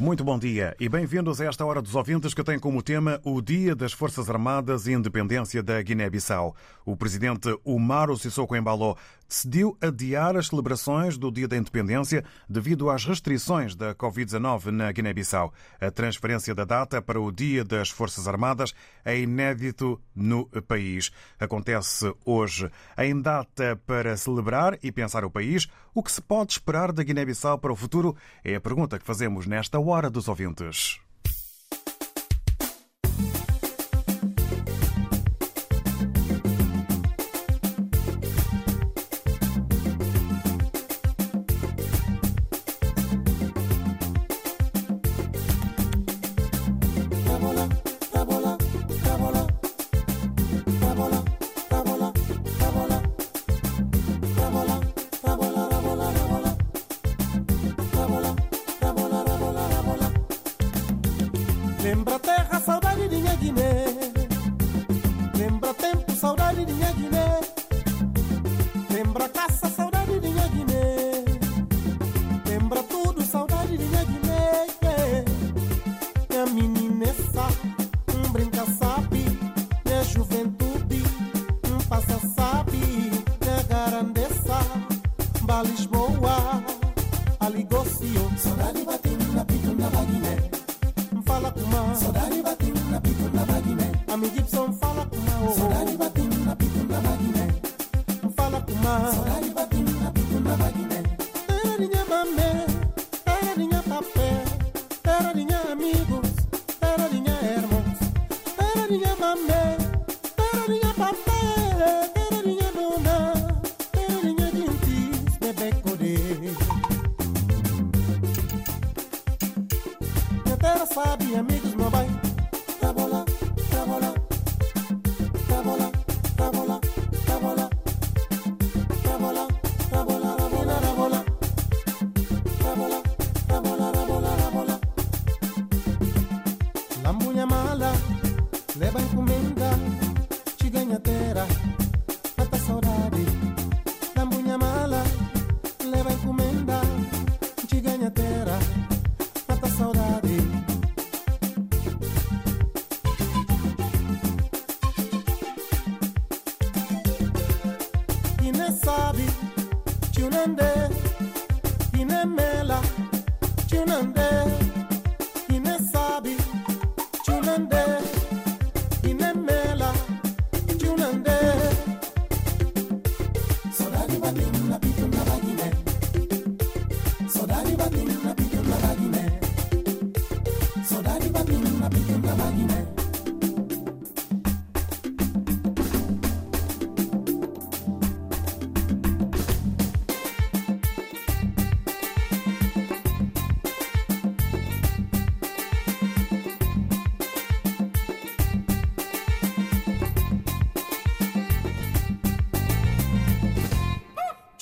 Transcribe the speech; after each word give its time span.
Muito 0.00 0.22
bom 0.22 0.38
dia 0.38 0.76
e 0.78 0.88
bem-vindos 0.88 1.40
a 1.40 1.46
esta 1.46 1.66
hora 1.66 1.82
dos 1.82 1.96
ouvintes 1.96 2.32
que 2.32 2.44
tem 2.44 2.56
como 2.56 2.84
tema 2.84 3.20
o 3.24 3.42
Dia 3.42 3.74
das 3.74 3.92
Forças 3.92 4.30
Armadas 4.30 4.86
e 4.86 4.92
Independência 4.92 5.60
da 5.60 5.82
Guiné-Bissau. 5.82 6.54
O 6.86 6.96
presidente 6.96 7.48
Umaro 7.64 8.16
Sissoko 8.16 8.54
Embalo 8.54 8.96
decidiu 9.28 9.76
adiar 9.80 10.36
as 10.36 10.46
celebrações 10.46 11.18
do 11.18 11.32
Dia 11.32 11.48
da 11.48 11.56
Independência 11.56 12.24
devido 12.48 12.88
às 12.88 13.04
restrições 13.04 13.74
da 13.74 13.92
Covid-19 13.92 14.66
na 14.66 14.92
Guiné-Bissau. 14.92 15.52
A 15.80 15.90
transferência 15.90 16.54
da 16.54 16.64
data 16.64 17.02
para 17.02 17.20
o 17.20 17.32
Dia 17.32 17.64
das 17.64 17.90
Forças 17.90 18.28
Armadas 18.28 18.72
é 19.04 19.18
inédito 19.18 20.00
no 20.14 20.46
país. 20.68 21.10
Acontece 21.40 22.14
hoje. 22.24 22.70
Em 22.96 23.20
data 23.20 23.78
para 23.84 24.16
celebrar 24.16 24.78
e 24.80 24.92
pensar 24.92 25.24
o 25.24 25.30
país, 25.30 25.66
o 25.98 26.02
que 26.02 26.12
se 26.12 26.22
pode 26.22 26.52
esperar 26.52 26.92
da 26.92 27.02
Guiné-Bissau 27.02 27.58
para 27.58 27.72
o 27.72 27.76
futuro 27.76 28.14
é 28.44 28.54
a 28.54 28.60
pergunta 28.60 29.00
que 29.00 29.04
fazemos 29.04 29.48
nesta 29.48 29.80
hora 29.80 30.08
dos 30.08 30.28
ouvintes. 30.28 31.00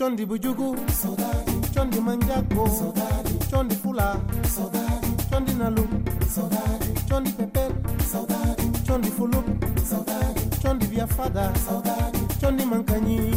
Chondi 0.06 0.24
bujugu, 0.24 0.76
saudade. 1.02 1.52
Chondi 1.74 2.00
manjago, 2.00 2.68
saudade. 2.68 3.30
Chondi 3.50 3.74
fula. 3.74 4.16
Chondi 5.30 5.52
nalu, 5.54 5.84
saudade. 6.34 6.94
Chondi 7.08 7.32
pepel, 7.32 7.72
saudade. 8.12 8.62
Chondi 8.86 9.10
fulu, 9.10 9.42
saudade. 9.84 10.40
Chondi 10.62 10.86
viafada, 10.86 11.52
saudade. 11.56 12.18
Chondi 12.40 12.64
mancanyi, 12.64 13.34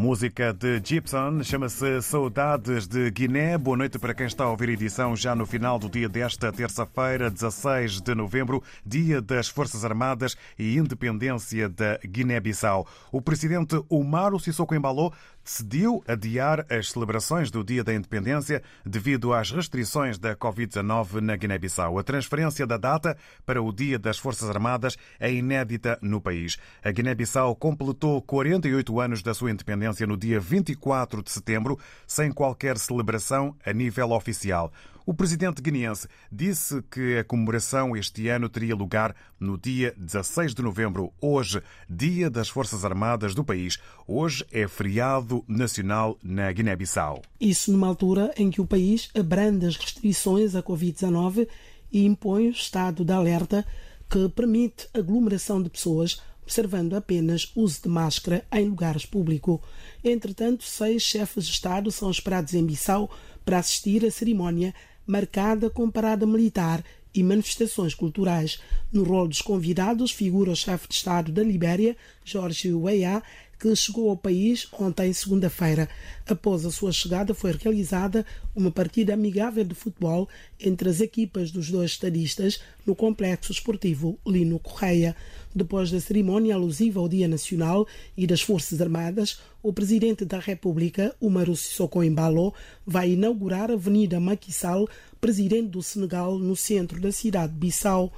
música 0.00 0.50
de 0.54 0.80
Gibson 0.82 1.42
chama-se 1.42 2.00
Saudades 2.00 2.88
de 2.88 3.10
Guiné. 3.10 3.58
Boa 3.58 3.76
noite 3.76 3.98
para 3.98 4.14
quem 4.14 4.26
está 4.26 4.44
a 4.44 4.50
ouvir 4.50 4.70
a 4.70 4.72
edição 4.72 5.14
já 5.14 5.34
no 5.34 5.44
final 5.44 5.78
do 5.78 5.90
dia 5.90 6.08
desta 6.08 6.50
terça-feira, 6.50 7.30
16 7.30 8.00
de 8.00 8.14
novembro, 8.14 8.62
dia 8.84 9.20
das 9.20 9.50
Forças 9.50 9.84
Armadas 9.84 10.38
e 10.58 10.78
Independência 10.78 11.68
da 11.68 11.98
Guiné-Bissau. 11.98 12.88
O 13.12 13.20
presidente 13.20 13.78
Omar 13.90 14.32
Sissoko 14.38 14.74
Embaló 14.74 15.12
decidiu 15.50 16.00
adiar 16.06 16.64
as 16.70 16.92
celebrações 16.92 17.50
do 17.50 17.64
Dia 17.64 17.82
da 17.82 17.92
Independência 17.92 18.62
devido 18.86 19.32
às 19.32 19.50
restrições 19.50 20.16
da 20.16 20.36
Covid-19 20.36 21.20
na 21.20 21.34
Guiné-Bissau. 21.34 21.98
A 21.98 22.04
transferência 22.04 22.64
da 22.64 22.76
data 22.76 23.16
para 23.44 23.60
o 23.60 23.72
Dia 23.72 23.98
das 23.98 24.16
Forças 24.16 24.48
Armadas 24.48 24.96
é 25.18 25.32
inédita 25.32 25.98
no 26.00 26.20
país. 26.20 26.56
A 26.84 26.92
Guiné-Bissau 26.92 27.56
completou 27.56 28.22
48 28.22 29.00
anos 29.00 29.22
da 29.24 29.34
sua 29.34 29.50
independência 29.50 30.06
no 30.06 30.16
dia 30.16 30.38
24 30.38 31.20
de 31.20 31.32
setembro, 31.32 31.76
sem 32.06 32.30
qualquer 32.30 32.78
celebração 32.78 33.56
a 33.66 33.72
nível 33.72 34.12
oficial. 34.12 34.72
O 35.10 35.12
presidente 35.12 35.60
guineense 35.60 36.06
disse 36.30 36.80
que 36.88 37.18
a 37.18 37.24
comemoração 37.24 37.96
este 37.96 38.28
ano 38.28 38.48
teria 38.48 38.76
lugar 38.76 39.12
no 39.40 39.58
dia 39.58 39.92
16 39.98 40.54
de 40.54 40.62
novembro, 40.62 41.12
hoje, 41.20 41.60
Dia 41.88 42.30
das 42.30 42.48
Forças 42.48 42.84
Armadas 42.84 43.34
do 43.34 43.42
país. 43.42 43.76
Hoje 44.06 44.46
é 44.52 44.68
feriado 44.68 45.44
nacional 45.48 46.16
na 46.22 46.52
Guiné-Bissau. 46.52 47.22
Isso 47.40 47.72
numa 47.72 47.88
altura 47.88 48.32
em 48.36 48.52
que 48.52 48.60
o 48.60 48.66
país 48.66 49.10
abranda 49.12 49.66
as 49.66 49.74
restrições 49.74 50.54
à 50.54 50.62
Covid-19 50.62 51.48
e 51.90 52.06
impõe 52.06 52.46
o 52.46 52.52
estado 52.52 53.04
de 53.04 53.12
alerta 53.12 53.66
que 54.08 54.28
permite 54.28 54.88
aglomeração 54.94 55.60
de 55.60 55.70
pessoas 55.70 56.22
observando 56.50 56.94
apenas 56.94 57.50
uso 57.54 57.82
de 57.82 57.88
máscara 57.88 58.44
em 58.52 58.68
lugares 58.68 59.06
públicos. 59.06 59.60
Entretanto, 60.02 60.64
seis 60.64 61.02
chefes 61.02 61.46
de 61.46 61.52
Estado 61.52 61.92
são 61.92 62.10
esperados 62.10 62.54
em 62.54 62.66
Bissau 62.66 63.08
para 63.44 63.58
assistir 63.58 64.04
à 64.04 64.10
cerimónia 64.10 64.74
marcada 65.10 65.68
com 65.68 65.90
parada 65.90 66.24
militar 66.24 66.84
e 67.12 67.22
manifestações 67.24 67.94
culturais. 67.94 68.60
No 68.92 69.02
rol 69.02 69.26
dos 69.26 69.42
convidados 69.42 70.12
figura 70.12 70.52
o 70.52 70.56
chefe 70.56 70.86
de 70.88 70.94
Estado 70.94 71.32
da 71.32 71.42
Libéria, 71.42 71.96
Jorge 72.24 72.72
Weah, 72.72 73.20
que 73.58 73.74
chegou 73.74 74.08
ao 74.08 74.16
país 74.16 74.68
ontem, 74.72 75.12
segunda-feira. 75.12 75.88
Após 76.26 76.64
a 76.64 76.70
sua 76.70 76.92
chegada, 76.92 77.34
foi 77.34 77.52
realizada 77.52 78.24
uma 78.54 78.70
partida 78.70 79.12
amigável 79.12 79.64
de 79.64 79.74
futebol 79.74 80.28
entre 80.58 80.88
as 80.88 81.00
equipas 81.00 81.50
dos 81.50 81.70
dois 81.70 81.90
estadistas 81.90 82.62
no 82.86 82.94
complexo 82.94 83.50
esportivo 83.50 84.18
Lino 84.24 84.60
Correia. 84.60 85.14
Depois 85.52 85.90
da 85.90 86.00
cerimónia 86.00 86.54
alusiva 86.54 87.00
ao 87.00 87.08
Dia 87.08 87.26
Nacional 87.26 87.86
e 88.16 88.24
das 88.24 88.40
Forças 88.40 88.80
Armadas, 88.80 89.40
o 89.60 89.72
presidente 89.72 90.24
da 90.24 90.38
República, 90.38 91.14
Umaru 91.20 91.56
Sissoko 91.56 92.04
Embalo, 92.04 92.54
vai 92.86 93.10
inaugurar 93.10 93.68
a 93.68 93.74
Avenida 93.74 94.20
Maquissal, 94.20 94.88
presidente 95.20 95.70
do 95.70 95.82
Senegal, 95.82 96.38
no 96.38 96.54
centro 96.54 97.00
da 97.00 97.10
cidade 97.10 97.52
de 97.52 97.58
Bissau. 97.58 98.12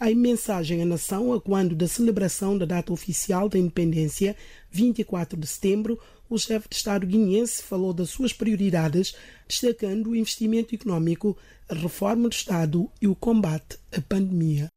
Em 0.00 0.14
mensagem 0.14 0.80
à 0.80 0.86
nação, 0.86 1.34
a 1.34 1.40
quando 1.40 1.74
da 1.74 1.86
celebração 1.86 2.56
da 2.56 2.64
data 2.64 2.90
oficial 2.90 3.50
da 3.50 3.58
independência, 3.58 4.34
24 4.70 5.38
de 5.38 5.46
setembro, 5.46 5.98
o 6.30 6.38
chefe 6.38 6.68
de 6.70 6.76
Estado 6.76 7.06
guineense 7.06 7.62
falou 7.62 7.92
das 7.92 8.08
suas 8.08 8.32
prioridades, 8.32 9.14
destacando 9.46 10.08
o 10.08 10.16
investimento 10.16 10.74
econômico, 10.74 11.36
a 11.68 11.74
reforma 11.74 12.28
do 12.30 12.34
Estado 12.34 12.90
e 13.00 13.06
o 13.06 13.14
combate 13.14 13.78
à 13.92 14.00
pandemia. 14.00 14.68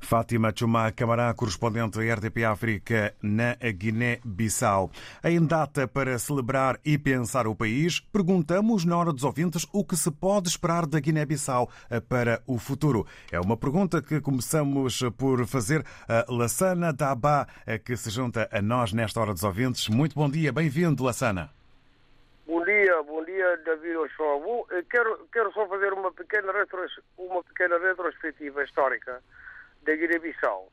Fátima 0.00 0.52
Chumá 0.56 0.90
Camará, 0.90 1.32
correspondente 1.34 1.98
da 1.98 2.14
RDP 2.14 2.44
África 2.44 3.14
na 3.22 3.54
Guiné-Bissau. 3.54 4.90
Em 5.22 5.44
data 5.46 5.86
para 5.86 6.18
celebrar 6.18 6.80
e 6.84 6.98
pensar 6.98 7.46
o 7.46 7.54
país, 7.54 8.00
perguntamos 8.00 8.84
na 8.84 8.96
hora 8.96 9.12
dos 9.12 9.24
ouvintes 9.24 9.66
o 9.72 9.84
que 9.84 9.96
se 9.96 10.10
pode 10.10 10.48
esperar 10.48 10.86
da 10.86 10.98
Guiné-Bissau 10.98 11.70
para 12.08 12.42
o 12.46 12.58
futuro. 12.58 13.06
É 13.30 13.38
uma 13.38 13.56
pergunta 13.56 14.02
que 14.02 14.20
começamos 14.20 15.00
por 15.16 15.46
fazer 15.46 15.84
a 16.08 16.24
Lassana 16.28 16.92
Dabá, 16.92 17.46
que 17.84 17.96
se 17.96 18.10
junta 18.10 18.48
a 18.50 18.60
nós 18.62 18.92
nesta 18.92 19.20
hora 19.20 19.32
dos 19.32 19.44
ouvintes. 19.44 19.88
Muito 19.88 20.14
bom 20.14 20.28
dia, 20.28 20.52
bem-vindo, 20.52 21.04
Lassana. 21.04 21.50
Bom 22.46 22.64
dia, 22.64 23.02
bom 23.04 23.24
dia, 23.24 23.56
David 23.64 23.96
Ochoa. 23.96 24.66
Quero, 24.90 25.28
quero 25.32 25.52
só 25.52 25.68
fazer 25.68 25.92
uma 25.92 26.10
pequena, 26.10 26.52
retros, 26.52 26.98
uma 27.16 27.44
pequena 27.44 27.78
retrospectiva 27.78 28.64
histórica 28.64 29.22
da 29.82 29.94
Guiné-Bissau. 29.94 30.70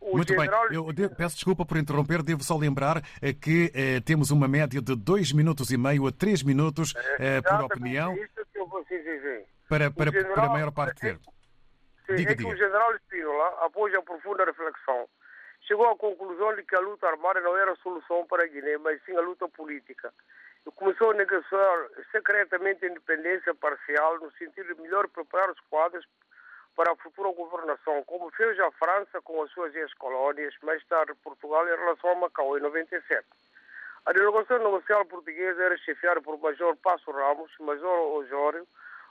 Muito 0.00 0.32
general... 0.32 0.68
bem, 0.68 0.76
eu 0.76 0.92
devo, 0.92 1.14
peço 1.14 1.34
desculpa 1.34 1.64
por 1.66 1.76
interromper, 1.76 2.22
devo 2.22 2.42
só 2.42 2.56
lembrar 2.56 3.02
eh, 3.20 3.34
que 3.34 3.70
eh, 3.74 4.00
temos 4.00 4.30
uma 4.30 4.48
média 4.48 4.80
de 4.80 4.96
2 4.96 5.32
minutos 5.32 5.70
e 5.70 5.76
meio 5.76 6.06
a 6.06 6.12
3 6.12 6.42
minutos 6.42 6.94
eh, 7.18 7.42
por 7.42 7.64
opinião. 7.64 8.14
Isso 8.14 8.46
que 8.50 8.58
eu 8.58 8.66
vou 8.66 8.82
dizer. 8.84 9.46
Para, 9.68 9.90
para, 9.90 10.10
general, 10.10 10.34
para 10.34 10.46
a 10.46 10.48
maior 10.48 10.72
parte 10.72 11.00
tempo. 11.02 11.30
Sim, 12.06 12.16
diga, 12.16 12.32
é 12.32 12.34
diga. 12.34 12.48
que 12.48 12.54
o 12.54 12.56
general 12.56 12.94
Espínola, 12.96 13.66
após 13.66 13.94
a 13.94 14.00
profunda 14.02 14.44
reflexão, 14.46 15.06
chegou 15.68 15.86
à 15.86 15.96
conclusão 15.96 16.56
de 16.56 16.62
que 16.62 16.74
a 16.74 16.80
luta 16.80 17.06
armada 17.06 17.40
não 17.40 17.56
era 17.56 17.72
a 17.72 17.76
solução 17.76 18.26
para 18.26 18.44
a 18.44 18.46
Guiné, 18.46 18.78
mas 18.78 19.00
sim 19.04 19.14
a 19.16 19.20
luta 19.20 19.46
política. 19.48 20.12
E 20.66 20.70
começou 20.72 21.10
a 21.10 21.14
negociar 21.14 21.88
secretamente 22.10 22.84
a 22.84 22.88
independência 22.88 23.54
parcial 23.54 24.18
no 24.18 24.32
sentido 24.32 24.74
de 24.74 24.80
melhor 24.80 25.08
preparar 25.08 25.50
os 25.50 25.60
quadros 25.68 26.06
para 26.80 26.92
a 26.92 26.96
futura 26.96 27.30
governação, 27.32 28.02
como 28.04 28.30
fez 28.30 28.58
a 28.58 28.70
França 28.70 29.20
com 29.20 29.42
as 29.42 29.50
suas 29.50 29.74
ex-colónias, 29.74 30.54
mais 30.62 30.82
tarde 30.86 31.12
Portugal 31.22 31.68
em 31.68 31.76
relação 31.76 32.12
a 32.12 32.14
Macau 32.14 32.56
em 32.56 32.62
97. 32.62 33.22
A 34.06 34.12
delegação 34.14 34.58
negocial 34.60 35.04
portuguesa 35.04 35.62
era 35.62 35.76
chefiada 35.76 36.22
por 36.22 36.40
Major 36.40 36.74
Passo 36.76 37.10
Ramos, 37.10 37.52
Major 37.60 38.16
Osório, 38.16 38.66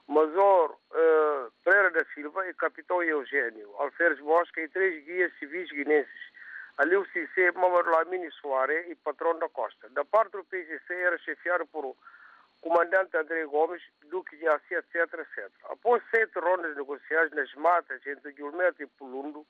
Major 0.08 0.72
uh, 0.72 1.52
Pereira 1.64 1.92
da 1.92 2.04
Silva 2.06 2.50
e 2.50 2.56
Capitão 2.56 3.04
Eugênio, 3.04 3.72
Alferes 3.78 4.18
Bosca 4.18 4.60
e 4.62 4.68
três 4.68 5.06
guias 5.06 5.32
civis 5.38 5.70
guinenses, 5.70 6.32
Aliu 6.80 7.06
Cissé, 7.14 7.52
Mamadou 7.52 7.94
Lamini 7.94 8.32
Soares 8.32 8.90
e 8.90 8.96
Patrão 8.96 9.38
da 9.38 9.48
Costa. 9.48 9.88
Da 9.90 10.04
parte 10.04 10.32
do 10.32 10.44
PGC 10.44 10.92
era 10.92 11.20
chefiado 11.20 11.68
por 11.68 11.96
comandante 12.62 13.16
André 13.18 13.46
Gomes, 13.46 13.82
Duque 14.10 14.36
de 14.38 14.48
Assi, 14.48 14.76
etc, 14.76 14.96
etc. 15.14 15.50
Após 15.70 16.04
sete 16.12 16.38
rondas 16.40 16.76
negociais 16.76 17.32
nas 17.32 17.54
matas 17.56 18.06
entre 18.06 18.32
Guilherme 18.34 18.76
e 18.80 18.88
Pulundo, 18.88 19.46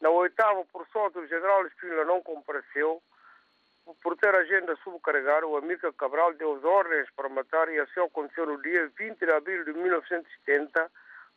na 0.00 0.10
oitava, 0.10 0.64
por 0.66 0.86
sorte, 0.88 1.18
o 1.18 1.26
general 1.26 1.66
Espínola 1.66 2.04
não 2.04 2.22
compareceu, 2.22 3.02
por 4.02 4.16
ter 4.16 4.34
agenda 4.34 4.76
subcarregada, 4.84 5.46
o 5.46 5.56
Amica 5.56 5.92
Cabral 5.92 6.34
deu 6.34 6.56
as 6.56 6.64
ordens 6.64 7.08
para 7.16 7.28
matar 7.28 7.68
e 7.70 7.78
assim 7.80 8.00
aconteceu 8.00 8.46
no 8.46 8.60
dia 8.62 8.86
20 8.98 9.18
de 9.18 9.32
abril 9.32 9.64
de 9.64 9.72
1970. 9.72 10.90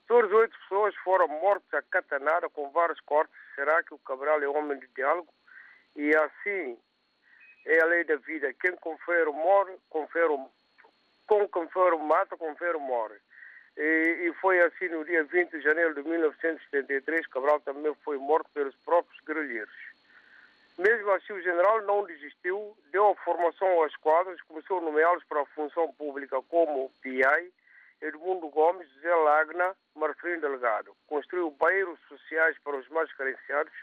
Todas 0.08 0.32
oito 0.32 0.58
pessoas 0.60 0.94
foram 0.98 1.28
mortas 1.28 1.74
a 1.74 1.82
catanada 1.82 2.50
com 2.50 2.70
vários 2.72 3.00
cortes. 3.02 3.34
Será 3.56 3.82
que 3.84 3.94
o 3.94 4.00
Cabral 4.00 4.42
é 4.44 4.48
homem 4.48 4.78
de 4.78 4.88
diálogo? 4.88 5.34
E 5.96 6.14
assim 6.16 6.78
é 7.66 7.82
a 7.82 7.86
lei 7.86 8.04
da 8.04 8.18
vida. 8.18 8.54
Quem 8.54 8.76
confere 8.76 9.32
morre, 9.32 9.78
confere 9.90 10.28
o 10.28 10.50
com 11.32 11.48
confere 11.48 11.96
mata, 11.98 12.36
confere 12.36 12.78
morre. 12.78 13.16
E, 13.78 14.28
e, 14.28 14.34
foi 14.42 14.60
assim 14.60 14.90
no 14.90 15.06
dia 15.06 15.24
20 15.24 15.52
de 15.52 15.62
janeiro 15.62 15.96
de 15.96 16.04
1973, 16.04 17.26
Cabral 17.28 17.62
também 17.62 17.96
foi 18.04 18.18
morto 18.18 18.50
pelos 18.54 18.76
próprios 18.84 19.18
guerrilheiros. 19.26 19.74
Mesmo 20.78 21.10
assim, 21.12 21.32
o 21.32 21.42
general 21.42 21.82
não 21.84 22.04
desistiu, 22.04 22.76
deu 22.92 23.08
a 23.08 23.16
formação 23.24 23.68
aos 23.82 23.96
quadros, 23.98 24.42
começou 24.42 24.80
a 24.80 24.82
nomeá-los 24.82 25.24
para 25.24 25.42
a 25.42 25.46
função 25.46 25.94
pública 25.94 26.42
como 26.50 26.92
PI, 27.02 27.54
Edmundo 28.02 28.50
Gomes, 28.50 28.90
José 28.96 29.16
Lagna, 29.16 29.74
Marcelino 29.96 30.42
Delgado. 30.42 30.94
Construiu 31.08 31.50
bairros 31.52 32.00
sociais 32.10 32.58
para 32.62 32.76
os 32.76 32.90
mais 32.90 33.12
carenciados, 33.14 33.74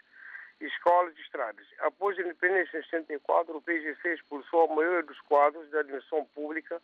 escolas 0.60 1.16
e 1.16 1.20
estradas. 1.22 1.66
Após 1.78 2.18
a 2.18 2.22
independência 2.22 2.78
em 2.78 2.82
74, 2.82 3.56
o 3.56 3.62
PGC 3.62 4.14
expulsou 4.14 4.64
a 4.64 4.74
maioria 4.74 5.02
dos 5.02 5.20
quadros 5.22 5.70
da 5.70 5.80
administração 5.80 6.26
pública 6.34 6.82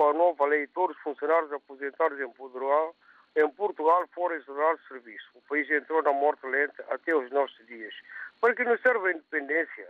com 0.00 0.08
a 0.08 0.14
nova 0.14 0.46
lei, 0.46 0.66
todos 0.68 0.96
os 0.96 1.02
funcionários 1.02 1.52
aposentados 1.52 2.18
em 2.18 2.30
Portugal, 2.30 2.96
em 3.36 3.46
Portugal 3.50 4.08
foram 4.14 4.34
exonerados 4.34 4.80
de 4.80 4.88
serviço. 4.88 5.28
O 5.34 5.42
país 5.42 5.70
entrou 5.70 6.02
na 6.02 6.10
morte 6.10 6.46
lenta 6.46 6.82
até 6.88 7.14
os 7.14 7.30
nossos 7.30 7.66
dias. 7.66 7.92
Para 8.40 8.54
que 8.54 8.64
não 8.64 8.78
serve 8.78 9.08
a 9.08 9.12
independência? 9.12 9.86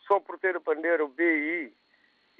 Só 0.00 0.18
por 0.18 0.36
ter 0.40 0.56
aprender 0.56 1.00
o 1.00 1.06
BI 1.06 1.72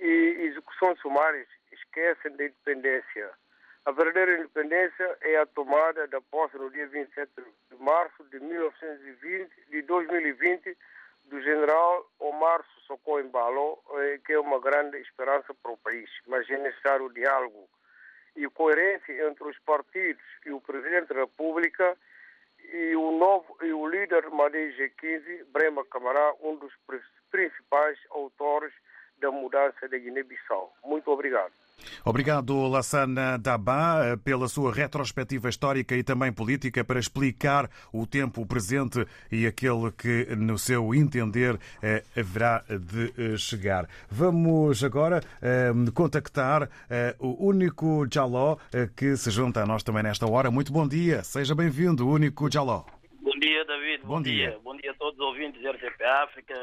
e 0.00 0.50
execuções 0.50 0.98
sumárias, 0.98 1.46
esquecem 1.70 2.32
da 2.32 2.46
independência. 2.46 3.30
A 3.84 3.92
verdadeira 3.92 4.38
independência 4.40 5.16
é 5.20 5.36
a 5.36 5.46
tomada 5.46 6.08
da 6.08 6.20
posse 6.20 6.56
no 6.56 6.68
dia 6.72 6.88
27 6.88 7.30
de 7.70 7.76
março 7.78 8.24
de 8.32 8.40
1920, 8.40 9.48
de 9.70 9.82
2020 9.82 10.76
do 11.26 11.40
general 11.40 12.06
Omar 12.18 12.64
Sissoko 12.74 13.18
Embalo, 13.20 13.78
eh, 13.98 14.20
que 14.24 14.32
é 14.32 14.38
uma 14.38 14.60
grande 14.60 14.98
esperança 14.98 15.52
para 15.54 15.72
o 15.72 15.76
país. 15.76 16.08
Mas 16.26 16.48
é 16.48 16.56
necessário 16.56 17.12
diálogo 17.12 17.68
e 18.36 18.48
coerência 18.48 19.28
entre 19.28 19.44
os 19.44 19.58
partidos 19.60 20.22
e 20.44 20.50
o 20.50 20.60
Presidente 20.60 21.12
da 21.12 21.20
República 21.20 21.96
e 22.72 22.96
o 22.96 23.10
novo 23.12 23.56
e 23.62 23.72
o 23.72 23.86
líder 23.86 24.28
Madei 24.30 24.72
G15, 24.72 25.44
Brema 25.46 25.84
Camará, 25.86 26.34
um 26.40 26.56
dos 26.56 26.72
principais 27.30 27.98
autores 28.10 28.72
da 29.18 29.30
mudança 29.30 29.88
da 29.88 29.98
Guiné-Bissau. 29.98 30.72
Muito 30.84 31.10
obrigado. 31.10 31.52
Obrigado, 32.04 32.68
Lassana 32.68 33.36
Dabá, 33.36 34.16
pela 34.22 34.46
sua 34.46 34.72
retrospectiva 34.72 35.48
histórica 35.48 35.96
e 35.96 36.04
também 36.04 36.32
política 36.32 36.84
para 36.84 37.00
explicar 37.00 37.68
o 37.92 38.06
tempo 38.06 38.46
presente 38.46 39.04
e 39.30 39.44
aquele 39.44 39.90
que, 39.90 40.36
no 40.36 40.56
seu 40.56 40.94
entender, 40.94 41.58
eh, 41.82 42.04
haverá 42.16 42.64
de 42.68 43.12
eh, 43.18 43.36
chegar. 43.36 43.88
Vamos 44.08 44.84
agora 44.84 45.20
eh, 45.42 45.72
contactar 45.92 46.70
o 47.18 47.48
Único 47.48 48.06
Jaló, 48.08 48.56
que 48.96 49.16
se 49.16 49.30
junta 49.30 49.62
a 49.62 49.66
nós 49.66 49.82
também 49.82 50.04
nesta 50.04 50.30
hora. 50.30 50.48
Muito 50.48 50.72
bom 50.72 50.86
dia, 50.86 51.24
seja 51.24 51.56
bem-vindo, 51.56 52.08
Único 52.08 52.48
Jaló. 52.48 52.84
Bom 53.20 53.38
dia, 53.40 53.64
David. 53.64 54.02
Bom, 54.02 54.08
bom 54.08 54.22
dia. 54.22 54.50
dia. 54.50 54.58
Bom 54.62 54.76
dia 54.76 54.92
a 54.92 54.94
todos 54.94 55.18
os 55.18 55.26
ouvintes 55.26 55.60
da 55.60 55.72
RTP 55.72 56.02
África. 56.22 56.54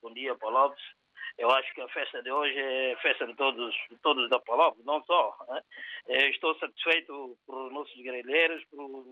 Bom 0.00 0.12
dia, 0.14 0.32
Paulo 0.36 0.58
Lopes. 0.58 1.01
Eu 1.42 1.50
acho 1.50 1.74
que 1.74 1.80
a 1.80 1.88
festa 1.88 2.22
de 2.22 2.30
hoje 2.30 2.56
é 2.56 2.96
festa 3.02 3.26
de 3.26 3.34
todos, 3.34 3.74
todos 4.00 4.30
da 4.30 4.38
Palop, 4.38 4.78
não 4.84 5.02
só. 5.02 5.36
Né? 5.48 6.30
Estou 6.30 6.56
satisfeito 6.60 7.36
por 7.44 7.68
nossos 7.72 8.00
guerrilheiros, 8.00 8.64
por 8.66 9.04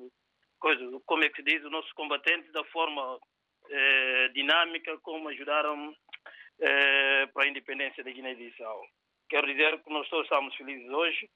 coisa, 0.60 0.80
como 1.06 1.24
é 1.24 1.28
que 1.28 1.38
se 1.38 1.42
diz, 1.42 1.64
os 1.64 1.72
nossos 1.72 1.92
combatentes, 1.94 2.52
da 2.52 2.62
forma 2.66 3.18
eh, 3.68 4.28
dinâmica 4.28 4.96
como 4.98 5.28
ajudaram 5.28 5.92
eh, 6.60 7.26
para 7.34 7.46
a 7.46 7.48
independência 7.48 8.04
da 8.04 8.12
Guiné-Bissau. 8.12 8.80
Quero 9.28 9.48
dizer 9.48 9.82
que 9.82 9.92
nós 9.92 10.08
todos 10.08 10.26
estamos 10.26 10.54
felizes 10.54 10.88
hoje 10.88 11.28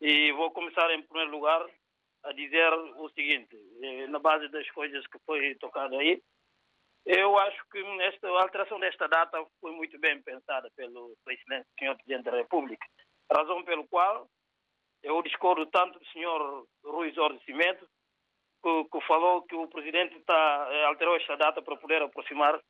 e 0.00 0.32
vou 0.32 0.50
começar 0.52 0.90
em 0.90 1.02
primeiro 1.02 1.32
lugar 1.32 1.66
a 2.24 2.32
dizer 2.32 2.72
o 2.96 3.10
seguinte, 3.10 3.58
eh, 3.82 4.06
na 4.06 4.18
base 4.18 4.48
das 4.48 4.70
coisas 4.70 5.06
que 5.06 5.18
foi 5.26 5.54
tocado 5.56 5.98
aí, 5.98 6.22
eu 7.06 7.38
acho 7.38 7.62
que 7.70 7.78
esta, 8.02 8.28
a 8.28 8.42
alteração 8.42 8.78
desta 8.78 9.08
data 9.08 9.44
foi 9.60 9.72
muito 9.72 9.98
bem 9.98 10.20
pensada 10.22 10.70
pelo 10.76 11.16
excelente 11.28 11.66
senhor 11.78 11.96
Presidente 11.96 12.24
da 12.24 12.36
República, 12.36 12.86
razão 13.32 13.62
pelo 13.64 13.86
qual 13.88 14.28
eu 15.02 15.22
discordo 15.22 15.66
tanto 15.66 15.98
do 15.98 16.06
senhor 16.06 16.66
Rui 16.84 17.12
Jorge 17.12 17.40
que, 17.46 18.84
que, 18.84 19.00
falou 19.06 19.42
que 19.42 19.54
o 19.54 19.68
Presidente 19.68 20.20
tá, 20.20 20.86
alterou 20.86 21.16
esta 21.16 21.36
data 21.36 21.62
para 21.62 21.76
poder 21.76 22.02
aproximar 22.02 22.60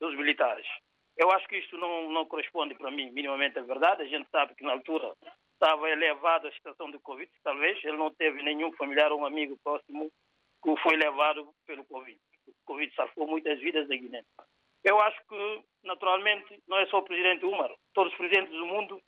dos 0.00 0.16
militares. 0.16 0.66
Eu 1.16 1.30
acho 1.30 1.46
que 1.46 1.58
isto 1.58 1.76
não, 1.76 2.10
não 2.10 2.26
corresponde 2.26 2.74
para 2.74 2.90
mim 2.90 3.10
minimamente 3.12 3.58
à 3.58 3.62
verdade. 3.62 4.02
A 4.02 4.06
gente 4.06 4.28
sabe 4.30 4.54
que 4.54 4.64
na 4.64 4.72
altura 4.72 5.14
estava 5.52 5.88
elevada 5.88 6.48
a 6.48 6.52
situação 6.52 6.90
do 6.90 7.00
Covid, 7.00 7.30
talvez 7.42 7.82
ele 7.84 7.96
não 7.96 8.12
teve 8.12 8.42
nenhum 8.42 8.72
familiar 8.72 9.12
ou 9.12 9.20
um 9.20 9.26
amigo 9.26 9.56
próximo 9.62 10.10
que 10.62 10.76
foi 10.82 10.96
levado 10.96 11.48
pelo 11.66 11.84
Covid. 11.84 12.18
Covid 12.64 12.94
salvou 12.94 13.26
muitas 13.26 13.58
vidas 13.60 13.88
da 13.88 13.96
Guiné. 13.96 14.22
Eu 14.82 15.00
acho 15.00 15.18
que, 15.26 15.64
naturalmente, 15.82 16.62
não 16.68 16.78
é 16.78 16.86
só 16.86 16.98
o 16.98 17.02
presidente 17.02 17.44
Umar. 17.44 17.70
Todos 17.94 18.12
os 18.12 18.18
presidentes 18.18 18.52
do 18.52 18.66
mundo 18.66 19.00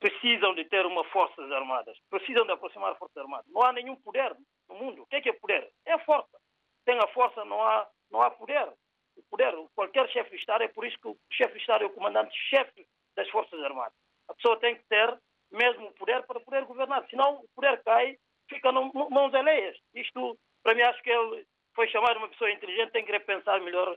precisam 0.00 0.52
de 0.54 0.64
ter 0.64 0.84
uma 0.84 1.04
forças 1.04 1.50
armadas, 1.52 1.96
precisam 2.10 2.44
de 2.44 2.52
aproximar 2.52 2.96
forças 2.98 3.16
armadas. 3.18 3.46
Não 3.52 3.62
há 3.62 3.72
nenhum 3.72 3.94
poder 3.96 4.36
no 4.68 4.74
mundo. 4.74 5.02
O 5.02 5.06
que 5.06 5.16
é, 5.16 5.20
que 5.20 5.28
é 5.28 5.32
poder? 5.32 5.70
É 5.86 5.92
a 5.92 5.98
força. 6.00 6.36
Sem 6.84 6.98
a 6.98 7.06
força 7.08 7.44
não 7.44 7.62
há, 7.62 7.88
não 8.10 8.20
há 8.20 8.30
poder. 8.30 8.68
O 9.16 9.22
poder, 9.30 9.54
qualquer 9.76 10.08
chefe 10.10 10.30
de 10.30 10.36
Estado, 10.36 10.64
é 10.64 10.68
por 10.68 10.84
isso 10.84 10.98
que 10.98 11.06
o 11.06 11.16
chefe 11.32 11.54
de 11.54 11.60
Estado 11.60 11.84
é 11.84 11.86
o 11.86 11.90
comandante-chefe 11.92 12.84
das 13.14 13.28
forças 13.30 13.62
armadas. 13.62 13.94
A 14.28 14.34
pessoa 14.34 14.58
tem 14.58 14.74
que 14.74 14.82
ter 14.88 15.16
mesmo 15.52 15.86
o 15.86 15.92
poder 15.92 16.26
para 16.26 16.40
poder 16.40 16.64
governar, 16.64 17.06
senão 17.08 17.34
o 17.34 17.48
poder 17.54 17.80
cai, 17.84 18.16
fica 18.48 18.70
em 18.70 18.92
mãos 19.10 19.34
alheias. 19.34 19.78
Isto, 19.94 20.36
para 20.62 20.74
mim, 20.74 20.82
acho 20.82 21.02
que 21.02 21.10
ele 21.10 21.46
foi 21.74 21.88
chamar 21.88 22.16
uma 22.16 22.28
pessoa 22.28 22.50
inteligente, 22.50 22.92
tem 22.92 23.04
que 23.04 23.18
pensar 23.20 23.60
melhor. 23.60 23.96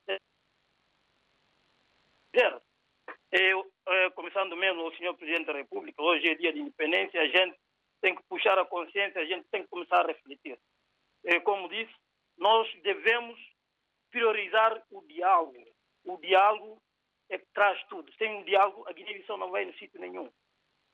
Eu, 3.31 3.71
eh, 3.87 4.09
começando 4.11 4.55
mesmo 4.55 4.87
o 4.87 4.95
senhor 4.95 5.13
Presidente 5.15 5.47
da 5.47 5.53
República, 5.53 6.01
hoje 6.01 6.27
é 6.29 6.35
dia 6.35 6.53
de 6.53 6.59
independência, 6.59 7.21
a 7.21 7.27
gente 7.27 7.57
tem 8.01 8.15
que 8.15 8.23
puxar 8.23 8.57
a 8.57 8.65
consciência, 8.65 9.21
a 9.21 9.25
gente 9.25 9.47
tem 9.49 9.63
que 9.63 9.69
começar 9.69 10.01
a 10.01 10.07
refletir. 10.07 10.57
Eh, 11.25 11.39
como 11.41 11.69
disse, 11.69 11.93
nós 12.37 12.71
devemos 12.81 13.39
priorizar 14.11 14.81
o 14.91 15.01
diálogo. 15.07 15.65
O 16.05 16.17
diálogo 16.17 16.81
é 17.29 17.37
que 17.37 17.45
traz 17.53 17.81
tudo. 17.87 18.13
Sem 18.15 18.35
um 18.35 18.43
diálogo, 18.43 18.85
a 18.87 18.93
Guiné-Bissau 18.93 19.37
não 19.37 19.51
vai 19.51 19.65
no 19.65 19.73
sítio 19.73 19.99
nenhum. 19.99 20.31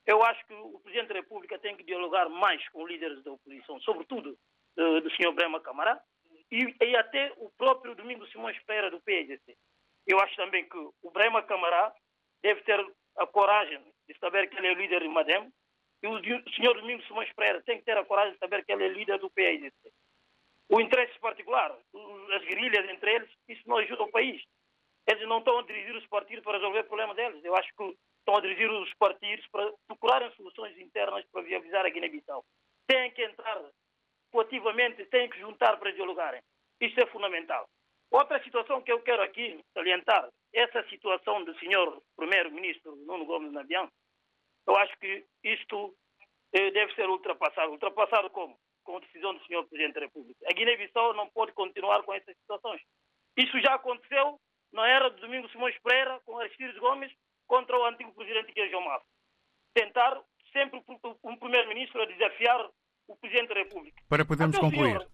Eu 0.05 0.23
acho 0.23 0.45
que 0.47 0.53
o 0.53 0.79
Presidente 0.79 1.09
da 1.09 1.15
República 1.15 1.59
tem 1.59 1.75
que 1.75 1.83
dialogar 1.83 2.27
mais 2.29 2.67
com 2.69 2.87
líderes 2.87 3.23
da 3.23 3.33
oposição, 3.33 3.79
sobretudo 3.81 4.37
do, 4.75 5.01
do 5.01 5.11
Sr. 5.11 5.31
Brema 5.33 5.59
Camará, 5.59 6.01
e, 6.51 6.75
e 6.81 6.95
até 6.95 7.33
o 7.37 7.49
próprio 7.51 7.95
Domingo 7.95 8.27
Simões 8.27 8.57
Pereira 8.63 8.91
do 8.91 9.01
PSDC. 9.01 9.57
Eu 10.05 10.19
acho 10.19 10.35
também 10.35 10.67
que 10.67 10.77
o 10.77 11.11
Brema 11.11 11.41
Camará 11.43 11.93
deve 12.43 12.61
ter 12.61 12.79
a 13.17 13.27
coragem 13.27 13.79
de 14.07 14.17
saber 14.19 14.49
que 14.49 14.57
ele 14.57 14.67
é 14.67 14.73
líder 14.73 15.01
de 15.01 15.07
Madem 15.07 15.51
e 16.03 16.07
o 16.07 16.49
senhor 16.55 16.73
Domingos 16.75 17.05
Simões 17.07 17.31
Pereira 17.33 17.61
tem 17.61 17.77
que 17.77 17.85
ter 17.85 17.97
a 17.97 18.03
coragem 18.03 18.33
de 18.33 18.39
saber 18.39 18.65
que 18.65 18.71
ele 18.71 18.85
é 18.85 18.87
líder 18.89 19.19
do 19.19 19.29
PSDC. 19.29 19.93
O 20.69 20.81
interesse 20.81 21.17
particular, 21.19 21.71
as 21.71 22.41
guerrilhas 22.43 22.89
entre 22.89 23.15
eles, 23.15 23.29
isso 23.47 23.61
não 23.67 23.77
ajuda 23.77 24.03
o 24.03 24.11
país. 24.11 24.41
Eles 25.07 25.27
não 25.27 25.39
estão 25.39 25.59
a 25.59 25.63
dirigir 25.63 25.95
os 25.95 26.07
partidos 26.07 26.43
para 26.43 26.57
resolver 26.57 26.79
o 26.79 26.85
problema 26.85 27.13
deles. 27.13 27.43
Eu 27.43 27.55
acho 27.55 27.69
que 27.75 27.97
estão 28.19 28.37
a 28.37 28.41
dirigir 28.41 28.71
os 28.71 28.93
partidos 28.95 29.45
para 29.47 29.71
procurarem 29.87 30.31
soluções 30.35 30.77
internas 30.79 31.25
para 31.31 31.41
viabilizar 31.41 31.85
a 31.85 31.89
Guiné-Bissau. 31.89 32.43
Têm 32.87 33.11
que 33.11 33.23
entrar 33.23 33.61
coativamente 34.31 35.05
têm 35.05 35.29
que 35.29 35.39
juntar 35.39 35.77
para 35.77 35.91
dialogarem. 35.91 36.41
Isto 36.79 36.99
é 37.01 37.05
fundamental. 37.07 37.67
Outra 38.09 38.43
situação 38.43 38.81
que 38.81 38.91
eu 38.91 39.01
quero 39.01 39.21
aqui 39.21 39.63
salientar, 39.73 40.27
essa 40.53 40.83
situação 40.89 41.43
do 41.43 41.57
senhor 41.59 42.01
primeiro-ministro 42.15 42.95
Nuno 43.05 43.25
Gomes 43.25 43.53
Nabian, 43.53 43.87
eu 44.67 44.75
acho 44.75 44.97
que 44.99 45.25
isto 45.43 45.95
eh, 46.53 46.71
deve 46.71 46.93
ser 46.93 47.09
ultrapassado. 47.09 47.71
Ultrapassado 47.71 48.29
como? 48.29 48.57
Com 48.83 48.97
a 48.97 48.99
decisão 48.99 49.33
do 49.33 49.45
senhor 49.45 49.65
Presidente 49.67 49.95
da 49.95 50.01
República. 50.01 50.45
A 50.49 50.53
Guiné-Bissau 50.53 51.13
não 51.13 51.29
pode 51.29 51.53
continuar 51.53 52.03
com 52.03 52.13
essas 52.13 52.35
situações. 52.37 52.81
Isso 53.37 53.59
já 53.61 53.75
aconteceu 53.75 54.39
na 54.73 54.87
era 54.87 55.09
do 55.09 55.21
Domingos 55.21 55.51
Simões 55.51 55.77
Pereira 55.79 56.19
com 56.25 56.37
Aristides 56.37 56.77
Gomes 56.79 57.11
contra 57.47 57.77
o 57.77 57.85
antigo 57.85 58.13
presidente 58.13 58.51
Guilherme 58.53 58.85
Mafra. 58.85 59.07
Tentar 59.73 60.21
sempre 60.51 60.83
um 61.23 61.35
primeiro-ministro 61.37 62.01
a 62.01 62.05
desafiar 62.05 62.69
o 63.07 63.15
Presidente 63.17 63.49
da 63.49 63.55
República. 63.55 64.03
Para 64.09 64.25
podermos 64.25 64.55
Até 64.55 64.65
concluir. 64.65 64.97
Senhor, 64.97 65.07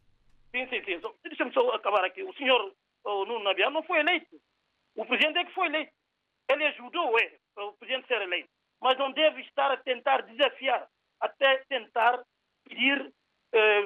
sim, 0.51 0.67
sim, 0.69 0.83
sim. 0.85 1.13
Deixa-me 1.23 1.53
só 1.53 1.69
acabar 1.71 2.03
aqui. 2.05 2.23
O 2.23 2.33
senhor 2.33 2.73
o 3.03 3.25
Nuno 3.25 3.43
Nabian 3.43 3.69
não 3.69 3.83
foi 3.83 3.99
eleito. 3.99 4.35
O 4.95 5.05
Presidente 5.05 5.39
é 5.39 5.45
que 5.45 5.53
foi 5.53 5.67
eleito. 5.67 5.91
Ele 6.49 6.65
ajudou 6.65 7.17
é, 7.19 7.37
o 7.57 7.73
Presidente 7.73 8.07
ser 8.07 8.21
eleito. 8.21 8.49
Mas 8.81 8.97
não 8.97 9.11
deve 9.11 9.41
estar 9.41 9.71
a 9.71 9.77
tentar 9.77 10.21
desafiar, 10.21 10.87
até 11.19 11.57
tentar 11.69 12.23
pedir 12.67 13.11
eh, 13.53 13.83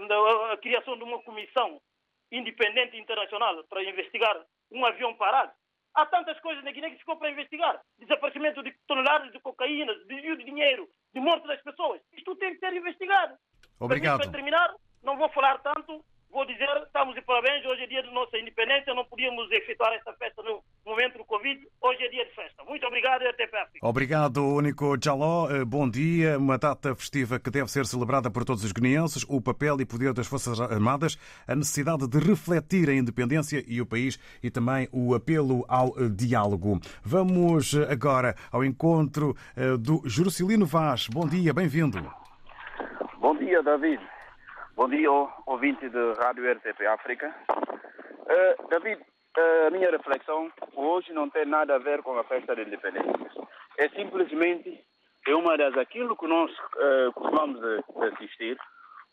a 0.52 0.58
criação 0.58 0.98
de 0.98 1.04
uma 1.04 1.22
comissão 1.24 1.80
independente 2.32 2.98
internacional 2.98 3.64
para 3.66 3.84
investigar 3.84 4.46
um 4.72 4.86
avião 4.86 5.16
parado. 5.16 5.54
Há 5.94 6.06
tantas 6.06 6.40
coisas 6.40 6.64
na 6.64 6.72
Guiné 6.72 6.90
que 6.90 7.00
ficou 7.00 7.18
para 7.18 7.32
investigar. 7.32 7.82
Desaparecimento 8.00 8.64
de 8.64 8.74
toneladas 8.88 9.32
de 9.32 9.40
cocaína, 9.40 9.94
desvio 10.06 10.38
de 10.38 10.46
dinheiro, 10.46 10.90
de 11.14 11.20
morte 11.20 11.48
das 11.48 11.62
pessoas. 11.62 12.02
Isto 12.14 12.36
tem 12.38 12.54
que 12.54 12.60
ser 12.60 12.74
investigado. 12.74 13.38
Obrigado. 13.82 14.20
Para 14.20 14.32
terminar, 14.32 14.74
não 15.04 15.18
vou 15.18 15.28
falar 15.30 15.58
tanto, 15.60 16.06
vou 16.32 16.46
dizer, 16.46 16.70
estamos 16.86 17.16
de 17.16 17.22
parabéns, 17.22 17.66
hoje 17.66 17.84
é 17.84 17.88
dia 17.88 18.04
de 18.04 18.12
nossa 18.12 18.38
independência, 18.38 18.94
não 18.94 19.04
podíamos 19.06 19.52
efetuar 19.52 19.92
esta 19.94 20.14
festa 20.14 20.44
no 20.44 20.64
momento 20.86 21.18
do 21.18 21.26
Covid, 21.26 21.60
hoje 21.82 22.04
é 22.04 22.10
dia 22.10 22.26
de 22.26 22.32
festa. 22.36 22.64
Muito 22.64 22.86
obrigado 22.86 23.24
e 23.24 23.28
até 23.28 23.48
perto. 23.48 23.72
Obrigado, 23.82 24.46
Único 24.46 24.96
Jaló. 25.04 25.50
Eh, 25.50 25.66
bom 25.66 25.90
dia. 25.90 26.38
Uma 26.38 26.60
data 26.60 26.96
festiva 26.96 27.40
que 27.40 27.50
deve 27.50 27.72
ser 27.72 27.86
celebrada 27.88 28.30
por 28.30 28.46
todos 28.46 28.64
os 28.64 28.72
guineenses, 28.72 29.26
o 29.28 29.42
papel 29.42 29.82
e 29.82 29.86
poder 29.86 30.14
das 30.14 30.28
Forças 30.28 30.62
Armadas, 30.62 31.18
a 31.48 31.56
necessidade 31.56 32.08
de 32.08 32.20
refletir 32.20 32.88
a 32.88 32.94
independência 32.94 33.64
e 33.68 33.82
o 33.82 33.86
país 33.86 34.20
e 34.44 34.52
também 34.52 34.88
o 34.92 35.16
apelo 35.16 35.66
ao 35.68 35.90
eh, 35.98 36.08
diálogo. 36.10 36.80
Vamos 37.04 37.74
eh, 37.74 37.92
agora 37.92 38.36
ao 38.52 38.64
encontro 38.64 39.36
do 39.80 40.02
Jurcilino 40.06 40.66
Vaz. 40.66 41.08
Bom 41.08 41.28
dia, 41.28 41.54
bem-vindo. 41.54 42.21
Dia, 43.62 43.78
David. 43.78 44.02
Bom 44.76 44.90
dia, 44.90 45.12
ouvinte 45.46 45.88
de 45.88 46.14
Rádio 46.14 46.52
RTP 46.52 46.82
África. 46.88 47.34
Uh, 47.52 48.68
David, 48.70 49.00
uh, 49.02 49.68
a 49.68 49.70
minha 49.70 49.92
reflexão 49.92 50.52
hoje 50.74 51.14
não 51.14 51.30
tem 51.30 51.46
nada 51.46 51.76
a 51.76 51.78
ver 51.78 52.02
com 52.02 52.18
a 52.18 52.24
festa 52.24 52.56
da 52.56 52.64
independência. 52.64 53.30
É 53.78 53.88
simplesmente 53.90 54.84
é 55.28 55.36
uma 55.36 55.56
das 55.58 55.78
aquilo 55.78 56.18
que 56.18 56.26
nós 56.28 56.50
uh, 56.52 57.14
costumamos 57.14 57.62
assistir, 58.14 58.58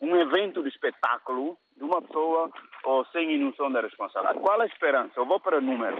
um 0.01 0.15
evento 0.15 0.63
de 0.63 0.69
espetáculo 0.69 1.55
de 1.77 1.83
uma 1.83 2.01
pessoa 2.01 2.49
ou 2.85 3.05
sem 3.07 3.31
inução 3.31 3.71
da 3.71 3.81
responsabilidade. 3.81 4.39
Qual 4.39 4.59
a 4.59 4.65
esperança? 4.65 5.13
Eu 5.17 5.27
vou 5.27 5.39
para 5.39 5.61
números. 5.61 5.99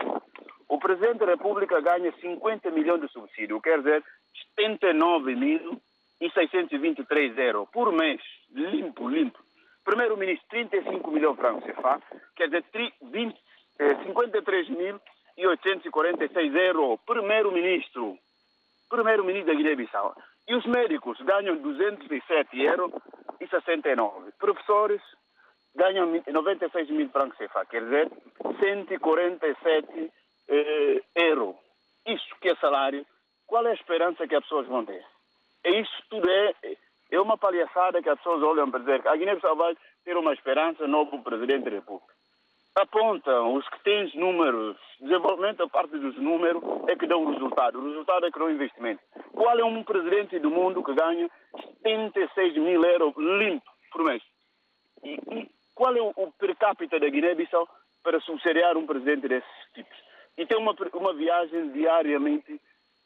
O 0.67 0.79
Presidente 0.79 1.19
da 1.19 1.27
República 1.27 1.79
ganha 1.81 2.11
50 2.19 2.71
milhões 2.71 3.01
de 3.01 3.09
subsídio, 3.09 3.61
quer 3.61 3.77
dizer, 3.77 4.03
79 4.55 5.35
mil 5.35 5.79
e 6.21 6.29
623 6.31 7.37
euros 7.37 7.67
por 7.71 7.91
mês, 7.91 8.21
limpo, 8.53 9.07
limpo. 9.07 9.39
Primeiro-Ministro, 9.83 10.47
35 10.49 11.11
milhões 11.11 11.37
francos 11.37 11.63
CFA, 11.63 12.01
quer 12.35 12.47
dizer, 12.47 12.63
20, 13.01 13.39
eh, 13.79 13.95
53 14.03 14.69
mil 14.69 14.99
e 15.37 15.47
846 15.47 16.55
euros. 16.55 16.99
Primeiro-Ministro. 17.05 18.17
primeiro-ministro 18.89 19.53
da 19.53 19.53
Guiné-Bissau. 19.53 20.15
E 20.47 20.55
os 20.55 20.65
médicos 20.65 21.19
ganham 21.21 21.57
207 21.57 22.59
euros 22.59 22.91
e 23.39 23.47
69. 23.47 24.31
Professores 24.39 25.01
ganham 25.75 26.07
96 26.27 26.89
mil 26.89 27.09
francos 27.09 27.37
CFA, 27.37 27.65
quer 27.65 27.83
dizer, 27.83 28.11
147 28.59 30.11
eh, 30.49 31.03
euros. 31.15 31.55
Isso 32.05 32.35
que 32.41 32.49
é 32.49 32.55
salário, 32.55 33.05
qual 33.45 33.65
é 33.67 33.71
a 33.71 33.73
esperança 33.73 34.27
que 34.27 34.35
as 34.35 34.43
pessoas 34.43 34.67
vão 34.67 34.85
ter? 34.85 35.05
E 35.65 35.81
isso 35.81 36.03
tudo 36.09 36.29
é, 36.29 36.53
é 37.11 37.19
uma 37.19 37.37
palhaçada 37.37 38.01
que 38.01 38.09
as 38.09 38.17
pessoas 38.17 38.43
olham 38.43 38.69
para 38.69 38.79
dizer 38.79 39.01
que 39.01 39.07
a 39.07 39.15
Guiné-Bissau 39.15 39.55
vai 39.55 39.75
ter 40.03 40.15
uma 40.15 40.33
esperança 40.33 40.87
novo 40.87 41.21
presidente 41.23 41.65
da 41.65 41.71
República. 41.71 42.13
Apontam 42.75 43.55
os 43.55 43.67
que 43.67 43.83
têm 43.83 44.05
os 44.05 44.15
números, 44.15 44.77
desenvolvimento 45.01 45.63
a 45.63 45.67
parte 45.67 45.97
dos 45.97 46.15
números 46.17 46.63
é 46.87 46.95
que 46.95 47.07
dá 47.07 47.17
resultado. 47.17 47.79
O 47.79 47.89
resultado 47.89 48.25
é 48.25 48.31
que 48.31 48.39
dá 48.39 48.45
o 48.45 48.51
investimento. 48.51 49.01
Qual 49.33 49.57
é 49.57 49.65
um 49.65 49.83
presidente 49.83 50.39
do 50.39 50.51
mundo 50.51 50.83
que 50.83 50.93
ganha 50.93 51.29
76 51.83 52.57
mil 52.57 52.83
euros 52.85 53.13
limpo 53.17 53.69
por 53.91 54.03
mês? 54.05 54.23
E, 55.03 55.13
e 55.13 55.49
qual 55.75 55.95
é 55.95 56.01
o, 56.01 56.13
o 56.15 56.31
per 56.33 56.55
capita 56.55 56.99
da 56.99 57.09
Guiné-Bissau 57.09 57.67
para 58.03 58.19
subsidiar 58.21 58.77
um 58.77 58.85
presidente 58.85 59.27
desses 59.27 59.71
tipos? 59.73 59.97
E 60.37 60.45
tem 60.45 60.57
uma, 60.57 60.75
uma 60.93 61.13
viagem 61.13 61.71
diariamente. 61.71 62.61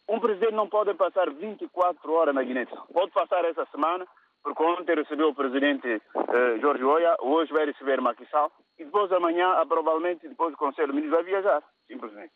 Um 0.07 0.19
presidente 0.19 0.53
não 0.53 0.67
pode 0.67 0.93
passar 0.95 1.29
24 1.29 2.11
horas 2.11 2.35
na 2.35 2.43
Guiné-Bissau. 2.43 2.87
Pode 2.91 3.11
passar 3.11 3.45
essa 3.45 3.65
semana, 3.67 4.05
porque 4.43 4.61
ontem 4.61 4.95
recebeu 4.95 5.29
o 5.29 5.35
presidente 5.35 5.87
uh, 6.15 6.59
Jorge 6.59 6.83
Oia, 6.83 7.15
hoje 7.21 7.53
vai 7.53 7.65
receber 7.65 7.99
Sall, 8.29 8.51
e 8.77 8.83
depois 8.83 9.11
amanhã, 9.11 9.65
provavelmente, 9.67 10.27
depois 10.27 10.51
do 10.51 10.57
Conselho 10.57 10.89
de 10.89 10.95
Ministros, 10.95 11.23
vai 11.23 11.23
viajar, 11.23 11.63
simplesmente. 11.87 12.33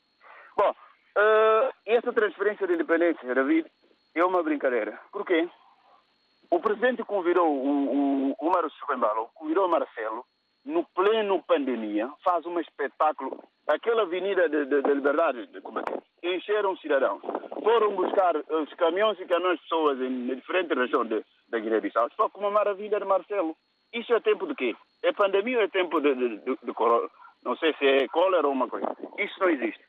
Bom, 0.56 0.70
uh, 0.70 1.74
essa 1.86 2.14
transferência 2.14 2.66
de 2.66 2.74
independência, 2.74 3.36
David, 3.36 3.70
é 4.16 4.24
uma 4.24 4.42
brincadeira. 4.42 5.00
Por 5.12 5.26
quê? 5.26 5.50
O 6.50 6.62
presidente 6.62 7.04
convidou 7.04 7.48
o, 7.48 8.30
o, 8.30 8.36
o 8.40 8.50
Márcio 8.50 8.80
Chumbalo, 8.88 9.30
convidou 9.36 9.68
Marcelo, 9.68 10.24
no 10.64 10.86
pleno 10.96 11.44
pandemia, 11.44 12.10
faz 12.24 12.46
um 12.46 12.60
espetáculo. 12.60 13.42
Aquela 13.68 14.04
avenida 14.04 14.48
de 14.48 14.94
liberdade, 14.94 15.48
de, 15.48 15.58
é 15.58 16.36
encheram 16.36 16.76
cidadãos. 16.78 17.22
Foram 17.68 17.94
buscar 17.98 18.34
os 18.34 18.74
caminhões 18.76 19.20
e 19.20 19.26
caminhões 19.26 19.58
de 19.58 19.64
pessoas 19.64 20.00
em 20.00 20.36
diferentes 20.36 20.78
regiões 20.78 21.26
da 21.50 21.60
Guiné-Bissau. 21.60 22.10
Só 22.16 22.30
com 22.30 22.40
uma 22.40 22.50
maravilha 22.50 22.98
de 22.98 23.06
Marcelo. 23.06 23.58
Isso 23.94 24.14
é 24.14 24.22
tempo 24.22 24.48
de 24.48 24.56
quê? 24.56 24.74
É 25.04 25.12
pandemia 25.12 25.58
ou 25.58 25.64
é 25.66 25.68
tempo 25.68 26.00
de, 26.00 26.16
de, 26.16 26.30
de, 26.38 26.58
de 26.64 26.74
Não 27.44 27.58
sei 27.58 27.74
se 27.74 27.86
é 27.86 28.08
cólera 28.08 28.48
ou 28.48 28.54
uma 28.54 28.70
coisa. 28.70 28.88
Isso 29.18 29.38
não 29.42 29.50
existe. 29.50 29.84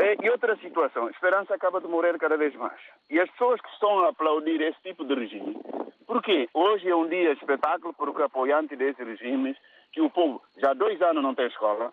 É, 0.00 0.16
e 0.24 0.30
outra 0.30 0.56
situação, 0.56 1.08
a 1.08 1.10
esperança 1.10 1.54
acaba 1.54 1.78
de 1.78 1.88
morrer 1.88 2.18
cada 2.18 2.38
vez 2.38 2.54
mais. 2.54 2.80
E 3.10 3.20
as 3.20 3.30
pessoas 3.32 3.60
que 3.60 3.68
estão 3.68 3.98
a 3.98 4.08
aplaudir 4.08 4.58
esse 4.62 4.80
tipo 4.80 5.04
de 5.04 5.14
regime, 5.14 5.60
porque 6.06 6.48
hoje 6.54 6.88
é 6.88 6.96
um 6.96 7.06
dia 7.06 7.32
espetáculo 7.32 7.92
porque 7.92 8.22
apoiante 8.22 8.74
desses 8.76 9.06
regimes 9.06 9.58
que 9.92 10.00
o 10.00 10.08
povo 10.08 10.40
já 10.56 10.70
há 10.70 10.74
dois 10.74 10.98
anos 11.02 11.22
não 11.22 11.34
tem 11.34 11.48
escola, 11.48 11.92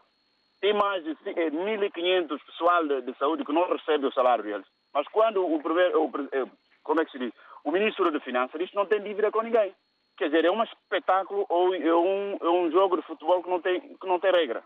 tem 0.61 0.73
mais 0.73 1.03
de 1.03 1.11
1.500 1.11 2.31
eh, 2.31 2.45
pessoal 2.45 2.87
de, 2.87 3.01
de, 3.01 3.17
saúde 3.17 3.43
que 3.43 3.51
não 3.51 3.67
recebe 3.67 4.05
o 4.05 4.13
salário 4.13 4.45
deles. 4.45 4.65
Mas 4.97 5.07
quando 5.09 5.45
o, 5.45 5.61
primeiro, 5.61 6.05
o, 6.05 6.11
eh, 6.31 6.47
como 6.81 6.99
é 6.99 7.05
que 7.05 7.11
se 7.11 7.19
diz, 7.19 7.31
o 7.63 7.71
ministro 7.71 8.11
de 8.11 8.19
Finanças 8.19 8.59
diz 8.59 8.71
que 8.71 8.75
não 8.75 8.87
tem 8.87 8.99
dívida 8.99 9.29
com 9.29 9.43
ninguém. 9.43 9.71
Quer 10.17 10.25
dizer, 10.25 10.45
é 10.45 10.49
um 10.49 10.63
espetáculo 10.63 11.45
ou 11.49 11.75
é 11.75 11.95
um, 11.95 12.37
é 12.41 12.49
um 12.49 12.71
jogo 12.71 12.97
de 12.97 13.03
futebol 13.03 13.43
que 13.43 13.49
não 13.49 13.61
tem, 13.61 13.79
que 13.79 14.07
não 14.07 14.19
tem 14.19 14.31
regra. 14.31 14.63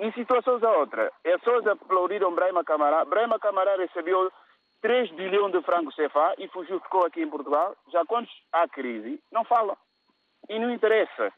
Em 0.00 0.10
situações 0.14 0.64
a 0.64 0.72
outra, 0.72 1.12
as 1.24 1.40
pessoas 1.40 1.64
aplaudiram 1.68 2.34
Brahma 2.34 2.64
Camará. 2.64 3.04
Brahma 3.04 3.38
Camará 3.38 3.76
recebeu 3.76 4.32
3 4.82 5.12
bilhões 5.12 5.52
de 5.52 5.62
francos 5.62 5.94
CFA 5.94 6.34
e 6.36 6.48
fugiu, 6.48 6.80
ficou 6.80 7.06
aqui 7.06 7.22
em 7.22 7.30
Portugal. 7.30 7.76
Já 7.92 8.04
quando 8.04 8.26
há 8.52 8.66
crise, 8.66 9.22
não 9.30 9.44
fala. 9.44 9.76
E 10.48 10.58
não 10.58 10.72
interessa. 10.72 11.32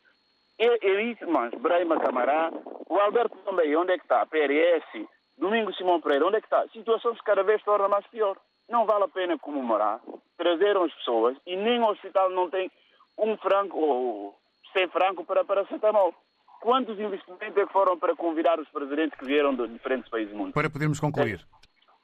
Elite 0.59 1.27
Mans, 1.27 1.53
Brahma 1.57 2.01
Camará, 2.01 2.51
o 2.89 2.99
Alberto 2.99 3.37
também, 3.45 3.77
onde 3.77 3.93
é 3.93 3.99
que 3.99 4.05
está? 4.05 4.25
PRS, 4.25 5.07
Domingo 5.39 5.73
Simão 5.75 6.01
Pereira, 6.01 6.27
onde 6.27 6.37
é 6.37 6.41
que 6.41 6.47
está? 6.47 6.67
Situações 6.69 7.21
cada 7.23 7.43
vez 7.43 7.63
torna 7.63 7.89
mais 7.89 8.07
pior. 8.07 8.37
Não 8.69 8.87
vale 8.87 9.05
a 9.05 9.09
pena 9.09 9.39
comemorar, 9.39 10.01
trazeram 10.37 10.85
as 10.85 10.95
pessoas 10.95 11.37
e 11.47 11.57
nem 11.57 11.81
o 11.81 11.89
hospital 11.89 12.31
não 12.31 12.49
tem 12.49 12.71
um 13.19 13.37
franco 13.37 13.79
ou 13.79 14.39
cem 14.73 14.89
franco 14.89 15.25
para 15.25 15.45
paracetamol. 15.45 16.15
Quantos 16.61 16.99
investimentos 16.99 17.57
é 17.57 17.67
que 17.67 17.73
foram 17.73 17.99
para 17.99 18.15
convidar 18.15 18.59
os 18.61 18.69
presidentes 18.69 19.19
que 19.19 19.25
vieram 19.25 19.55
de 19.55 19.67
diferentes 19.69 20.09
países 20.09 20.33
do 20.33 20.39
mundo? 20.39 20.53
Para 20.53 20.71
podermos 20.71 21.01
concluir. 21.01 21.45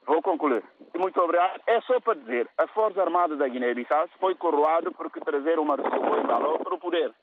Vou 0.05 0.21
concluir. 0.21 0.63
Muito 0.97 1.19
obrigado. 1.21 1.61
É 1.65 1.79
só 1.81 1.99
para 2.01 2.15
dizer, 2.15 2.49
a 2.57 2.67
Força 2.67 3.01
Armada 3.01 3.37
da 3.37 3.47
Guiné-Bissau 3.47 4.09
foi 4.19 4.35
coroada 4.35 4.91
porque 4.91 5.21
trazeram 5.21 5.63
uma 5.63 5.77
pessoa 5.77 6.57
para 6.57 6.73
o 6.73 6.79
poder. 6.79 7.13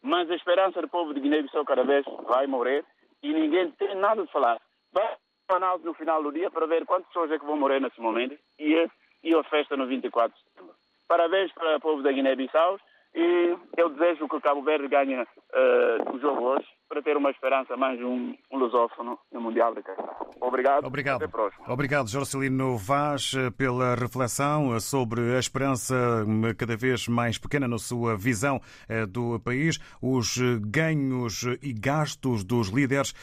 Mas 0.00 0.30
a 0.30 0.34
esperança 0.34 0.80
do 0.80 0.88
povo 0.88 1.12
de 1.12 1.20
Guiné-Bissau 1.20 1.64
cada 1.64 1.84
vez 1.84 2.04
vai 2.26 2.46
morrer 2.46 2.84
e 3.22 3.32
ninguém 3.32 3.70
tem 3.72 3.94
nada 3.96 4.24
de 4.24 4.32
falar. 4.32 4.60
Vai 4.92 5.16
análise 5.54 5.84
no 5.84 5.94
final 5.94 6.22
do 6.22 6.32
dia 6.32 6.50
para 6.50 6.66
ver 6.66 6.84
quantas 6.84 7.06
pessoas 7.08 7.30
é 7.30 7.38
que 7.38 7.44
vão 7.44 7.56
morrer 7.56 7.80
nesse 7.80 8.00
momento 8.00 8.36
e, 8.58 8.88
e 9.22 9.34
a 9.34 9.44
festa 9.44 9.76
no 9.76 9.86
24 9.86 10.36
de 10.36 10.42
setembro. 10.44 10.74
Parabéns 11.06 11.52
para 11.52 11.76
o 11.76 11.80
povo 11.80 12.02
da 12.02 12.10
Guiné-Bissau 12.10 12.80
e 13.14 13.56
eu 13.76 13.90
desejo 13.90 14.28
que 14.28 14.36
o 14.36 14.40
Cabo 14.40 14.62
Verde 14.62 14.88
ganhe 14.88 15.20
uh, 15.20 16.14
o 16.14 16.18
jogo 16.18 16.42
hoje 16.42 16.66
para 16.88 17.02
ter 17.02 17.16
uma 17.16 17.30
esperança 17.30 17.76
mais 17.76 18.00
um, 18.00 18.34
um 18.52 18.58
lusófono 18.58 19.18
no 19.32 19.40
Mundial 19.40 19.74
de 19.74 19.82
Qatar. 19.82 20.16
Obrigado. 20.40 20.86
Obrigado. 20.86 21.16
Até 21.16 21.28
próximo. 21.28 21.64
Obrigado, 21.66 22.08
Jorcelino 22.08 22.76
Vaz, 22.76 23.32
pela 23.56 23.94
reflexão 23.94 24.78
sobre 24.80 25.34
a 25.34 25.38
esperança 25.38 25.94
cada 26.56 26.76
vez 26.76 27.08
mais 27.08 27.38
pequena 27.38 27.66
na 27.66 27.78
sua 27.78 28.16
visão 28.16 28.60
eh, 28.88 29.06
do 29.06 29.40
país, 29.40 29.78
os 30.00 30.38
ganhos 30.60 31.42
e 31.62 31.72
gastos 31.72 32.44
dos 32.44 32.68
líderes 32.68 33.14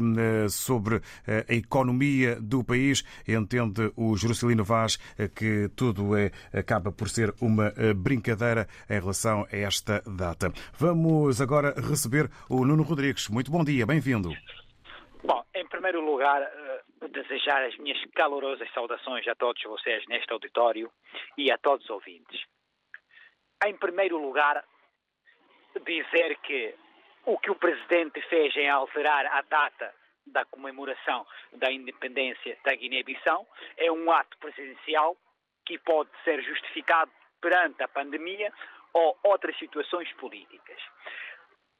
hum, 0.00 0.14
eh, 0.18 0.48
sobre 0.48 1.00
eh, 1.26 1.44
a 1.48 1.54
economia 1.54 2.40
do 2.40 2.64
país. 2.64 3.04
Entende 3.28 3.92
o 3.96 4.16
Jorcelino 4.16 4.64
Vaz 4.64 4.98
que 5.34 5.70
tudo 5.76 6.16
é, 6.16 6.30
acaba 6.52 6.90
por 6.90 7.08
ser 7.08 7.34
uma 7.40 7.72
brincadeira 7.96 8.66
em 8.88 8.98
relação 9.00 9.46
a 9.52 9.56
esta 9.56 10.02
data. 10.06 10.52
Vamos 10.78 11.40
agora 11.40 11.74
receber 11.76 12.30
o 12.48 12.64
Nuno 12.64 12.82
Rodrigues. 12.82 13.11
Muito 13.30 13.50
bom 13.50 13.62
dia, 13.62 13.84
bem-vindo. 13.84 14.30
Bom, 15.22 15.44
em 15.54 15.66
primeiro 15.68 16.00
lugar, 16.00 16.42
uh, 16.42 17.08
desejar 17.08 17.62
as 17.64 17.76
minhas 17.76 17.98
calorosas 18.14 18.68
saudações 18.72 19.26
a 19.28 19.34
todos 19.34 19.62
vocês 19.62 20.04
neste 20.08 20.32
auditório 20.32 20.90
e 21.36 21.50
a 21.50 21.58
todos 21.58 21.84
os 21.84 21.90
ouvintes. 21.90 22.40
Em 23.64 23.76
primeiro 23.76 24.18
lugar, 24.18 24.64
dizer 25.84 26.38
que 26.42 26.74
o 27.26 27.38
que 27.38 27.50
o 27.50 27.54
Presidente 27.54 28.20
fez 28.22 28.56
em 28.56 28.68
alterar 28.68 29.26
a 29.26 29.42
data 29.42 29.94
da 30.26 30.44
comemoração 30.46 31.26
da 31.52 31.70
independência 31.70 32.56
da 32.64 32.74
Guiné-Bissau 32.74 33.46
é 33.76 33.90
um 33.92 34.10
ato 34.10 34.36
presidencial 34.38 35.16
que 35.66 35.78
pode 35.78 36.10
ser 36.24 36.42
justificado 36.42 37.10
perante 37.40 37.82
a 37.82 37.88
pandemia 37.88 38.52
ou 38.92 39.18
outras 39.24 39.56
situações 39.58 40.10
políticas. 40.14 40.80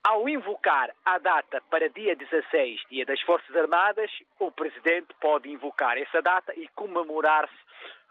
Ao 0.04 0.28
invocar 0.28 0.92
a 1.04 1.18
data 1.18 1.60
para 1.70 1.88
dia 1.88 2.16
16, 2.16 2.82
dia 2.90 3.06
das 3.06 3.20
Forças 3.20 3.54
Armadas, 3.54 4.10
o 4.40 4.50
Presidente 4.50 5.14
pode 5.20 5.48
invocar 5.48 5.96
essa 5.96 6.20
data 6.20 6.52
e 6.56 6.66
comemorar-se 6.74 7.54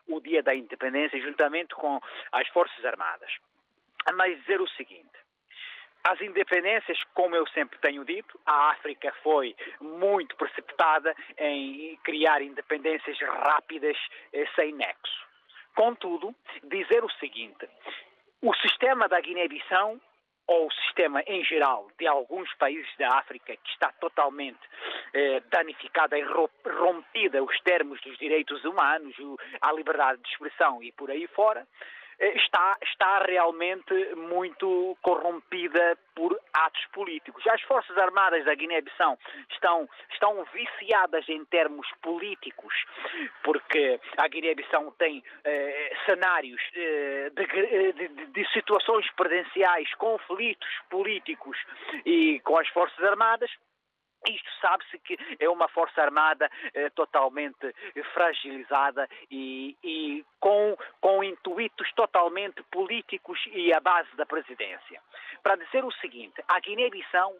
o 0.08 0.22
dia 0.22 0.42
da 0.42 0.56
independência 0.56 1.22
juntamente 1.22 1.76
com 1.76 2.00
as 2.32 2.48
Forças 2.48 2.84
Armadas. 2.86 3.36
Mas 4.16 4.40
dizer 4.40 4.62
o 4.62 4.70
seguinte, 4.70 5.12
as 6.06 6.20
independências, 6.22 6.98
como 7.14 7.36
eu 7.36 7.46
sempre 7.50 7.78
tenho 7.80 8.06
dito, 8.06 8.40
a 8.46 8.72
África 8.72 9.14
foi 9.22 9.54
muito 9.82 10.36
precipitada 10.38 11.14
em 11.38 11.98
criar 12.06 12.42
independências 12.42 13.20
rápidas 13.20 13.98
eh, 14.32 14.48
sem 14.56 14.72
nexo. 14.72 15.28
Contudo, 15.76 16.34
dizer 16.64 17.04
o 17.04 17.12
seguinte: 17.20 17.70
o 18.42 18.54
sistema 18.56 19.10
da 19.10 19.20
Guiné-Bissau 19.20 20.00
ou 20.52 20.68
o 20.68 20.72
sistema 20.72 21.24
em 21.28 21.46
geral 21.46 21.88
de 21.98 22.06
alguns 22.06 22.54
países 22.56 22.90
da 22.98 23.08
África 23.20 23.56
que 23.56 23.72
está 23.72 23.90
totalmente 24.02 24.60
eh, 25.14 25.42
danificada 25.50 26.20
e 26.20 26.24
rompida 26.24 27.42
os 27.42 27.58
termos 27.62 28.02
dos 28.02 28.18
direitos 28.18 28.62
humanos, 28.66 29.16
a 29.62 29.72
liberdade 29.72 30.22
de 30.22 30.30
expressão 30.30 30.84
e 30.84 30.92
por 30.92 31.10
aí 31.10 31.26
fora, 31.28 31.66
está, 32.22 32.78
está 32.84 33.20
realmente 33.26 33.94
muito 34.16 34.98
corrompida 35.02 35.98
por 36.16 36.38
atos 36.54 36.86
políticos. 36.94 37.46
As 37.48 37.62
Forças 37.64 37.98
Armadas 37.98 38.46
da 38.46 38.54
Guiné-Bissau 38.54 39.18
estão, 39.50 39.90
estão 40.12 40.46
viciadas 40.54 41.28
em 41.30 41.44
termos 41.46 41.88
políticos, 42.02 42.74
porque 43.44 44.00
a 44.18 44.28
Guiné-Bissau 44.28 44.92
tem 45.00 45.24
eh, 45.44 45.94
cenários 46.06 46.62
eh, 46.76 47.32
de, 47.36 47.94
de, 47.94 48.26
de, 48.28 48.54
situações 48.54 49.10
presenciais, 49.12 49.94
conflitos 49.96 50.70
políticos 50.90 51.58
e 52.06 52.40
com 52.42 52.58
as 52.60 52.68
Forças 52.70 53.04
Armadas 53.04 53.50
isto 54.28 54.50
sabe-se 54.62 55.00
que 55.00 55.18
é 55.40 55.50
uma 55.50 55.68
força 55.68 56.02
armada 56.02 56.50
eh, 56.74 56.90
totalmente 56.92 57.74
fragilizada 58.14 59.10
e, 59.30 59.76
e, 59.84 60.26
com, 60.40 60.78
com 61.00 61.24
intuitos 61.24 61.92
totalmente 61.94 62.62
políticos 62.72 63.40
e 63.48 63.74
à 63.74 63.80
base 63.80 64.14
da 64.16 64.26
presidência. 64.26 65.02
Para 65.42 65.56
dizer 65.56 65.84
o 65.84 65.92
seguinte, 65.94 66.44
a 66.48 66.60
Guiné-Bissau 66.60 67.36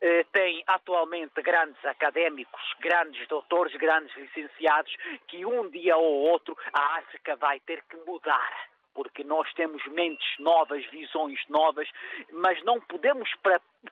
eh, 0.00 0.24
tem 0.32 0.62
atualmente 0.66 1.40
grandes 1.42 1.84
académicos, 1.84 2.62
grandes 2.80 3.26
doutores, 3.28 3.74
grandes 3.76 4.14
licenciados, 4.16 4.94
que 5.26 5.44
um 5.44 5.68
dia 5.70 5.96
ou 5.96 6.28
outro 6.28 6.56
a 6.72 6.98
África 6.98 7.36
vai 7.36 7.60
ter 7.60 7.82
que 7.84 7.96
mudar 7.98 8.72
porque 8.94 9.24
nós 9.24 9.50
temos 9.54 9.82
mentes 9.86 10.26
novas, 10.38 10.84
visões 10.90 11.40
novas, 11.48 11.88
mas 12.30 12.62
não 12.62 12.78
podemos 12.80 13.34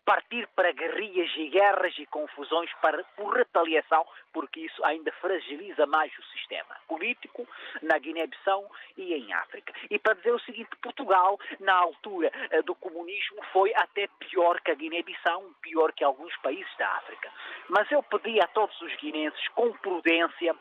partir 0.05 0.47
para 0.55 0.73
guerrilhas 0.73 1.31
e 1.37 1.49
guerras 1.49 1.95
e 1.99 2.07
confusões 2.07 2.71
para, 2.81 3.03
por 3.17 3.35
retaliação, 3.35 4.07
porque 4.33 4.61
isso 4.61 4.85
ainda 4.85 5.11
fragiliza 5.13 5.87
mais 5.87 6.17
o 6.19 6.23
sistema 6.25 6.77
político 6.87 7.47
na 7.83 7.99
Guiné-Bissau 7.99 8.71
e 8.97 9.15
em 9.15 9.33
África. 9.33 9.73
E 9.91 9.99
para 9.99 10.15
dizer 10.15 10.33
o 10.33 10.41
seguinte, 10.41 10.71
Portugal, 10.83 11.39
na 11.59 11.75
altura 11.75 12.31
eh, 12.51 12.63
do 12.63 12.75
comunismo, 12.75 13.43
foi 13.53 13.73
até 13.75 14.09
pior 14.19 14.61
que 14.61 14.71
a 14.71 14.75
Guiné-Bissau, 14.75 15.51
pior 15.61 15.93
que 15.93 16.05
alguns 16.05 16.37
países 16.39 16.71
da 16.77 16.89
África. 16.89 17.31
Mas 17.69 17.91
eu 17.91 18.03
pedi 18.03 18.41
a 18.41 18.47
todos 18.49 18.81
os 18.81 18.95
guinenses, 18.97 19.49
com 19.49 19.73
prudência, 19.79 20.55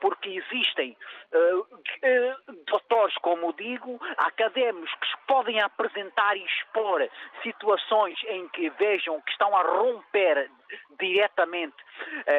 porque 0.00 0.28
existem 0.28 0.96
uh, 1.32 1.60
uh, 1.60 2.52
doutores, 2.66 3.16
como 3.18 3.52
digo, 3.54 3.98
académicos 4.18 4.92
que 4.94 5.26
podem 5.26 5.60
apresentar 5.60 6.36
e 6.36 6.44
expor 6.44 7.08
situações 7.42 8.18
em 8.24 8.48
que 8.48 8.70
vejam 8.78 9.20
que 9.20 9.30
estão 9.30 9.54
a 9.56 9.62
romper 9.62 10.50
diretamente 10.98 11.76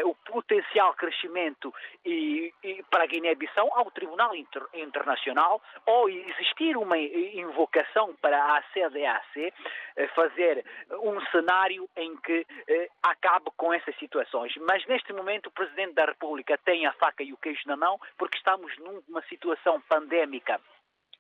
uh, 0.04 0.10
o 0.10 0.16
potencial 0.16 0.94
crescimento 0.94 1.74
e, 2.06 2.54
e 2.64 2.84
para 2.90 3.04
a 3.04 3.08
Guiné-Bissau 3.08 3.72
ao 3.74 3.90
Tribunal 3.92 4.36
Inter 4.36 4.64
Internacional 4.74 5.62
ou 5.86 6.10
existir 6.10 6.76
uma 6.78 6.98
invocação 6.98 8.16
para 8.22 8.58
a 8.58 8.62
CDAC 8.74 9.48
uh, 9.48 10.08
fazer 10.16 10.66
um 11.02 11.20
cenário 11.28 11.90
em 11.96 12.16
que 12.18 12.42
uh, 12.42 12.92
acabe 13.04 13.52
com 13.56 13.74
essas 13.74 13.96
situações. 13.98 14.54
Mas 14.58 14.86
neste 14.88 15.14
momento 15.14 15.48
o 15.48 15.52
Presidente 15.52 15.94
da 15.94 16.06
República 16.06 16.58
tem 16.58 16.86
a 16.86 16.94
faca 16.94 17.24
e 17.24 17.34
o 17.34 17.38
queijo 17.38 17.62
na 17.66 17.78
mão 17.78 18.00
porque 18.18 18.38
estamos 18.38 18.76
numa 18.78 19.22
situação 19.24 19.82
pandémica 19.82 20.60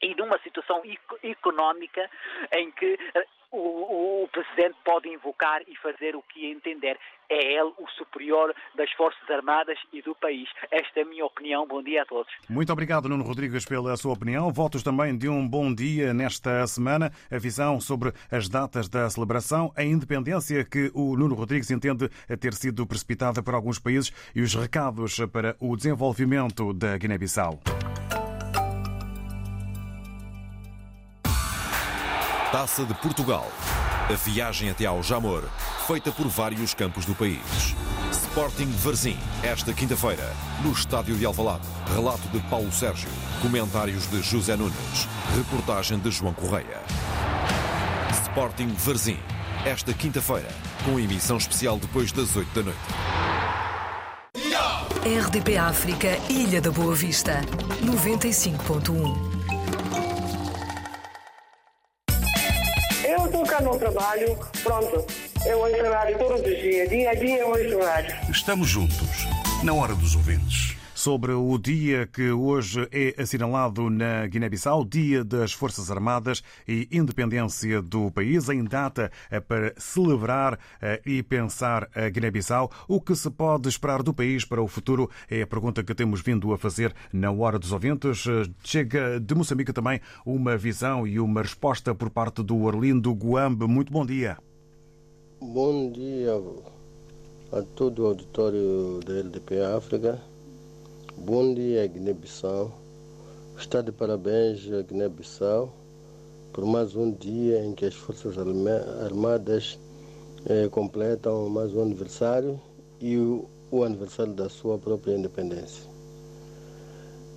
e 0.02 0.14
numa 0.16 0.38
situação 0.40 0.82
económica 1.24 2.10
em 2.52 2.70
que 2.72 3.00
o, 3.58 4.24
o, 4.24 4.28
Presidente 4.28 4.76
pode 4.86 5.10
invocar 5.10 5.62
e 5.68 5.76
fazer 5.78 6.16
o 6.16 6.22
que 6.22 6.46
entender. 6.46 6.98
É 7.30 7.54
ele 7.54 7.74
o 7.78 7.88
superior 7.98 8.54
das 8.76 8.90
Forças 8.94 9.30
Armadas 9.30 9.78
e 9.92 10.02
do 10.02 10.16
país. 10.16 10.48
Esta 10.72 11.00
é 11.00 11.04
a 11.04 11.06
minha 11.06 11.26
opinião. 11.26 11.68
Bom 11.68 11.82
dia 11.82 12.04
a 12.04 12.06
todos. 12.06 12.32
Muito 12.50 12.72
obrigado, 12.72 13.10
Nuno 13.10 13.24
Rodrigues, 13.24 13.66
pela 13.66 13.98
sua 13.98 14.14
opinião. 14.14 14.52
Votos 14.52 14.84
também 14.84 15.18
de 15.18 15.28
um 15.28 15.48
bom 15.48 15.74
dia 15.74 16.14
nesta 16.14 16.66
semana. 16.68 17.12
A 17.30 17.38
visão 17.38 17.82
sobre 17.82 18.14
as 18.32 18.48
datas 18.48 18.88
da 18.88 19.10
celebração, 19.10 19.74
a 19.76 19.84
independência 19.84 20.64
que 20.64 20.92
o 20.94 21.18
Nuno 21.18 21.36
Rodrigues 21.36 21.72
entende 21.72 22.08
ter 22.40 22.54
sido 22.54 22.86
precipitada 22.86 23.44
por 23.44 23.54
alguns 23.54 23.80
países 23.80 24.12
e 24.36 24.42
os 24.42 24.54
recados 24.56 25.18
para 25.32 25.56
o 25.60 25.76
desenvolvimento 25.76 26.74
da 26.74 26.98
Guiné-Bissau. 26.98 27.60
Taça 32.52 32.86
de 32.86 32.94
Portugal. 32.94 33.52
A 34.10 34.14
viagem 34.14 34.70
até 34.70 34.86
ao 34.86 35.04
Jamor, 35.04 35.44
feita 35.86 36.14
por 36.14 36.28
vários 36.30 36.74
campos 36.74 37.06
do 37.06 37.14
país. 37.14 37.76
Sporting 38.10 38.72
Varzim, 38.72 39.18
esta 39.44 39.74
quinta-feira, 39.74 40.34
no 40.64 40.72
estádio 40.72 41.18
de 41.18 41.26
Alvalade. 41.26 41.68
Relato 41.94 42.26
de 42.30 42.40
Paulo 42.48 42.72
Sérgio, 42.72 43.10
comentários 43.42 44.08
de 44.08 44.22
José 44.22 44.56
Nunes, 44.56 45.08
reportagem 45.36 46.00
de 46.00 46.10
João 46.10 46.34
Correia. 46.34 46.82
Sporting 48.24 48.74
Varzim, 48.78 49.20
esta 49.66 49.94
quinta-feira, 49.94 50.48
com 50.86 50.98
emissão 50.98 51.36
especial 51.36 51.78
depois 51.78 52.14
das 52.14 52.34
8 52.34 52.48
da 52.56 52.64
noite. 52.64 52.80
RDP 55.04 55.58
África, 55.58 56.18
Ilha 56.30 56.62
da 56.62 56.72
Boa 56.72 56.96
Vista, 56.96 57.42
95.1. 57.84 59.57
No 63.68 63.78
trabalho, 63.78 64.40
pronto. 64.64 65.06
Eu 65.46 65.60
ouço 65.60 65.92
rádio 65.92 66.18
todos 66.18 66.40
os 66.40 66.58
dias, 66.58 66.90
dia 66.90 67.10
a 67.10 67.14
dia 67.14 67.40
eu 67.40 67.50
ouço 67.50 67.80
rádio. 67.86 68.16
Estamos 68.32 68.70
juntos, 68.70 69.28
na 69.62 69.74
hora 69.74 69.94
dos 69.94 70.16
ouvintes 70.16 70.77
sobre 71.08 71.32
o 71.32 71.58
dia 71.58 72.06
que 72.06 72.32
hoje 72.32 72.86
é 72.92 73.16
assinalado 73.22 73.90
na 73.90 74.28
Guiné-Bissau, 74.28 74.84
Dia 74.84 75.24
das 75.24 75.54
Forças 75.54 75.90
Armadas 75.90 76.44
e 76.68 76.86
Independência 76.92 77.82
do 77.82 78.12
país, 78.12 78.50
em 78.50 78.62
data 78.66 79.10
para 79.48 79.74
celebrar 79.78 80.60
eh, 80.82 81.02
e 81.06 81.24
pensar 81.24 81.90
a 81.96 82.10
Guiné-Bissau. 82.10 82.70
O 82.90 83.00
que 83.00 83.16
se 83.16 83.32
pode 83.32 83.70
esperar 83.70 84.04
do 84.04 84.14
país 84.14 84.44
para 84.44 84.62
o 84.62 84.68
futuro 84.68 85.10
é 85.32 85.44
a 85.44 85.48
pergunta 85.48 85.82
que 85.82 85.96
temos 85.96 86.20
vindo 86.20 86.52
a 86.52 86.58
fazer 86.58 86.94
na 87.14 87.32
Hora 87.32 87.58
dos 87.58 87.72
Ouvintes. 87.72 88.26
Chega 88.62 89.18
de 89.18 89.34
Moçambique 89.34 89.72
também 89.72 90.02
uma 90.26 90.58
visão 90.58 91.08
e 91.08 91.22
uma 91.22 91.42
resposta 91.42 91.96
por 91.96 92.10
parte 92.10 92.44
do 92.44 92.64
Orlindo 92.64 93.14
Guambe. 93.14 93.66
Muito 93.66 93.94
bom 93.94 94.06
dia. 94.06 94.38
Bom 95.40 95.90
dia 95.90 96.34
a 97.54 97.62
todo 97.78 98.04
o 98.04 98.08
auditório 98.08 99.00
da 99.06 99.14
LDP 99.14 99.62
África. 99.62 100.27
Bom 101.20 101.52
dia, 101.52 101.86
Guiné-Bissau. 101.88 102.72
Está 103.58 103.82
de 103.82 103.92
parabéns 103.92 104.72
a 104.72 104.84
Guiné-Bissau 104.84 105.74
por 106.54 106.64
mais 106.64 106.96
um 106.96 107.12
dia 107.12 107.66
em 107.66 107.74
que 107.74 107.86
as 107.86 107.96
Forças 107.96 108.36
Armadas 108.38 109.80
eh, 110.46 110.70
completam 110.70 111.50
mais 111.50 111.74
um 111.74 111.82
aniversário 111.82 112.62
e 113.02 113.18
o, 113.18 113.46
o 113.72 113.84
aniversário 113.84 114.32
da 114.34 114.48
sua 114.48 114.78
própria 114.78 115.16
independência. 115.18 115.90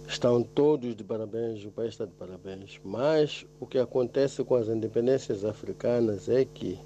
Estão 0.06 0.42
todos 0.42 0.94
de 0.94 1.02
parabéns, 1.02 1.64
o 1.64 1.70
país 1.70 1.94
está 1.94 2.04
de 2.04 2.12
parabéns. 2.12 2.78
Mas 2.84 3.46
o 3.58 3.66
que 3.66 3.78
acontece 3.78 4.44
com 4.44 4.56
as 4.56 4.68
independências 4.68 5.42
africanas 5.42 6.28
é 6.28 6.44
que 6.44 6.78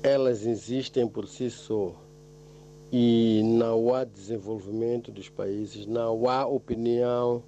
elas 0.00 0.46
existem 0.46 1.08
por 1.08 1.26
si 1.26 1.50
só 1.50 1.92
e 2.92 3.40
não 3.42 3.94
há 3.94 4.04
desenvolvimento 4.04 5.10
dos 5.10 5.30
países, 5.30 5.86
não 5.86 6.28
há 6.28 6.46
opinião 6.46 7.42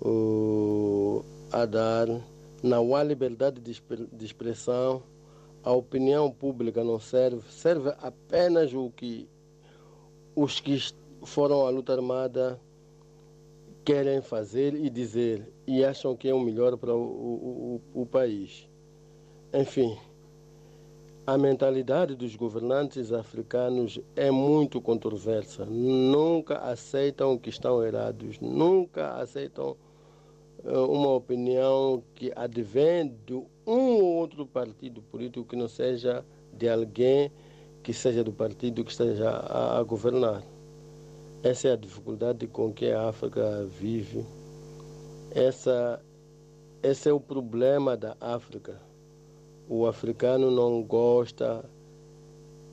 uh, 0.00 1.22
a 1.52 1.66
dar, 1.66 2.08
não 2.62 2.96
há 2.96 3.04
liberdade 3.04 3.60
de 3.60 4.24
expressão, 4.24 5.02
a 5.62 5.70
opinião 5.70 6.30
pública 6.30 6.82
não 6.82 6.98
serve, 6.98 7.42
serve 7.50 7.90
apenas 8.00 8.72
o 8.72 8.90
que 8.90 9.28
os 10.34 10.58
que 10.58 10.78
foram 11.22 11.66
à 11.66 11.70
luta 11.70 11.92
armada 11.92 12.58
querem 13.84 14.22
fazer 14.22 14.74
e 14.74 14.88
dizer 14.88 15.46
e 15.66 15.84
acham 15.84 16.16
que 16.16 16.28
é 16.28 16.34
o 16.34 16.40
melhor 16.40 16.78
para 16.78 16.94
o, 16.94 17.80
o, 17.94 18.02
o 18.02 18.06
país. 18.06 18.66
Enfim, 19.52 19.98
a 21.24 21.38
mentalidade 21.38 22.16
dos 22.16 22.34
governantes 22.34 23.12
africanos 23.12 24.00
é 24.16 24.30
muito 24.30 24.80
controversa. 24.80 25.64
Nunca 25.64 26.58
aceitam 26.58 27.38
que 27.38 27.48
estão 27.48 27.84
errados, 27.84 28.40
nunca 28.40 29.14
aceitam 29.14 29.76
uh, 30.64 30.84
uma 30.90 31.10
opinião 31.10 32.02
que 32.14 32.32
advém 32.34 33.16
de 33.24 33.34
um 33.34 33.46
ou 33.66 34.16
outro 34.16 34.44
partido 34.44 35.00
político 35.00 35.46
que 35.46 35.54
não 35.54 35.68
seja 35.68 36.24
de 36.52 36.68
alguém 36.68 37.30
que 37.84 37.92
seja 37.92 38.24
do 38.24 38.32
partido 38.32 38.84
que 38.84 38.90
esteja 38.90 39.30
a, 39.30 39.78
a 39.78 39.82
governar. 39.84 40.42
Essa 41.44 41.68
é 41.68 41.72
a 41.72 41.76
dificuldade 41.76 42.48
com 42.48 42.72
que 42.72 42.90
a 42.90 43.08
África 43.08 43.64
vive. 43.66 44.24
Essa, 45.30 46.00
esse 46.82 47.08
é 47.08 47.12
o 47.12 47.20
problema 47.20 47.96
da 47.96 48.16
África 48.20 48.91
o 49.74 49.86
africano 49.86 50.50
não 50.50 50.82
gosta 50.82 51.64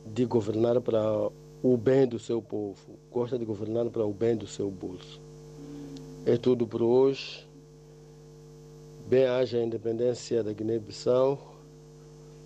de 0.05 0.25
governar 0.25 0.81
para 0.81 1.29
o 1.63 1.77
bem 1.77 2.05
do 2.05 2.19
seu 2.19 2.41
povo, 2.41 2.99
gosta 3.09 3.39
de 3.39 3.45
governar 3.45 3.89
para 3.89 4.05
o 4.05 4.11
bem 4.11 4.35
do 4.35 4.45
seu 4.45 4.69
bolso. 4.69 5.21
É 6.25 6.35
tudo 6.35 6.67
por 6.67 6.81
hoje. 6.81 7.47
Bem 9.07 9.25
haja 9.25 9.59
a 9.59 9.63
independência 9.63 10.43
da 10.43 10.51
Guiné-Bissau 10.51 11.39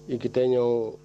e 0.08 0.20
que 0.20 0.30
tenham 0.30 1.00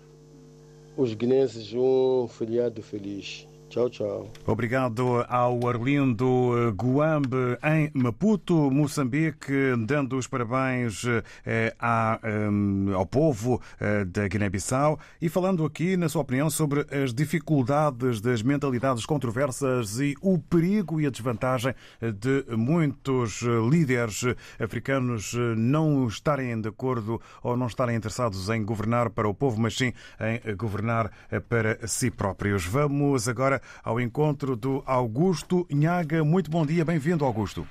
os 0.94 1.14
guinenses 1.14 1.72
um 1.72 2.28
feriado 2.28 2.82
feliz. 2.82 3.48
Tchau. 3.78 3.90
Tchau. 3.90 4.30
Obrigado 4.46 5.24
ao 5.28 5.68
Arlindo 5.68 6.74
Guambe 6.74 7.58
em 7.62 7.90
Maputo, 7.94 8.70
Moçambique, 8.70 9.52
dando 9.86 10.16
os 10.16 10.26
parabéns 10.26 11.04
eh, 11.44 11.74
à, 11.78 12.18
eh, 12.22 12.94
ao 12.94 13.06
povo 13.06 13.60
eh, 13.78 14.04
da 14.04 14.26
Guiné-Bissau 14.26 14.98
e 15.20 15.28
falando 15.28 15.64
aqui, 15.64 15.96
na 15.96 16.08
sua 16.08 16.22
opinião, 16.22 16.50
sobre 16.50 16.86
as 16.90 17.12
dificuldades 17.12 18.20
das 18.20 18.42
mentalidades 18.42 19.06
controversas 19.06 20.00
e 20.00 20.14
o 20.20 20.38
perigo 20.38 21.00
e 21.00 21.06
a 21.06 21.10
desvantagem 21.10 21.74
de 22.00 22.44
muitos 22.56 23.42
líderes 23.70 24.24
africanos 24.58 25.34
não 25.56 26.06
estarem 26.08 26.60
de 26.60 26.68
acordo 26.68 27.20
ou 27.42 27.56
não 27.56 27.66
estarem 27.66 27.96
interessados 27.96 28.48
em 28.48 28.64
governar 28.64 29.10
para 29.10 29.28
o 29.28 29.34
povo, 29.34 29.60
mas 29.60 29.76
sim 29.76 29.92
em 30.20 30.56
governar 30.56 31.10
para 31.48 31.86
si 31.86 32.10
próprios. 32.10 32.64
Vamos 32.64 33.28
agora 33.28 33.60
ao 33.84 34.00
encontro 34.00 34.56
do 34.56 34.82
Augusto 34.86 35.66
Nhaga. 35.70 36.24
Muito 36.24 36.50
bom 36.50 36.64
dia, 36.64 36.84
bem-vindo, 36.84 37.24
Augusto. 37.24 37.66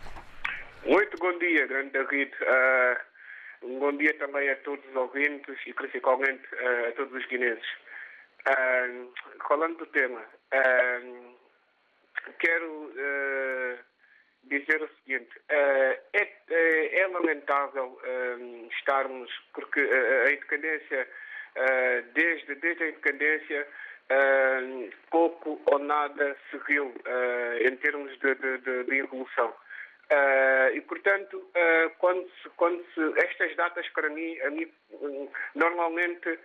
Muito 0.86 1.18
bom 1.18 1.38
dia, 1.38 1.68
grande 1.68 1.90
David. 1.92 2.32
Uh, 2.42 3.68
um 3.68 3.80
bom 3.80 3.92
dia 3.98 4.14
também 4.14 4.50
a 4.50 4.56
todos 4.58 4.86
os 4.90 4.96
ouvintes 4.96 5.56
e 5.66 5.74
principalmente 5.74 6.44
uh, 6.54 6.88
a 6.88 6.92
todos 6.94 7.14
os 7.14 7.26
guineenses. 7.28 7.68
Uh, 8.48 9.12
falando 9.48 9.78
do 9.78 9.86
tema, 9.88 10.22
quero 12.40 12.92
dizer 14.46 14.82
o 14.82 14.90
seguinte: 15.00 15.30
é, 15.50 16.00
é, 16.14 17.02
é, 17.02 17.08
lamentável 17.08 18.00
estarmos, 18.80 19.30
porque 19.54 19.82
a 19.82 20.32
independência, 20.32 21.08
desde, 22.14 22.56
desde 22.56 22.84
a 22.84 22.90
independência, 22.90 23.68
Uh, 24.10 24.90
pouco 25.12 25.62
ou 25.66 25.80
nada 25.80 26.38
se 26.50 26.58
viu 26.60 26.86
uh, 26.86 27.68
em 27.68 27.76
termos 27.76 28.18
de, 28.20 28.36
de, 28.36 28.58
de, 28.60 28.84
de 28.86 28.96
evolução. 29.00 29.50
Uh, 29.50 30.74
e, 30.74 30.82
portanto, 30.82 31.44
quando, 32.00 32.26
se, 32.42 32.50
quando 32.56 32.82
se, 32.94 33.26
estas 33.26 33.54
datas, 33.58 33.86
para 33.90 34.10
mim, 34.10 34.40
a 34.40 34.50
mim, 34.50 34.72
normalmente 35.54 36.40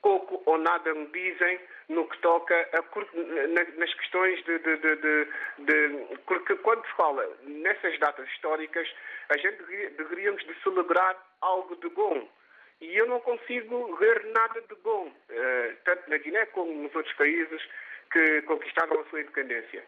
pouco 0.00 0.42
ou 0.46 0.58
nada 0.58 0.94
me 0.94 1.06
dizem 1.06 1.58
no 1.88 2.06
que 2.08 2.18
toca 2.18 2.54
a, 2.72 3.78
nas 3.78 3.94
questões 3.94 4.44
de, 4.44 4.58
de, 4.60 4.76
de, 4.76 5.28
de, 5.58 6.18
Porque 6.26 6.54
quando 6.56 6.84
se 6.86 6.92
fala 6.92 7.28
nessas 7.42 7.98
datas 7.98 8.28
históricas, 8.28 8.88
a 9.28 9.36
gente 9.38 9.62
deveríamos 9.96 10.44
de 10.44 10.54
celebrar 10.62 11.16
algo 11.40 11.74
de 11.76 11.88
bom 11.88 12.28
e 12.82 12.96
eu 12.96 13.06
não 13.06 13.20
consigo 13.20 13.96
ver 13.96 14.24
nada 14.34 14.60
de 14.60 14.74
bom, 14.82 15.06
uh, 15.06 15.76
tanto 15.84 16.10
na 16.10 16.18
Guiné 16.18 16.44
como 16.46 16.74
nos 16.82 16.94
outros 16.94 17.14
países 17.14 17.62
que 18.12 18.42
conquistaram 18.42 19.00
a 19.00 19.04
sua 19.04 19.20
independência. 19.20 19.84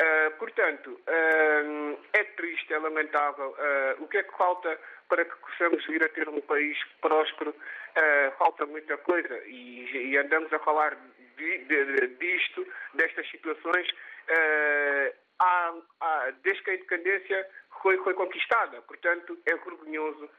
Uh, 0.00 0.30
portanto, 0.38 0.88
uh, 0.88 1.98
é 2.14 2.24
triste, 2.24 2.72
é 2.72 2.78
lamentável. 2.78 3.54
o 3.98 4.08
que 4.08 4.16
é 4.16 4.22
que 4.22 4.36
falta 4.36 4.80
para 5.10 5.26
que 5.26 5.36
possamos 5.36 5.84
vir 5.86 6.02
a 6.02 6.08
ter 6.08 6.28
um 6.28 6.40
país 6.40 6.76
próspero? 7.00 7.54
falta 8.38 8.64
muita 8.64 8.96
coisa 8.98 9.42
e, 9.46 10.16
andamos 10.16 10.52
a 10.52 10.58
falar 10.60 10.96
disto, 12.20 12.64
destas 12.94 13.28
situações, 13.28 13.88
desde 16.42 16.62
que 16.62 16.70
a 16.70 16.74
independência 16.74 17.48
foi, 17.82 17.96
foi 18.04 18.14
conquistada. 18.14 18.80
Portanto, 18.82 19.36
é 19.46 19.56
vergonhoso 19.56 20.30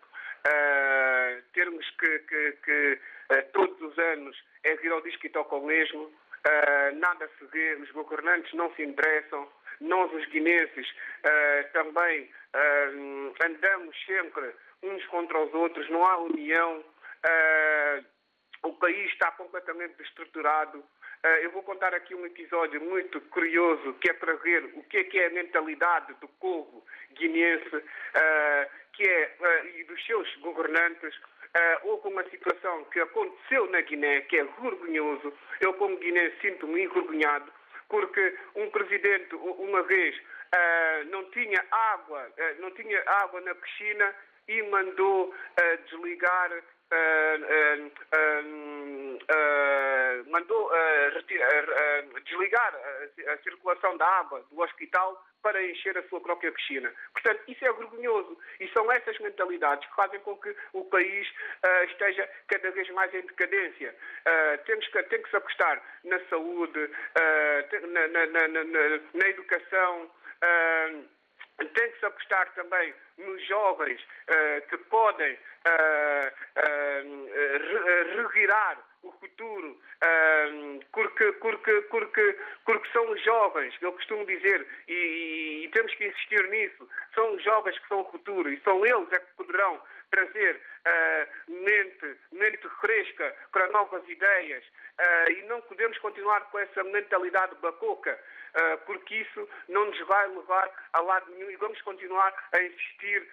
uh, 0.47 1.41
termos 1.54 1.89
que, 1.99 2.19
que, 2.19 2.52
que 2.63 2.99
uh, 3.32 3.52
todos 3.54 3.82
os 3.82 3.97
anos 3.97 4.36
é 4.63 4.75
vir 4.75 4.91
ao 4.91 5.02
disco 5.02 5.25
e 5.25 5.30
toca 5.30 5.56
o 5.56 5.65
mesmo, 5.65 6.04
uh, 6.04 6.95
nada 6.95 7.30
se 7.38 7.45
vê, 7.47 7.75
os 7.75 7.91
governantes 7.91 8.54
não 8.54 8.73
se 8.75 8.84
interessam, 8.84 9.47
nós 9.82 10.12
os 10.13 10.25
guinenses 10.25 10.88
também 11.71 12.30
andamos 13.45 13.95
sempre 14.06 14.54
uns 14.84 15.06
contra 15.06 15.39
os 15.39 15.54
outros, 15.54 15.89
não 15.89 16.06
há 16.06 16.17
união, 16.17 16.84
o 18.63 18.73
país 18.73 19.10
está 19.13 19.32
completamente 19.32 19.95
destruturado. 19.95 20.84
Eu 21.42 21.52
vou 21.52 21.64
contar 21.64 21.94
aqui 21.94 22.16
um 22.16 22.26
episódio 22.26 22.82
muito 22.82 23.20
curioso 23.22 23.94
que 23.96 24.10
é 24.10 24.14
para 24.14 24.34
ver 24.36 24.64
o 24.76 24.84
que 24.84 24.98
é, 24.98 25.04
que 25.04 25.20
é 25.20 25.28
a 25.28 25.32
mentalidade 25.32 26.14
do 26.22 26.28
povo 26.40 26.86
guinense 27.14 27.84
que 29.00 29.10
é, 29.10 29.36
uh, 29.40 29.68
e 29.80 29.84
dos 29.86 30.06
seus 30.06 30.36
governantes, 30.38 31.16
houve 31.84 32.10
uma 32.10 32.24
situação 32.30 32.84
que 32.86 33.00
aconteceu 33.00 33.70
na 33.72 33.82
Guiné 33.82 34.22
que 34.22 34.38
é 34.38 34.44
vergonhoso. 34.44 35.34
Eu, 35.62 35.74
como 35.76 35.98
guiné, 35.98 36.32
sinto-me 36.42 36.84
envergonhado, 36.84 37.52
porque 37.88 38.38
um 38.56 38.70
presidente, 38.70 39.34
uma 39.36 39.82
vez, 39.84 40.16
não 41.10 41.24
tinha 41.32 41.66
água, 41.72 42.32
não 42.60 42.70
tinha 42.72 43.02
água 43.24 43.42
na 43.42 43.56
piscina 43.56 44.16
e 44.48 44.62
mandou 44.64 45.34
desligar 45.90 46.52
mandou 50.39 50.71
desligar 52.23 52.73
a, 53.28 53.38
circulação 53.43 53.97
da 53.97 54.08
água 54.08 54.43
do 54.52 54.62
hospital 54.62 55.23
para 55.41 55.63
encher 55.63 55.97
a 55.97 56.04
sua 56.10 56.19
própria 56.21 56.52
piscina. 56.52 56.91
Portanto, 57.13 57.41
isso 57.47 57.65
é 57.65 57.71
vergonhoso. 57.71 58.38
E 58.60 58.67
são 58.69 58.91
essas 58.91 59.17
mentalidades 59.19 59.88
que 59.88 59.95
fazem 59.95 60.19
com 60.21 60.36
que 60.38 60.56
o 60.73 60.84
país 60.86 61.28
uh, 61.30 61.84
esteja 61.86 62.30
cada 62.47 62.71
vez 62.71 62.89
mais 62.91 63.13
em 63.13 63.21
decadência. 63.21 63.95
Uh, 64.25 64.63
temos 64.65 64.88
que, 64.88 65.04
tem 65.04 65.21
que 65.21 65.30
se 65.30 65.36
apostar 65.36 65.82
na 66.04 66.19
saúde, 66.25 66.80
uh, 66.80 67.88
na, 67.88 68.08
na, 68.08 68.25
na, 68.28 68.47
na, 68.47 69.28
educação. 69.28 70.12
Tem 71.73 71.91
que 71.91 71.99
se 71.99 72.06
apostar 72.06 72.54
também 72.54 72.93
nos 73.17 73.45
jovens 73.45 74.02
que 74.69 74.78
podem 74.78 75.38
revirar 78.15 78.78
o 79.04 79.12
futuro, 79.14 79.80
porque, 80.92 81.32
porque, 81.34 81.82
porque, 81.90 82.38
porque 82.66 82.92
são 82.92 83.10
os 83.12 83.24
jovens, 83.24 83.74
eu 83.82 83.92
costumo 83.94 84.26
dizer, 84.26 84.66
e, 84.88 84.94
e, 84.94 85.66
e, 85.66 85.70
temos 85.70 85.94
que 85.96 86.08
insistir 86.08 86.48
nisso, 86.50 86.88
são 87.14 87.34
os 87.36 87.44
jovens 87.44 87.78
que 87.80 87.88
são 87.88 88.02
o 88.02 88.12
futuro 88.12 88.52
e 88.52 88.60
são 88.62 88.86
eles 88.86 89.12
é 89.12 89.20
que 89.20 89.34
poderão 89.36 89.80
trazer 90.10 90.56
uh, 90.56 91.52
mente, 91.52 92.17
mente 92.32 92.69
fresca 92.82 93.36
para 93.52 93.67
novas 93.67 94.08
ideias 94.08 94.63
uh, 94.65 95.32
e 95.32 95.43
não 95.43 95.62
podemos 95.62 95.98
continuar 96.00 96.41
com 96.52 96.60
essa 96.60 96.84
mentalidade 96.84 97.56
bacoca, 97.56 98.19
uh, 98.56 98.78
porque 98.86 99.15
isso 99.15 99.50
não 99.67 99.86
nos 99.86 100.00
vai 100.08 100.28
levar 100.28 100.69
a 100.93 101.02
lado 101.02 101.32
nenhum 101.32 101.50
e 101.50 101.56
vamos 101.58 101.82
continuar 101.82 102.34
a 102.54 102.62
insistir 102.62 103.28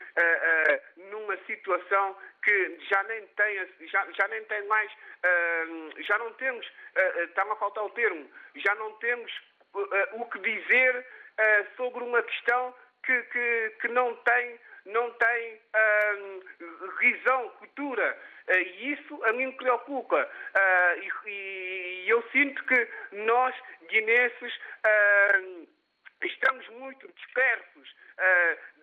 numa 1.10 1.36
situação 1.46 2.16
que 2.42 2.78
já 2.88 3.02
nem 3.04 3.26
tem, 3.28 3.68
já, 3.88 4.06
já 4.12 4.28
nem 4.28 4.42
tem 4.44 4.66
mais, 4.66 4.90
já 5.98 6.18
não 6.18 6.32
temos, 6.34 6.66
está-me 7.28 7.52
a 7.52 7.56
faltar 7.56 7.84
o 7.84 7.90
termo, 7.90 8.30
já 8.56 8.74
não 8.76 8.92
temos 8.98 9.32
o 10.12 10.24
que 10.26 10.38
dizer 10.38 11.06
sobre 11.76 12.04
uma 12.04 12.22
questão 12.22 12.74
que, 13.04 13.22
que, 13.22 13.76
que 13.80 13.88
não 13.88 14.14
tem 14.16 14.58
não 14.86 15.10
tem 15.12 15.54
uh, 15.54 16.42
visão 16.98 17.50
futura. 17.58 18.18
Uh, 18.48 18.52
e 18.52 18.92
isso 18.92 19.24
a 19.24 19.32
mim 19.32 19.46
me 19.46 19.52
preocupa. 19.52 20.16
Uh, 20.16 21.02
e, 21.26 21.30
e, 21.30 22.08
eu 22.08 22.22
sinto 22.30 22.62
que 22.64 22.88
nós, 23.12 23.54
guinenses, 23.88 24.58
estamos 26.22 26.68
muito 26.70 27.06
dispersos, 27.12 27.94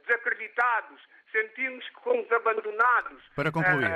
desacreditados, 0.06 1.02
sentimos 1.32 1.86
fomos 2.04 2.32
abandonados. 2.32 3.24
Para 3.36 3.52
concluir. 3.52 3.90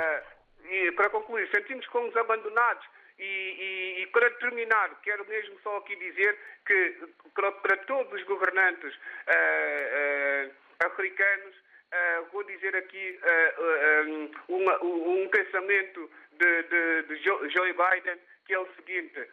E, 0.64 0.92
para 0.92 1.10
concluir, 1.10 1.48
sentimos 1.50 1.84
fomos 1.86 2.16
abandonados. 2.16 2.84
E, 3.18 3.24
e, 3.24 4.02
e, 4.02 4.06
para 4.08 4.30
terminar, 4.30 4.90
quero 5.02 5.26
mesmo 5.26 5.58
só 5.60 5.78
aqui 5.78 5.96
dizer 5.96 6.38
que 6.64 7.08
para, 7.34 7.50
para 7.52 7.76
todos 7.78 8.12
os 8.12 8.26
governantes 8.26 8.94
uh, 8.94 10.46
uh, 10.46 10.86
africanos 10.86 11.56
Uh, 11.90 12.26
vou 12.32 12.44
dizer 12.44 12.76
aqui 12.76 13.18
uh, 13.22 14.10
um, 14.10 14.30
uma, 14.56 14.84
um, 14.84 15.28
pensamento 15.28 16.10
de, 16.32 16.62
de, 16.64 17.02
de, 17.04 17.16
Joe 17.24 17.72
Biden, 17.72 18.18
que 18.46 18.52
é 18.52 18.58
o 18.58 18.68
seguinte: 18.74 19.26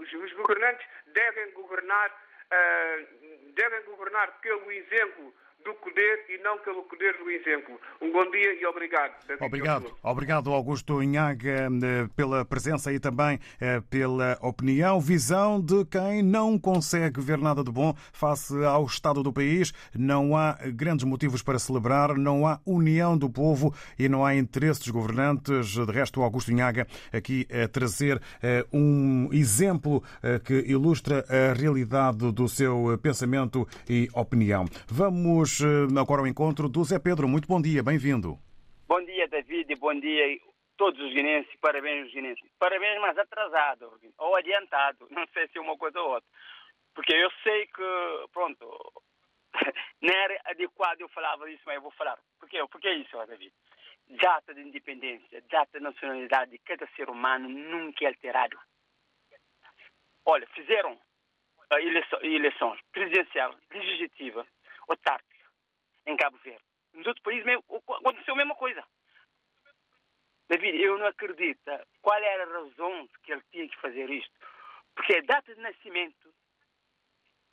os, 0.00 0.12
os, 0.12 0.32
governantes 0.32 0.84
devem 1.06 1.52
governar, 1.52 2.10
devem 3.54 3.82
governar 3.84 4.40
pelo 4.40 4.72
exemplo 4.72 5.32
do 5.64 5.74
poder 5.74 6.24
e 6.28 6.42
não 6.42 6.58
pelo 6.58 6.82
poder 6.84 7.16
do 7.18 7.30
exemplo. 7.30 7.78
Um 8.00 8.12
bom 8.12 8.30
dia 8.30 8.60
e 8.60 8.66
obrigado. 8.66 9.12
Obrigado, 9.40 9.96
obrigado 10.02 10.52
Augusto 10.52 11.02
Inhaga 11.02 11.68
eh, 11.68 12.08
pela 12.16 12.44
presença 12.44 12.92
e 12.92 12.98
também 12.98 13.38
eh, 13.60 13.82
pela 13.90 14.38
opinião, 14.40 15.00
visão 15.00 15.60
de 15.60 15.84
quem 15.84 16.22
não 16.22 16.58
consegue 16.58 17.20
ver 17.20 17.38
nada 17.38 17.62
de 17.62 17.70
bom 17.70 17.94
face 18.12 18.54
ao 18.64 18.84
estado 18.86 19.22
do 19.22 19.32
país. 19.32 19.72
Não 19.94 20.36
há 20.36 20.58
grandes 20.72 21.04
motivos 21.04 21.42
para 21.42 21.58
celebrar, 21.58 22.16
não 22.16 22.46
há 22.46 22.60
união 22.64 23.16
do 23.16 23.28
povo 23.28 23.74
e 23.98 24.08
não 24.08 24.24
há 24.24 24.34
interesse 24.34 24.80
dos 24.80 24.90
governantes. 24.90 25.74
De 25.74 25.92
resto, 25.92 26.22
Augusto 26.22 26.50
Inhaga 26.50 26.86
aqui 27.12 27.46
a 27.50 27.68
trazer 27.68 28.20
eh, 28.42 28.64
um 28.72 29.28
exemplo 29.32 30.02
que 30.44 30.54
ilustra 30.66 31.24
a 31.28 31.52
realidade 31.52 32.30
do 32.32 32.48
seu 32.48 32.98
pensamento 33.02 33.66
e 33.88 34.08
opinião. 34.14 34.66
Vamos 34.86 35.49
agora 35.98 36.22
ao 36.22 36.26
encontro 36.26 36.68
do 36.68 36.84
Zé 36.84 36.98
Pedro. 36.98 37.28
Muito 37.28 37.48
bom 37.48 37.60
dia, 37.60 37.82
bem-vindo. 37.82 38.38
Bom 38.86 39.02
dia, 39.04 39.28
David, 39.28 39.74
bom 39.76 39.98
dia 39.98 40.40
todos 40.80 40.98
os 40.98 41.12
guinenses, 41.12 41.54
parabéns 41.60 42.04
aos 42.04 42.12
guinenses. 42.12 42.50
Parabéns, 42.58 42.98
mas 43.02 43.18
atrasado 43.18 44.00
ou 44.16 44.34
adiantado, 44.34 45.06
não 45.12 45.26
sei 45.34 45.46
se 45.48 45.58
é 45.58 45.60
uma 45.60 45.76
coisa 45.76 46.00
ou 46.00 46.14
outra. 46.14 46.28
Porque 46.94 47.14
eu 47.14 47.30
sei 47.42 47.66
que, 47.66 48.26
pronto, 48.32 48.64
não 50.00 50.14
era 50.14 50.40
adequado 50.46 51.02
eu 51.02 51.08
falava 51.10 51.50
isso, 51.50 51.62
mas 51.66 51.76
eu 51.76 51.82
vou 51.82 51.90
falar. 51.90 52.18
Por 52.38 52.48
quê? 52.48 52.64
Porque 52.70 52.88
é 52.88 52.94
isso, 52.94 53.26
David. 53.26 53.52
Data 54.08 54.54
de 54.54 54.62
independência, 54.62 55.44
data 55.50 55.78
de 55.78 55.84
nacionalidade 55.84 56.50
de 56.50 56.58
cada 56.58 56.86
ser 56.96 57.10
humano 57.10 57.46
nunca 57.46 58.06
é 58.06 58.08
alterado. 58.08 58.58
Olha, 60.24 60.46
fizeram 60.54 60.98
eleições 62.22 62.80
presidencial, 62.90 63.54
legislativa, 63.70 64.46
autárquica, 64.88 65.39
em 66.10 66.16
Cabo 66.16 66.38
Verde. 66.38 66.64
Nos 66.92 67.06
outros 67.06 67.22
países 67.22 67.46
aconteceu 67.46 68.34
a 68.34 68.36
mesma 68.36 68.54
coisa. 68.56 68.84
David, 70.48 70.82
eu 70.82 70.98
não 70.98 71.06
acredito 71.06 71.62
qual 72.02 72.18
era 72.18 72.42
a 72.42 72.60
razão 72.60 73.08
que 73.22 73.32
ele 73.32 73.42
tinha 73.52 73.68
que 73.68 73.80
fazer 73.80 74.10
isto. 74.10 74.34
Porque 74.94 75.16
a 75.16 75.20
data 75.22 75.54
de 75.54 75.60
nascimento, 75.60 76.34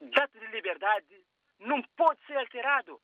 data 0.02 0.40
de 0.40 0.48
liberdade, 0.48 1.24
não 1.60 1.82
pode 1.96 2.20
ser 2.26 2.38
alterado. 2.38 3.00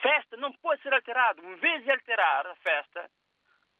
Festa 0.00 0.36
não 0.36 0.52
pode 0.52 0.80
ser 0.82 0.94
alterado. 0.94 1.44
Em 1.44 1.56
vez 1.56 1.82
de 1.82 1.90
alterar 1.90 2.46
a 2.46 2.54
festa 2.56 3.10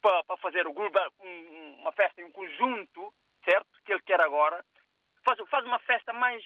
para, 0.03 0.25
para 0.25 0.37
fazer 0.39 0.67
o 0.67 0.73
grupo, 0.73 0.99
uma 1.21 1.93
festa 1.93 2.21
em 2.21 2.31
conjunto, 2.33 3.15
certo? 3.45 3.69
Que 3.85 3.93
ele 3.93 4.03
quer 4.03 4.21
agora, 4.21 4.65
faz, 5.25 5.39
faz 5.49 5.65
uma 5.65 5.79
festa 5.81 6.13
mais, 6.13 6.45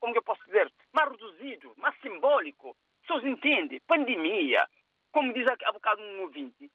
como 0.00 0.16
eu 0.16 0.22
posso 0.22 0.42
dizer, 0.46 0.72
mais 0.92 1.10
reduzido, 1.10 1.74
mais 1.76 1.94
simbólico. 2.00 2.76
Pessoas 3.06 3.24
entendem. 3.24 3.80
Pandemia. 3.86 4.66
Como 5.12 5.32
diz 5.32 5.46
há 5.46 5.72
bocado 5.72 6.02
um 6.02 6.22
ouvinte, 6.22 6.70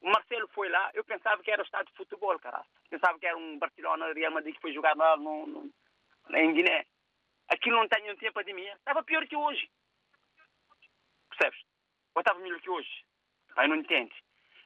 o 0.00 0.10
Marcelo 0.10 0.48
foi 0.48 0.68
lá, 0.68 0.90
eu 0.94 1.04
pensava 1.04 1.42
que 1.42 1.50
era 1.50 1.60
o 1.60 1.64
estado 1.64 1.86
de 1.86 1.96
futebol, 1.96 2.38
cara. 2.38 2.64
Pensava 2.88 3.18
que 3.18 3.26
era 3.26 3.36
um 3.36 3.58
Barcelona 3.58 4.12
Real 4.12 4.32
Madrid 4.32 4.54
que 4.54 4.60
foi 4.60 4.72
jogar 4.72 4.96
lá 4.96 5.16
no, 5.16 5.46
no, 5.46 5.72
em 6.36 6.52
Guiné. 6.52 6.86
Aquilo 7.48 7.76
não 7.78 7.88
tem 7.88 8.10
um 8.10 8.16
tempo 8.16 8.38
a 8.38 8.42
pandemia. 8.42 8.74
Estava 8.74 9.02
pior 9.02 9.26
que 9.26 9.34
hoje. 9.34 9.68
Percebes? 11.30 11.60
Ou 12.14 12.20
estava 12.20 12.38
melhor 12.38 12.60
que 12.60 12.70
hoje? 12.70 13.04
Aí 13.56 13.66
não 13.66 13.76
entende. 13.76 14.14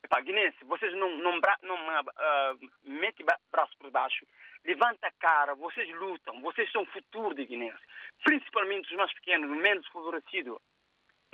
Epá, 0.04 0.20
guinense, 0.20 0.62
vocês 0.64 0.92
não, 0.94 1.16
não, 1.16 1.40
não 1.62 2.00
uh, 2.00 2.58
metem 2.82 3.24
braço 3.50 3.72
por 3.78 3.90
baixo, 3.90 4.26
levanta 4.62 5.06
a 5.06 5.12
cara, 5.12 5.54
vocês 5.54 5.88
lutam, 5.94 6.42
vocês 6.42 6.70
são 6.70 6.82
o 6.82 6.86
futuro 6.86 7.34
de 7.34 7.46
Guiné. 7.46 7.74
Principalmente 8.22 8.90
os 8.90 8.96
mais 8.98 9.10
pequenos, 9.14 9.50
os 9.50 9.56
menos 9.56 9.86
favorecidos. 9.88 10.58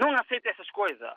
Não 0.01 0.13
aceitem 0.17 0.51
essas 0.51 0.71
coisas. 0.71 1.15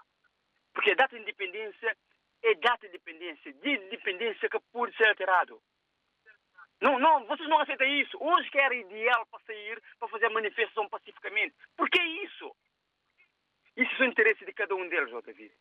Porque 0.73 0.91
a 0.91 0.95
data 0.95 1.15
de 1.15 1.21
independência 1.21 1.97
é 2.43 2.53
data 2.55 2.81
de 2.81 2.87
independência. 2.87 3.53
De 3.53 3.69
independência 3.69 4.49
que 4.49 4.59
pode 4.71 4.95
ser 4.97 5.07
alterado. 5.07 5.61
Não, 6.81 6.99
não, 6.99 7.25
vocês 7.25 7.47
não 7.47 7.59
aceitam 7.59 7.87
isso. 7.87 8.17
Hoje 8.19 8.49
que 8.51 8.59
era 8.59 8.75
ideal 8.75 9.25
para 9.27 9.39
sair, 9.45 9.81
para 9.97 10.09
fazer 10.09 10.25
a 10.25 10.31
manifestação 10.31 10.89
pacificamente. 10.89 11.55
Por 11.77 11.89
que 11.89 12.01
isso? 12.01 12.53
Isso 13.77 14.03
é 14.03 14.05
o 14.05 14.09
interesse 14.09 14.43
de 14.45 14.51
cada 14.51 14.75
um 14.75 14.87
deles, 14.89 15.11
David. 15.23 15.53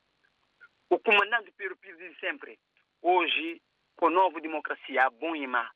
O 0.90 0.98
comandante 0.98 1.52
Pedro 1.52 1.76
Pires 1.76 1.98
diz 1.98 2.18
sempre, 2.18 2.58
hoje, 3.00 3.62
com 3.96 4.08
a 4.08 4.10
nova 4.10 4.40
democracia, 4.40 5.08
bom 5.10 5.34
e 5.36 5.46
má, 5.46 5.70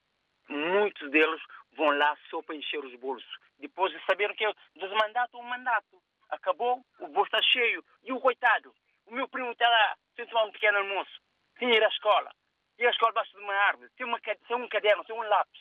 muitos 0.49 1.11
deles 1.11 1.41
vão 1.73 1.97
lá 1.97 2.19
só 2.29 2.43
para 2.43 2.57
encher 2.57 2.85
os 2.85 2.95
bolsos. 2.97 3.39
Depois 3.59 3.93
de 3.93 4.05
saber 4.05 4.35
que 4.35 4.45
é 4.45 4.53
desmandato 4.75 5.39
um 5.39 5.45
mandato. 5.45 6.03
Acabou, 6.31 6.85
o 7.01 7.09
bolso 7.09 7.29
está 7.29 7.43
cheio. 7.43 7.85
E 8.05 8.12
o 8.12 8.21
coitado? 8.21 8.75
O 9.07 9.15
meu 9.15 9.29
primo 9.29 9.53
está 9.53 9.69
lá, 9.69 9.97
sem 10.15 10.27
tomar 10.27 10.45
um 10.45 10.53
pequeno 10.53 10.79
almoço. 10.79 11.21
Tinha 11.59 11.75
ir 11.75 11.85
à 11.85 11.89
escola. 11.89 12.31
Ir 12.79 12.87
à 12.87 12.91
escola 12.91 13.12
debaixo 13.12 13.33
de 13.33 13.43
uma 13.43 13.55
árvore. 13.55 13.91
Tem, 13.97 14.07
uma, 14.07 14.19
um 14.51 14.69
caderno, 14.69 15.05
tem 15.05 15.17
um 15.17 15.23
lápis. 15.23 15.61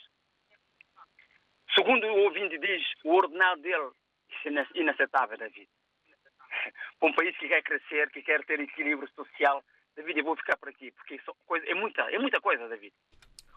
Segundo 1.74 2.08
o 2.08 2.24
ouvinte 2.24 2.58
diz, 2.58 2.84
o 3.04 3.14
ordenado 3.14 3.62
dele 3.62 3.92
é 4.46 4.80
inaceitável, 4.80 5.38
David. 5.38 5.70
Para 7.00 7.10
um 7.10 7.14
país 7.14 7.38
que 7.38 7.48
quer 7.48 7.62
crescer, 7.64 8.10
que 8.12 8.22
quer 8.22 8.44
ter 8.46 8.60
equilíbrio 8.60 9.10
social, 9.14 9.64
David, 9.96 10.20
eu 10.20 10.26
vou 10.26 10.36
ficar 10.36 10.58
por 10.58 10.70
aqui, 10.70 10.92
porque 10.92 11.20
é 11.66 11.74
muita, 11.74 12.02
é 12.12 12.20
muita 12.20 12.42
coisa, 12.42 12.68
David. 12.68 12.94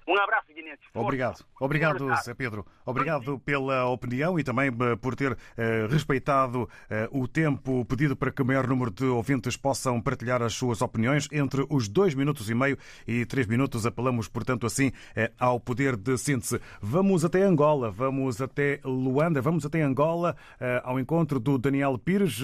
Um 0.08 0.16
abraço, 0.16 0.46
Guinense. 0.54 0.80
Obrigado. 0.94 1.44
Obrigado, 1.60 2.16
Zé 2.24 2.32
Pedro. 2.32 2.64
Obrigado 2.86 3.38
pela 3.40 3.84
opinião 3.90 4.38
e 4.38 4.42
também 4.42 4.68
eh, 4.68 4.96
por 4.96 5.14
ter 5.14 5.32
uh, 5.32 5.36
respeitado 5.90 6.62
uh, 6.62 6.68
o 7.20 7.28
tempo 7.28 7.84
pedido 7.84 8.16
para 8.16 8.30
que 8.30 8.40
o 8.40 8.44
maior 8.44 8.66
número 8.66 8.90
de 8.90 9.04
ouvintes 9.04 9.54
possam 9.54 10.00
partilhar 10.00 10.40
as 10.40 10.54
suas 10.54 10.80
opiniões. 10.80 11.28
Entre 11.30 11.66
os 11.68 11.88
dois 11.88 12.14
minutos 12.14 12.48
e 12.48 12.54
meio 12.54 12.78
e 13.06 13.26
três 13.26 13.46
minutos, 13.46 13.84
apelamos, 13.84 14.28
portanto, 14.28 14.66
assim, 14.66 14.92
ao 15.38 15.60
poder 15.60 15.94
de 15.94 16.16
síntese. 16.16 16.58
Vamos 16.80 17.22
até 17.22 17.42
Angola, 17.42 17.90
vamos 17.90 18.40
até 18.40 18.80
Luanda, 18.84 19.42
vamos 19.42 19.66
até 19.66 19.82
Angola, 19.82 20.34
ao 20.84 20.98
encontro 20.98 21.38
do 21.38 21.58
Daniel 21.58 21.98
Pires, 21.98 22.40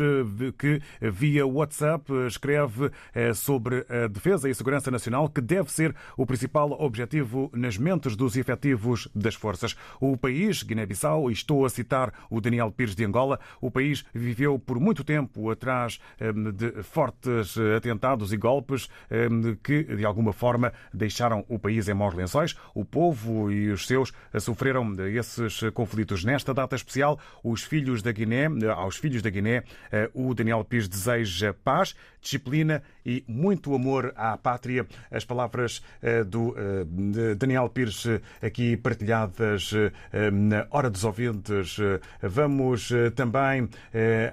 que 0.59 0.81
via 1.01 1.47
WhatsApp 1.47 2.13
escreve 2.27 2.91
sobre 3.35 3.87
a 3.89 4.07
defesa 4.09 4.51
e 4.51 4.55
segurança 4.55 4.91
nacional, 4.91 5.29
que 5.29 5.41
deve 5.41 5.73
ser 5.73 5.95
o 6.17 6.27
principal 6.27 6.73
objetivo 6.73 7.51
nas 7.55 7.77
mentes 7.77 8.17
dos 8.17 8.37
efetivos 8.37 9.09
das 9.15 9.35
forças. 9.35 9.77
O 10.01 10.17
país, 10.17 10.63
Guiné-Bissau, 10.63 11.31
estou 11.31 11.65
a 11.65 11.71
citar 11.71 12.13
o 12.31 12.41
Daniel 12.41 12.71
Pires 12.71 12.95
de 12.95 13.05
Angola, 13.05 13.39
o 13.61 13.71
país 13.71 14.05
viveu 14.13 14.59
por 14.59 14.81
muito 14.81 15.05
tempo 15.05 15.51
atrás 15.51 16.01
hum, 16.21 16.51
de 16.53 16.83
fortes 16.83 17.57
atentados 17.77 18.33
e 18.33 18.37
golpes 18.37 18.89
hum, 19.11 19.57
que, 19.63 19.85
de 19.85 20.05
alguma 20.05 20.33
forma, 20.33 20.73
deixaram 20.93 21.45
o 21.49 21.59
país 21.59 21.89
em 21.89 21.95
maus 21.95 22.15
lençóis. 22.15 22.57
O 22.75 22.85
povo 22.85 23.51
e 23.51 23.71
os 23.71 23.87
seus 23.87 24.13
sofreram 24.39 24.95
esses 25.09 25.61
conflitos. 25.73 26.25
Nesta 26.25 26.53
data 26.53 26.77
especial, 26.77 27.19
os 27.43 27.63
filhos 27.63 28.03
da 28.03 28.13
Guiné, 28.13 28.49
aos 28.75 28.97
filhos 28.97 29.23
da 29.23 29.31
Guiné, 29.31 29.65
eh, 29.91 30.11
o 30.15 30.35
Daniel 30.35 30.65
Pires 30.65 30.89
deseja 30.89 31.55
paz, 31.65 31.95
disciplina 32.21 32.83
e 33.05 33.25
muito 33.29 33.75
amor 33.75 34.13
à 34.17 34.37
pátria. 34.37 34.87
As 35.11 35.25
palavras 35.25 35.83
eh, 36.03 36.25
do 36.25 36.55
eh, 36.57 37.35
Daniel 37.35 37.69
Pires 37.69 38.07
aqui 38.43 38.77
partilhadas 38.77 39.73
eh, 40.13 40.31
na 40.31 40.67
Hora 40.71 40.89
dos 40.89 41.05
Ouvintes. 41.05 41.77
Vamos 42.23 42.91
também 43.15 43.69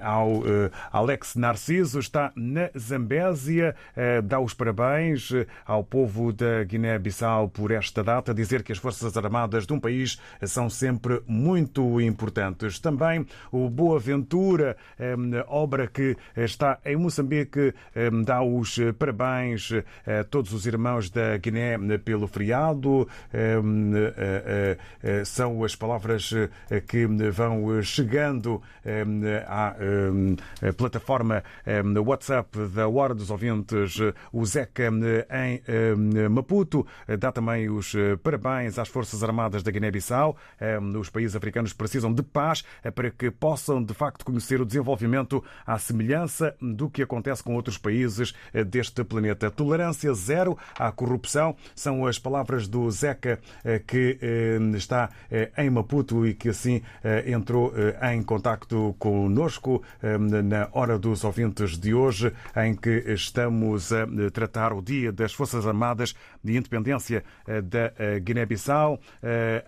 ao 0.02 0.44
Alex 0.92 1.36
Narciso, 1.36 2.00
está 2.00 2.32
na 2.36 2.70
Zambésia, 2.78 3.76
dá 4.24 4.40
os 4.40 4.54
parabéns 4.54 5.30
ao 5.66 5.84
povo 5.84 6.32
da 6.32 6.64
Guiné-Bissau 6.64 7.50
por 7.50 7.72
esta 7.72 8.04
data, 8.04 8.34
dizer 8.34 8.64
que 8.64 8.72
as 8.72 8.78
Forças 8.78 9.16
Armadas 9.18 9.66
de 9.66 9.74
um 9.74 9.80
país 9.80 10.20
são 10.46 10.70
sempre 10.70 11.22
muito 11.28 12.00
importantes. 12.02 12.80
Também 12.80 13.26
o 13.52 13.70
Boa 13.70 14.00
Ventura, 14.00 14.76
obra 15.48 15.88
que 15.88 16.16
está 16.36 16.80
em 16.86 16.96
Moçambique, 16.96 17.74
dá 18.26 18.42
os 18.62 18.78
parabéns 18.98 19.72
a 20.06 20.24
todos 20.24 20.54
os 20.54 20.68
irmãos 20.68 21.10
da 21.10 21.36
Guiné 21.38 21.78
pelo 21.98 22.28
feriado. 22.28 23.08
São 25.26 25.64
as 25.64 25.76
palavras 25.76 26.32
que 26.88 27.08
vão 27.32 27.82
chegando 27.82 28.62
à 29.48 29.76
plataforma 30.78 31.44
WhatsApp 32.06 32.68
da 32.68 32.88
Hora 32.88 33.16
dos 33.16 33.32
Ouvintes. 33.32 33.98
O 34.32 34.46
Zeca 34.46 34.84
em 34.86 36.30
Maputo 36.30 36.86
dá 37.20 37.32
também 37.32 37.70
os 37.70 37.94
parabéns 38.22 38.78
às 38.78 38.88
Forças 38.88 39.24
Armadas 39.24 39.64
da 39.64 39.72
Guiné-Bissau. 39.72 40.38
Os 41.00 41.10
países 41.10 41.36
africanos 41.36 41.74
precisam 41.74 42.14
de 42.14 42.22
paz 42.22 42.64
para 42.94 43.10
que 43.10 43.32
possam, 43.32 43.84
de 43.84 43.94
facto, 43.94 44.24
conhecer 44.24 44.62
o 44.62 44.66
desenvolvimento 44.66 45.44
à 45.66 45.80
semelhança 45.80 46.56
do 46.62 46.90
que 46.90 47.02
acontece 47.02 47.44
com 47.44 47.56
outros 47.56 47.78
países 47.78 48.34
deste 48.68 49.04
planeta. 49.04 49.52
Tolerância 49.52 50.14
zero 50.14 50.58
à 50.78 50.92
corrupção 50.92 51.56
são 51.76 52.06
as 52.06 52.20
palavras 52.20 52.68
do 52.68 52.90
Zeca, 52.92 53.40
que 53.88 54.18
está 54.76 55.10
em 55.58 55.70
Maputo 55.70 56.26
e 56.26 56.34
que 56.34 56.50
assim 56.50 56.82
entrou 57.26 57.74
em 58.12 58.22
contacto 58.24 58.96
conosco 59.00 59.82
na 60.44 60.70
hora 60.72 60.98
dos 60.98 61.24
ouvintes 61.24 61.78
de 61.78 61.94
hoje, 61.94 62.32
em 62.56 62.76
que 62.76 63.04
estamos 63.08 63.92
a 63.92 64.08
tratar 64.34 64.74
o 64.74 64.82
Dia 64.82 65.12
das 65.12 65.34
Forças 65.34 65.66
Armadas 65.66 66.14
de 66.44 66.58
Independência 66.58 67.24
da 67.64 68.20
Guiné-Bissau, 68.20 69.00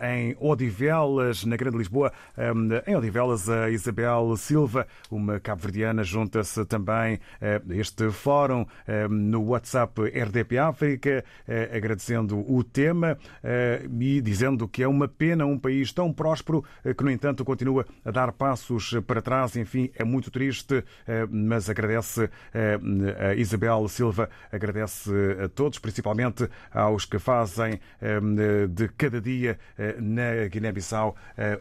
em 0.01 0.35
Odivelas, 0.39 1.45
na 1.45 1.55
Grande 1.55 1.77
Lisboa. 1.77 2.11
Em 2.87 2.95
Odivelas, 2.95 3.49
a 3.49 3.69
Isabel 3.69 4.35
Silva, 4.37 4.87
uma 5.09 5.39
cabo-verdiana, 5.39 6.03
junta-se 6.03 6.65
também 6.65 7.19
a 7.41 7.61
este 7.75 8.11
fórum 8.11 8.65
no 9.09 9.43
WhatsApp 9.43 10.01
RDP 10.01 10.57
África, 10.57 11.23
agradecendo 11.71 12.39
o 12.51 12.63
tema 12.63 13.17
e 13.99 14.21
dizendo 14.21 14.67
que 14.67 14.83
é 14.83 14.87
uma 14.87 15.07
pena 15.07 15.45
um 15.45 15.57
país 15.57 15.91
tão 15.91 16.11
próspero 16.11 16.63
que, 16.97 17.03
no 17.03 17.11
entanto, 17.11 17.45
continua 17.45 17.85
a 18.03 18.11
dar 18.11 18.31
passos 18.31 18.95
para 19.05 19.21
trás. 19.21 19.55
Enfim, 19.55 19.89
é 19.95 20.03
muito 20.03 20.31
triste, 20.31 20.83
mas 21.29 21.69
agradece 21.69 22.29
a 23.19 23.35
Isabel 23.35 23.87
Silva, 23.87 24.29
agradece 24.51 25.11
a 25.43 25.49
todos, 25.49 25.79
principalmente 25.79 26.49
aos 26.71 27.05
que 27.05 27.19
fazem 27.19 27.79
de 28.69 28.87
cada 28.97 29.19
dia 29.19 29.57
na 29.99 30.47
Guiné-Bissau 30.49 31.15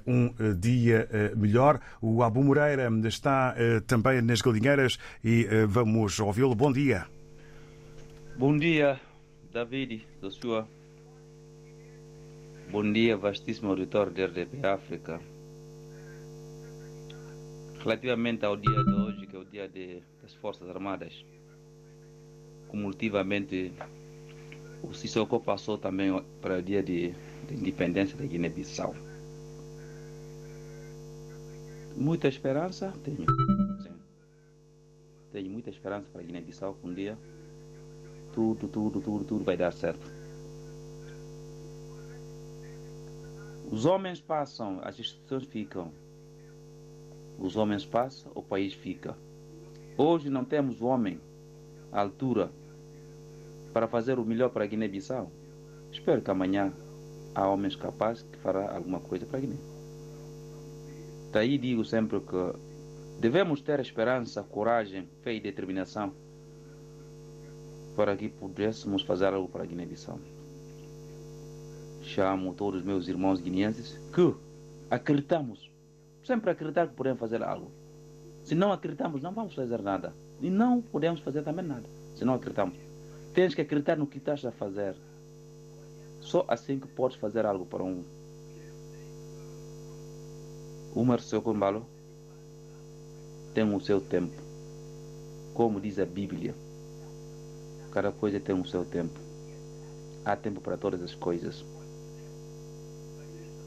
um 0.07 0.33
dia 0.59 1.09
melhor. 1.37 1.81
O 2.01 2.23
Abu 2.23 2.43
Moreira 2.43 2.91
está 3.05 3.55
também 3.87 4.23
nas 4.23 4.41
galinheiras 4.41 4.99
e 5.25 5.47
vamos 5.69 6.19
ouvi-lo. 6.21 6.55
Bom 6.55 6.73
dia. 6.73 7.02
Bom 8.35 8.57
dia, 8.57 8.99
David, 9.53 10.07
da 10.21 10.31
sua. 10.31 10.67
Bom 12.71 12.91
dia, 12.91 13.15
vastíssimo 13.15 13.69
auditório 13.69 14.11
de 14.11 14.25
RDP 14.25 14.67
África. 14.67 15.21
Relativamente 17.81 18.47
ao 18.47 18.57
dia 18.57 18.83
de 18.85 18.95
hoje, 18.95 19.27
que 19.27 19.37
é 19.37 19.39
o 19.39 19.45
dia 19.45 19.69
de, 19.69 20.03
das 20.23 20.33
Forças 20.33 20.67
Armadas, 20.71 21.13
cumulativamente 22.69 23.71
o 24.83 24.95
Sissoko 24.95 25.39
passou 25.39 25.77
também 25.77 26.11
para 26.41 26.59
o 26.59 26.63
dia 26.63 26.83
de, 26.83 27.11
de 27.47 27.55
independência 27.55 28.17
da 28.17 28.25
Guiné-Bissau. 28.25 28.95
Muita 31.95 32.29
esperança, 32.29 32.95
tenho. 33.05 33.27
Sim. 33.83 33.93
Tenho 35.33 35.51
muita 35.51 35.69
esperança 35.69 36.09
para 36.11 36.23
a 36.23 36.25
Guiné-Bissau 36.25 36.79
um 36.83 36.95
dia 36.95 37.19
tudo, 38.33 38.69
tudo, 38.69 39.01
tudo, 39.01 39.25
tudo 39.25 39.45
vai 39.45 39.57
dar 39.57 39.73
certo. 39.73 40.01
Os 43.71 43.87
homens 43.87 44.21
passam, 44.21 44.81
as 44.83 44.99
instituições 44.99 45.45
ficam. 45.45 45.91
Os 47.39 47.57
homens 47.57 47.85
passam, 47.85 48.31
o 48.35 48.43
país 48.43 48.75
fica. 48.75 49.17
Hoje 49.97 50.29
não 50.29 50.45
temos 50.45 50.83
homem 50.83 51.19
à 51.91 52.01
altura 52.01 52.51
para 53.73 53.89
fazer 53.89 54.19
o 54.19 54.25
melhor 54.25 54.51
para 54.51 54.65
a 54.65 54.67
Guiné-Bissau. 54.67 55.31
Espero 55.91 56.21
que 56.21 56.31
amanhã 56.31 56.73
há 57.35 57.49
homens 57.49 57.77
capazes 57.77 58.23
que 58.23 58.39
fará 58.39 58.75
alguma 58.75 59.01
coisa 59.01 59.25
para 59.25 59.39
a 59.39 59.41
Guiné. 59.41 59.57
Daí 61.33 61.57
digo 61.57 61.85
sempre 61.85 62.21
que 62.21 62.55
devemos 63.21 63.63
ter 63.63 63.81
esperança, 63.81 64.43
coragem, 64.43 65.09
fé 65.23 65.33
e 65.35 65.41
determinação 65.41 66.13
para 67.97 68.17
que 68.17 68.29
pudéssemos 68.29 69.03
fazer 69.03 69.33
algo 69.33 69.49
para 69.49 69.63
a 69.63 69.67
Guiné-Bissau. 69.67 70.19
Chamo 72.03 72.55
todos 72.55 72.81
os 72.81 72.87
meus 72.87 73.07
irmãos 73.09 73.41
guineenses 73.41 73.99
que 74.13 74.35
acreditamos, 74.91 75.71
sempre 76.25 76.51
acreditar 76.51 76.89
que 76.89 76.95
podemos 76.95 77.21
fazer 77.21 77.43
algo. 77.43 77.71
Se 78.45 78.55
não 78.55 78.73
acreditamos, 78.73 79.23
não 79.23 79.33
vamos 79.33 79.55
fazer 79.55 79.81
nada. 79.81 80.13
E 80.41 80.51
não 80.51 80.83
podemos 80.83 81.21
fazer 81.21 81.43
também 81.43 81.65
nada, 81.65 81.89
se 82.17 82.25
não 82.25 82.35
acreditamos. 82.35 82.77
Tens 83.33 83.55
que 83.55 83.61
acreditar 83.61 83.97
no 83.97 84.07
que 84.07 84.19
estás 84.19 84.45
a 84.45 84.51
fazer. 84.51 84.97
Só 86.21 86.45
assim 86.49 86.79
que 86.79 86.87
podes 86.89 87.17
fazer 87.17 87.47
algo 87.47 87.65
para 87.65 87.83
um. 87.83 88.03
O 90.95 91.05
Marcelo 91.05 91.41
Combalo 91.41 91.87
tem 93.55 93.65
o 93.65 93.81
seu 93.81 94.01
tempo. 94.01 94.35
Como 95.55 95.81
diz 95.81 95.99
a 95.99 96.05
Bíblia. 96.05 96.55
Cada 97.93 98.11
coisa 98.11 98.41
tem 98.41 98.59
o 98.59 98.65
seu 98.65 98.85
tempo. 98.87 99.21
Há 100.25 100.35
tempo 100.35 100.63
para 100.63 100.79
todas 100.79 101.03
as 101.03 101.15
coisas. 101.15 101.63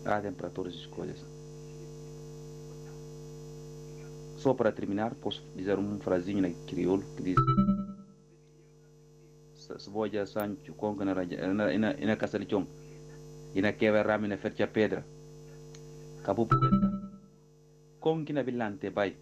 Há 0.04 0.20
tempo 0.20 0.38
para 0.38 0.50
todas 0.50 0.74
as 0.74 0.86
coisas. 0.88 1.24
Só 4.38 4.54
para 4.54 4.72
terminar, 4.72 5.14
posso 5.16 5.44
dizer 5.56 5.78
uma 5.78 5.98
frasinha 6.00 6.42
na 6.42 6.50
crioulo 6.68 7.04
que 7.16 7.24
diz 7.24 7.36
Seboja 9.80 10.26
Sancho 10.26 10.74
Conga 10.74 11.06
na 11.06 12.16
casa 12.16 12.38
de 12.40 12.50
chão 12.50 12.68
e 13.56 13.62
na 13.62 13.74
quebra 13.74 14.04
rami 14.04 14.28
na 14.28 14.38
fercha 14.38 14.68
pedra. 14.68 15.06
Cabo 16.24 16.46
Puguenta. 16.46 16.92
Conga 18.00 18.34
na 18.34 18.44
bilante 18.44 18.90
vai. 18.90 19.16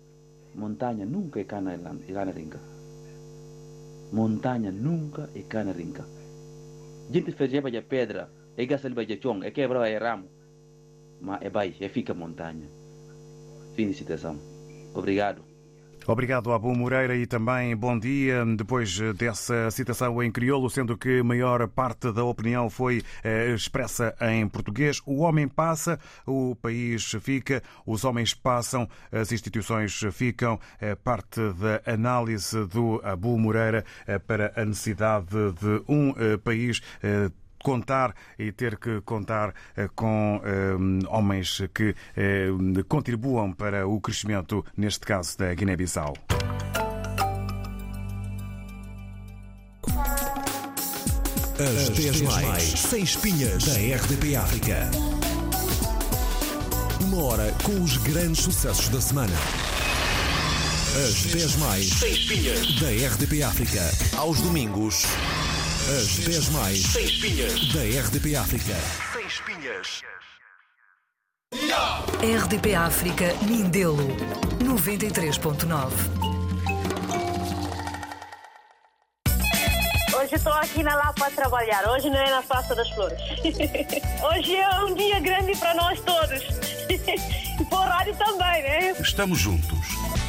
Montanha 0.56 1.06
nunca 1.06 1.40
é 1.40 1.44
cana 1.44 1.78
cana 1.78 2.32
ringa. 2.32 2.73
Montanha 4.14 4.72
nunca 4.72 5.28
é 5.34 5.42
cana 5.42 5.72
ringa. 5.72 6.06
Gente 7.10 7.32
fercha 7.32 7.60
vai 7.62 7.82
pedra. 7.82 8.30
E 8.56 8.62
ali 8.62 8.94
vai 8.94 9.08
chão, 9.20 9.42
é 9.44 9.50
quebra 9.50 9.80
vai 9.80 9.98
ramo. 9.98 10.30
Mas 11.20 11.42
é 11.42 11.50
vai, 11.50 11.74
é 11.80 11.90
fica 11.90 12.14
montanha. 12.14 12.70
Fim 13.76 13.88
de 13.88 13.96
citação. 13.96 14.38
Obrigado. 14.94 15.53
Obrigado, 16.06 16.52
Abu 16.52 16.76
Moreira, 16.76 17.16
e 17.16 17.26
também 17.26 17.74
bom 17.78 17.98
dia. 17.98 18.44
Depois 18.58 19.00
dessa 19.16 19.72
citação 19.72 20.22
em 20.22 20.30
crioulo, 20.30 20.70
sendo 20.70 20.98
que 20.98 21.20
a 21.20 21.24
maior 21.24 21.66
parte 21.70 22.12
da 22.12 22.26
opinião 22.26 22.70
foi 22.70 23.02
eh, 23.24 23.54
expressa 23.54 24.14
em 24.20 24.46
português, 24.48 25.02
o 25.06 25.22
homem 25.22 25.48
passa, 25.48 25.98
o 26.28 26.56
país 26.62 27.16
fica, 27.22 27.64
os 27.86 28.04
homens 28.04 28.34
passam, 28.34 28.88
as 29.12 29.32
instituições 29.32 29.98
ficam. 30.12 30.60
É 30.80 30.94
parte 30.94 31.40
da 31.54 31.82
análise 31.90 32.66
do 32.66 33.00
Abu 33.02 33.38
Moreira 33.38 33.86
eh, 34.06 34.20
para 34.20 34.52
a 34.58 34.66
necessidade 34.66 35.28
de 35.30 35.84
um 35.88 36.14
eh, 36.18 36.36
país 36.36 36.82
contar 37.64 38.14
e 38.38 38.52
ter 38.52 38.78
que 38.78 39.02
contar 39.02 39.54
com 39.96 40.40
homens 41.08 41.62
que 41.74 41.96
contribuam 42.88 43.52
para 43.52 43.88
o 43.88 44.00
crescimento, 44.00 44.64
neste 44.78 45.06
caso, 45.06 45.38
da 45.38 45.54
Guiné-Bissau. 45.54 46.14
As 51.60 51.90
10 51.90 52.22
mais, 52.24 52.64
sem 52.64 53.04
espinhas, 53.04 53.64
da 53.64 53.74
RDP 53.74 54.36
África. 54.36 54.92
Uma 57.00 57.24
hora 57.24 57.54
com 57.64 57.82
os 57.82 57.96
grandes 57.98 58.44
sucessos 58.44 58.90
da 58.90 59.00
semana. 59.00 59.34
As 60.96 61.24
10 61.32 61.56
mais, 61.58 61.90
sem 61.90 62.12
espinhas, 62.12 62.80
da 62.82 62.90
RDP 62.90 63.44
África. 63.44 63.82
Aos 64.18 64.42
domingos. 64.42 65.06
As 65.90 66.18
10 66.20 66.50
mais 66.50 66.80
Sem 66.80 67.04
espinhas 67.04 67.74
da 67.74 67.82
RDP 67.82 68.38
África. 68.38 68.74
Sem 69.12 69.28
espinhas. 69.28 70.02
RDP 72.22 72.74
África 72.74 73.36
Mindelo 73.42 74.08
93.9 74.60 75.92
Hoje 80.16 80.36
estou 80.36 80.54
aqui 80.54 80.84
na 80.84 80.96
Lapa 80.96 81.28
a 81.28 81.32
trabalhar. 81.32 81.86
Hoje 81.90 82.10
não 82.10 82.18
é 82.18 82.32
na 82.32 82.42
Praça 82.42 82.74
das 82.74 82.90
Flores. 82.92 83.20
Hoje 84.24 84.56
é 84.56 84.70
um 84.86 84.96
dia 84.96 85.20
grande 85.20 85.54
para 85.58 85.74
nós 85.76 86.00
todos. 86.00 86.42
E 87.60 87.66
para 87.66 87.78
o 87.78 87.84
rádio 87.84 88.16
também, 88.18 88.64
né? 88.64 88.92
Estamos 89.00 89.38
juntos, 89.38 89.78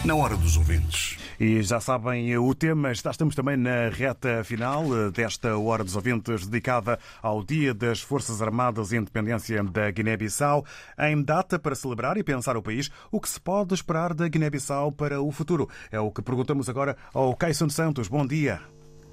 na 0.04 0.14
hora 0.14 0.36
dos 0.36 0.58
ouvintes. 0.58 1.16
E 1.38 1.60
já 1.62 1.80
sabem 1.80 2.36
o 2.38 2.54
tema, 2.54 2.92
estamos 2.92 3.34
também 3.34 3.56
na 3.56 3.88
reta 3.88 4.44
final 4.44 4.84
desta 5.10 5.56
Hora 5.58 5.82
dos 5.82 5.96
Ouvintes, 5.96 6.46
dedicada 6.46 6.96
ao 7.20 7.42
Dia 7.42 7.74
das 7.74 8.00
Forças 8.00 8.40
Armadas 8.40 8.92
e 8.92 8.96
Independência 8.96 9.62
da 9.64 9.90
Guiné-Bissau, 9.90 10.64
em 10.96 11.20
data 11.20 11.58
para 11.58 11.74
celebrar 11.74 12.16
e 12.16 12.22
pensar 12.22 12.56
o 12.56 12.62
país, 12.62 12.88
o 13.10 13.20
que 13.20 13.28
se 13.28 13.40
pode 13.40 13.74
esperar 13.74 14.14
da 14.14 14.28
Guiné-Bissau 14.28 14.92
para 14.92 15.20
o 15.20 15.32
futuro. 15.32 15.68
É 15.90 15.98
o 15.98 16.12
que 16.12 16.22
perguntamos 16.22 16.68
agora 16.68 16.96
ao 17.12 17.34
Caisson 17.34 17.68
Santos. 17.68 18.06
Bom 18.06 18.24
dia. 18.24 18.60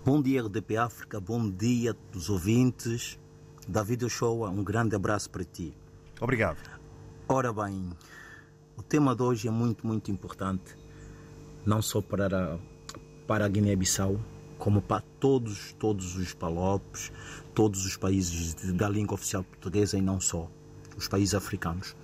Bom 0.05 0.21
dia, 0.21 0.43
RDP 0.43 0.77
África, 0.77 1.19
bom 1.19 1.49
dia 1.49 1.95
dos 2.11 2.29
ouvintes. 2.29 3.19
David 3.67 4.05
Ochoa, 4.05 4.49
um 4.49 4.63
grande 4.63 4.95
abraço 4.95 5.29
para 5.29 5.43
ti. 5.43 5.75
Obrigado. 6.19 6.57
Ora 7.27 7.51
bem, 7.51 7.89
o 8.77 8.83
tema 8.83 9.15
de 9.15 9.23
hoje 9.23 9.47
é 9.47 9.51
muito, 9.51 9.87
muito 9.87 10.11
importante 10.11 10.80
não 11.65 11.81
só 11.81 12.01
para, 12.01 12.59
para 13.27 13.45
a 13.45 13.47
Guiné-Bissau, 13.47 14.19
como 14.57 14.81
para 14.81 15.03
todos, 15.19 15.73
todos 15.79 16.15
os 16.15 16.33
palopes, 16.33 17.11
todos 17.53 17.85
os 17.85 17.97
países 17.97 18.53
da 18.73 18.87
língua 18.87 19.15
oficial 19.15 19.43
portuguesa 19.43 19.97
e 19.97 20.01
não 20.01 20.19
só, 20.19 20.49
os 20.95 21.07
países 21.07 21.33
africanos. 21.33 21.95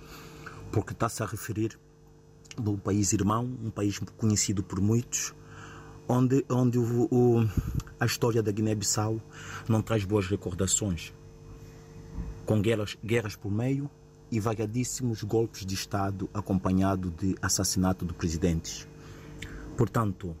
Porque 0.72 0.92
está-se 0.92 1.22
a 1.22 1.26
referir 1.26 1.78
do 2.56 2.76
país 2.76 3.12
irmão, 3.12 3.44
um 3.62 3.70
país 3.70 4.00
conhecido 4.16 4.62
por 4.62 4.80
muitos, 4.80 5.32
onde, 6.08 6.44
onde 6.50 6.78
o, 6.78 7.08
o, 7.10 7.48
a 8.00 8.06
história 8.06 8.42
da 8.42 8.50
Guiné-Bissau 8.50 9.20
não 9.68 9.82
traz 9.82 10.04
boas 10.04 10.26
recordações, 10.26 11.12
com 12.44 12.60
guerras, 12.60 12.96
guerras 13.04 13.36
por 13.36 13.52
meio 13.52 13.90
e 14.30 14.40
variadíssimos 14.40 15.22
golpes 15.22 15.64
de 15.64 15.74
Estado 15.74 16.28
acompanhado 16.34 17.10
de 17.10 17.36
assassinato 17.40 18.04
de 18.04 18.12
presidentes. 18.14 18.88
Portanto, 19.78 20.36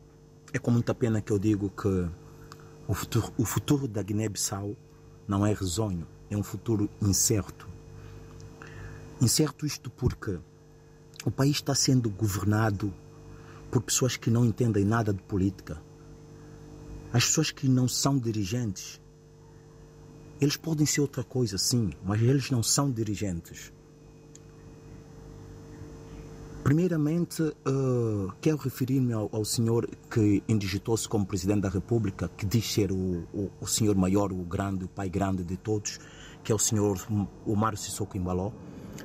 é 0.52 0.58
com 0.58 0.72
muita 0.72 0.92
pena 0.92 1.22
que 1.22 1.32
eu 1.32 1.38
digo 1.38 1.70
que 1.70 2.10
o 2.88 2.92
futuro, 2.92 3.32
o 3.38 3.44
futuro 3.44 3.86
da 3.86 4.02
Guiné-Bissau 4.02 4.76
não 5.28 5.46
é 5.46 5.52
risonho, 5.52 6.08
é 6.28 6.36
um 6.36 6.42
futuro 6.42 6.90
incerto. 7.00 7.68
Incerto 9.20 9.64
isto 9.64 9.90
porque 9.90 10.40
o 11.24 11.30
país 11.30 11.52
está 11.52 11.72
sendo 11.72 12.10
governado 12.10 12.92
por 13.70 13.80
pessoas 13.80 14.16
que 14.16 14.28
não 14.28 14.44
entendem 14.44 14.84
nada 14.84 15.14
de 15.14 15.22
política. 15.22 15.80
As 17.12 17.24
pessoas 17.24 17.52
que 17.52 17.68
não 17.68 17.86
são 17.86 18.18
dirigentes. 18.18 19.00
Eles 20.40 20.56
podem 20.56 20.84
ser 20.84 21.00
outra 21.00 21.22
coisa, 21.22 21.56
sim, 21.58 21.92
mas 22.04 22.20
eles 22.20 22.50
não 22.50 22.60
são 22.64 22.90
dirigentes. 22.90 23.72
Primeiramente, 26.68 27.42
uh, 27.42 28.30
quero 28.42 28.58
referir-me 28.58 29.14
ao, 29.14 29.30
ao, 29.32 29.42
senhor 29.42 29.88
que 30.10 30.42
indigitou-se 30.46 31.08
como 31.08 31.24
Presidente 31.24 31.62
da 31.62 31.70
República, 31.70 32.28
que 32.36 32.44
diz 32.44 32.70
ser 32.70 32.92
o, 32.92 33.24
o, 33.32 33.50
o, 33.58 33.66
senhor 33.66 33.96
maior, 33.96 34.30
o 34.30 34.44
grande, 34.44 34.84
o 34.84 34.88
pai 34.88 35.08
grande 35.08 35.42
de 35.42 35.56
todos, 35.56 35.98
que 36.44 36.52
é 36.52 36.54
o 36.54 36.58
senhor 36.58 36.98
Omar 37.46 37.74
Sissoko 37.78 38.18
Imbaló, 38.18 38.52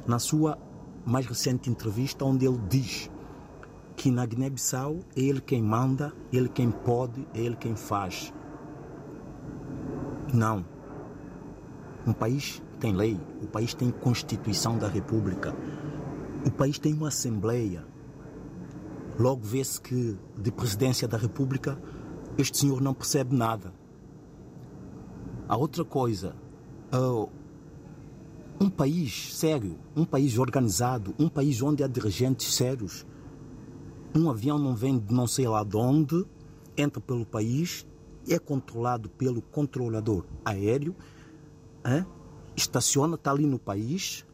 na 0.06 0.20
sua 0.20 0.58
mais 1.06 1.26
recente 1.26 1.70
entrevista, 1.70 2.26
onde 2.26 2.46
ele 2.46 2.60
diz 2.70 3.10
que 3.96 4.12
na 4.12 4.26
Guiné-Bissau 4.26 5.00
é 5.16 5.22
ele 5.22 5.40
quem 5.40 5.64
manda, 5.64 6.12
ele 6.34 6.50
quem 6.50 6.70
pode, 6.70 7.26
é 7.34 7.40
ele 7.40 7.56
quem 7.56 7.78
faz. 7.78 8.34
Não. 10.34 10.66
Um 12.06 12.12
país 12.12 12.62
tem 12.82 12.92
lei, 12.92 13.18
o 13.42 13.48
país 13.48 13.74
tem 13.74 13.90
Constituição 13.90 14.78
da 14.78 14.90
República 14.90 15.56
o 16.46 16.52
país 16.52 16.78
tem 16.78 16.94
uma 16.94 17.08
Assembleia. 17.08 17.86
Logo 19.18 19.44
vê-se 19.44 19.80
que 19.80 20.18
de 20.38 20.52
presidência 20.52 21.08
da 21.08 21.18
República 21.18 21.78
este 22.38 22.58
senhor 22.58 22.82
não 22.82 22.94
percebe 22.94 23.36
nada. 23.36 23.74
A 25.48 25.56
outra 25.56 25.86
coisa, 25.86 26.36
uh, 26.94 27.30
um 28.60 28.70
país 28.70 29.36
sério, 29.36 29.78
um 29.96 30.06
país 30.06 30.38
organizado, 30.38 31.14
um 31.20 31.30
país 31.30 31.62
onde 31.62 31.84
há 31.84 31.88
dirigentes 31.88 32.56
sérios, 32.56 33.06
um 34.16 34.30
avião 34.30 34.58
não 34.58 34.76
vem 34.76 34.98
de 34.98 35.14
não 35.14 35.28
sei 35.28 35.48
lá 35.48 35.64
de 35.64 35.76
onde, 35.76 36.26
entra 36.76 37.02
pelo 37.02 37.26
país, 37.26 37.86
é 38.28 38.40
controlado 38.40 39.10
pelo 39.10 39.42
controlador 39.42 40.26
aéreo, 40.46 40.96
estaciona, 42.56 43.16
está 43.16 43.32
ali 43.32 43.46
no 43.46 43.60
país, 43.60 44.26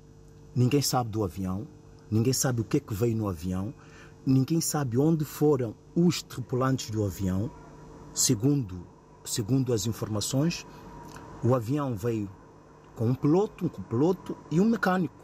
ninguém 0.56 0.82
sabe 0.82 1.10
do 1.10 1.24
avião, 1.24 1.68
ninguém 2.10 2.34
sabe 2.34 2.62
o 2.62 2.64
que 2.64 2.78
é 2.78 2.80
que 2.80 2.94
veio 2.94 3.16
no 3.16 3.28
avião, 3.28 3.74
ninguém 4.26 4.62
sabe 4.62 4.98
onde 4.98 5.26
foram 5.26 5.76
os 5.96 6.22
tripulantes 6.22 6.90
do 6.90 7.04
avião. 7.04 7.50
Segundo, 8.14 8.86
segundo 9.24 9.74
as 9.74 9.86
informações, 9.86 10.66
o 11.44 11.56
avião 11.56 11.96
veio 11.96 12.30
com 12.96 13.08
um 13.08 13.16
piloto, 13.16 13.66
um 13.66 13.70
copiloto 13.70 14.36
e 14.52 14.60
um 14.60 14.66
mecânico. 14.66 15.16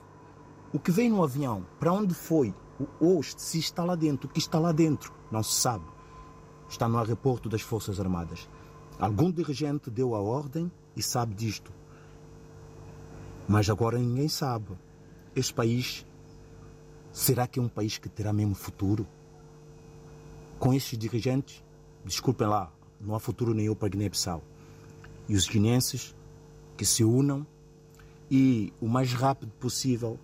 O 0.71 0.79
que 0.79 0.91
veio 0.91 1.11
no 1.11 1.23
avião, 1.23 1.65
para 1.79 1.91
onde 1.91 2.13
foi, 2.13 2.53
ou 2.99 3.21
se 3.23 3.59
está 3.59 3.83
lá 3.83 3.95
dentro, 3.95 4.27
o 4.27 4.31
que 4.31 4.39
está 4.39 4.59
lá 4.59 4.71
dentro, 4.71 5.13
não 5.31 5.43
se 5.43 5.59
sabe. 5.59 5.85
Está 6.69 6.87
no 6.87 6.97
aeroporto 6.97 7.47
das 7.49 7.61
Forças 7.61 7.99
Armadas. 7.99 8.49
Algum 8.99 9.31
dirigente 9.31 9.89
deu 9.89 10.15
a 10.15 10.21
ordem 10.21 10.71
e 10.95 11.03
sabe 11.03 11.33
disto. 11.35 11.71
Mas 13.47 13.69
agora 13.69 13.97
ninguém 13.99 14.27
sabe. 14.27 14.71
Este 15.35 15.53
país 15.53 16.05
Será 17.15 17.47
que 17.47 17.57
é 17.57 17.61
um 17.61 17.69
país 17.69 17.97
que 17.97 18.09
terá 18.09 18.33
mesmo 18.33 18.53
futuro? 18.53 19.07
Com 20.59 20.73
estes 20.73 20.99
dirigentes, 20.99 21.63
desculpem 22.03 22.45
lá, 22.45 22.69
não 22.99 23.15
há 23.15 23.21
futuro 23.21 23.53
nenhum 23.53 23.73
para 23.73 23.87
Guiné-Bissau. 23.87 24.43
E 25.29 25.33
os 25.33 25.47
guinenses 25.47 26.13
que 26.75 26.85
se 26.85 27.05
unam 27.05 27.47
e 28.29 28.73
o 28.81 28.89
mais 28.89 29.13
rápido 29.13 29.53
possível 29.53 30.19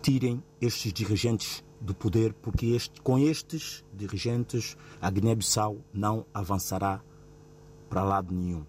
tirem 0.00 0.42
estes 0.62 0.90
dirigentes 0.94 1.62
do 1.78 1.94
poder, 1.94 2.32
porque 2.32 2.68
este, 2.68 3.02
com 3.02 3.18
estes 3.18 3.84
dirigentes 3.92 4.78
a 4.98 5.10
Guiné-Bissau 5.10 5.76
não 5.92 6.24
avançará 6.32 7.02
para 7.90 8.02
lado 8.02 8.34
nenhum. 8.34 8.64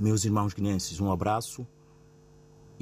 Meus 0.00 0.24
irmãos 0.24 0.54
guinenses, 0.54 0.98
um 0.98 1.12
abraço 1.12 1.66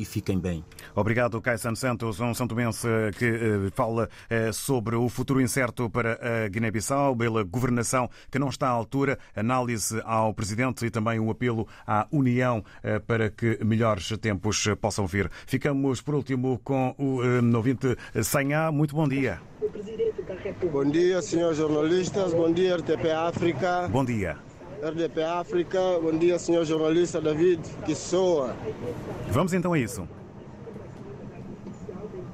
e 0.00 0.04
fiquem 0.04 0.38
bem. 0.38 0.64
Obrigado, 0.94 1.40
Caissan 1.40 1.74
Santos, 1.74 2.18
um 2.20 2.32
santomense 2.32 2.88
que 3.18 3.26
eh, 3.26 3.70
fala 3.74 4.08
eh, 4.30 4.50
sobre 4.50 4.96
o 4.96 5.08
futuro 5.10 5.40
incerto 5.40 5.90
para 5.90 6.18
a 6.44 6.48
Guiné-Bissau, 6.48 7.14
pela 7.14 7.42
governação 7.42 8.08
que 8.30 8.38
não 8.38 8.48
está 8.48 8.68
à 8.68 8.70
altura, 8.70 9.18
análise 9.36 10.00
ao 10.04 10.32
Presidente 10.32 10.86
e 10.86 10.90
também 10.90 11.20
um 11.20 11.30
apelo 11.30 11.68
à 11.86 12.06
União 12.10 12.64
eh, 12.82 12.98
para 12.98 13.28
que 13.28 13.62
melhores 13.62 14.08
tempos 14.18 14.66
possam 14.80 15.06
vir. 15.06 15.30
Ficamos, 15.46 16.00
por 16.00 16.14
último, 16.14 16.58
com 16.64 16.94
o 16.98 17.20
ouvinte 17.54 17.96
Sanhá. 18.22 18.72
Muito 18.72 18.94
bom 18.94 19.06
dia. 19.06 19.40
Bom 20.72 20.84
dia, 20.84 21.20
senhores 21.20 21.58
jornalistas. 21.58 22.32
Bom 22.32 22.50
dia, 22.50 22.76
RTP 22.76 23.10
África. 23.10 23.88
Bom 23.88 24.04
dia. 24.04 24.49
RDP 24.82 25.22
África. 25.22 25.78
Bom 26.02 26.16
dia, 26.16 26.38
senhor 26.38 26.64
jornalista 26.64 27.20
David 27.20 27.60
que 27.84 27.94
soa. 27.94 28.56
Vamos 29.28 29.52
então 29.52 29.72
a 29.74 29.78
isso. 29.78 30.08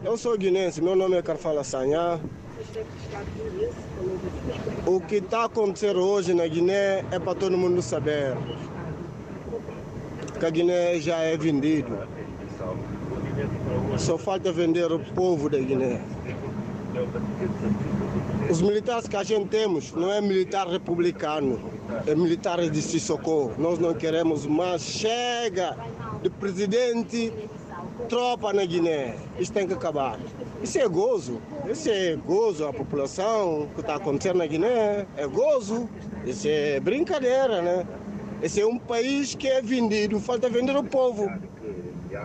Eu 0.05 0.16
sou 0.16 0.38
guinense, 0.38 0.80
meu 0.80 0.94
nome 0.94 1.16
é 1.16 1.22
Carfala 1.22 1.64
Sanhá. 1.64 2.20
O 4.86 5.01
que 5.01 5.16
está 5.16 5.44
acontecendo 5.44 6.01
hoje 6.01 6.32
na 6.32 6.47
Guiné 6.47 7.05
é 7.11 7.18
para 7.18 7.34
todo 7.34 7.59
mundo 7.59 7.82
saber 7.82 8.36
que 10.38 10.47
a 10.47 10.51
Guiné 10.51 11.01
já 11.01 11.16
é 11.16 11.36
vendido. 11.36 11.99
Só 13.99 14.16
falta 14.16 14.53
vender 14.53 14.92
o 14.92 15.01
povo 15.01 15.49
da 15.51 15.59
Guiné. 15.59 16.01
Os 18.49 18.62
militares 18.62 19.09
que 19.09 19.16
a 19.16 19.24
gente 19.24 19.49
temos 19.49 19.92
não 19.92 20.12
é 20.12 20.20
militar 20.20 20.68
republicano, 20.68 21.59
é 22.07 22.14
militares 22.14 22.70
de 22.70 22.80
Sissoko. 22.80 23.53
Nós 23.59 23.78
não 23.78 23.92
queremos 23.92 24.47
mais. 24.47 24.82
Chega 24.82 25.76
de 26.22 26.30
presidente, 26.30 27.32
tropa 28.09 28.53
na 28.53 28.64
Guiné. 28.64 29.16
Isso 29.38 29.53
tem 29.53 29.66
que 29.66 29.74
acabar. 29.74 30.18
Isso 30.62 30.78
é 30.78 30.88
gozo. 30.88 31.40
Isso 31.68 31.88
é 31.88 32.14
gozo. 32.14 32.66
A 32.66 32.72
população 32.72 33.68
que 33.74 33.80
está 33.80 33.97
acontecendo 33.97 34.38
na 34.38 34.47
Guiné 34.47 35.07
é 35.16 35.26
gozo. 35.26 35.88
Isso 36.24 36.47
é 36.49 36.78
brincadeira, 36.78 37.61
né? 37.61 37.86
Esse 38.42 38.61
é 38.61 38.66
um 38.66 38.78
país 38.78 39.34
que 39.34 39.49
é 39.49 39.61
vendido, 39.61 40.20
falta 40.20 40.49
vender 40.49 40.76
o 40.76 40.84
povo. 40.84 41.28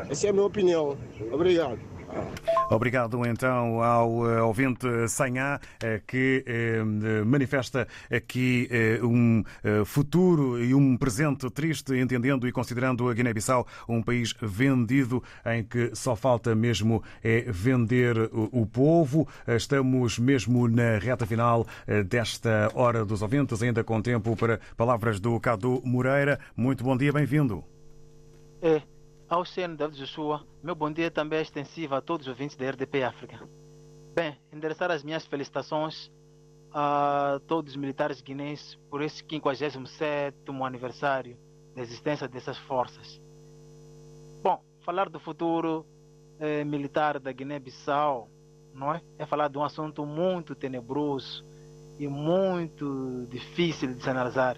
Essa 0.10 0.28
é 0.28 0.30
a 0.30 0.34
minha 0.34 0.46
opinião. 0.46 0.98
Obrigado. 1.32 1.91
Obrigado 2.70 3.26
então 3.26 3.84
ao 3.84 4.30
eh, 4.30 4.42
ouvinte 4.42 4.88
Sanhá, 5.10 5.60
eh, 5.84 6.02
que 6.08 6.44
eh, 6.48 6.82
manifesta 7.26 7.86
aqui 8.10 8.70
um 9.04 9.44
futuro 9.86 10.64
e 10.64 10.74
um 10.74 10.96
presente 10.96 11.50
triste, 11.50 11.94
entendendo 11.98 12.48
e 12.48 12.52
considerando 12.52 13.10
a 13.10 13.14
Guiné-Bissau 13.14 13.68
um 13.90 14.02
país 14.02 14.34
vendido, 14.42 15.22
em 15.46 15.64
que 15.64 15.94
só 15.94 16.16
falta 16.16 16.56
mesmo 16.56 17.04
é 17.24 17.42
vender 17.48 18.18
o 18.34 18.66
povo. 18.66 19.28
Estamos 19.48 20.18
mesmo 20.18 20.68
na 20.68 20.98
reta 20.98 21.26
final 21.26 21.68
desta 22.08 22.72
Hora 22.74 23.04
dos 23.04 23.22
Ouvintes, 23.22 23.62
ainda 23.62 23.84
com 23.84 24.02
tempo 24.02 24.36
para 24.36 24.60
palavras 24.78 25.20
do 25.20 25.40
Cadu 25.40 25.82
Moreira. 25.84 26.40
Muito 26.56 26.84
bom 26.84 26.96
dia, 26.96 27.12
bem-vindo. 27.12 27.64
É. 28.62 28.91
Ao 29.32 29.46
Seno 29.46 29.78
David 29.78 29.98
Joshua, 29.98 30.46
meu 30.62 30.76
bom 30.76 30.92
dia 30.92 31.10
também 31.10 31.40
é 31.40 31.42
extensivo 31.42 31.96
a 31.96 32.02
todos 32.02 32.28
os 32.28 32.32
ouvintes 32.32 32.58
da 32.58 32.70
RDP 32.70 33.02
África. 33.02 33.48
Bem, 34.14 34.38
endereçar 34.52 34.92
as 34.92 35.06
minhas 35.06 35.26
felicitações 35.26 36.12
a 36.74 37.40
todos 37.48 37.72
os 37.72 37.78
militares 37.78 38.20
guinenses 38.22 38.76
por 38.90 39.02
esse 39.02 39.24
57 39.24 40.36
aniversário 40.62 41.38
da 41.74 41.82
existência 41.82 42.28
dessas 42.28 42.58
forças. 42.58 43.22
Bom, 44.44 44.62
falar 44.82 45.08
do 45.08 45.18
futuro 45.18 45.86
eh, 46.38 46.66
militar 46.66 47.18
da 47.18 47.32
Guiné-Bissau, 47.32 48.30
não 48.74 48.94
é? 48.94 49.02
É 49.18 49.26
falar 49.26 49.48
de 49.48 49.58
um 49.58 49.64
assunto 49.64 50.06
muito 50.06 50.54
tenebroso 50.56 51.46
e 51.98 52.06
muito 52.06 53.26
difícil 53.30 53.94
de 53.94 54.04
se 54.04 54.10
analisar. 54.10 54.58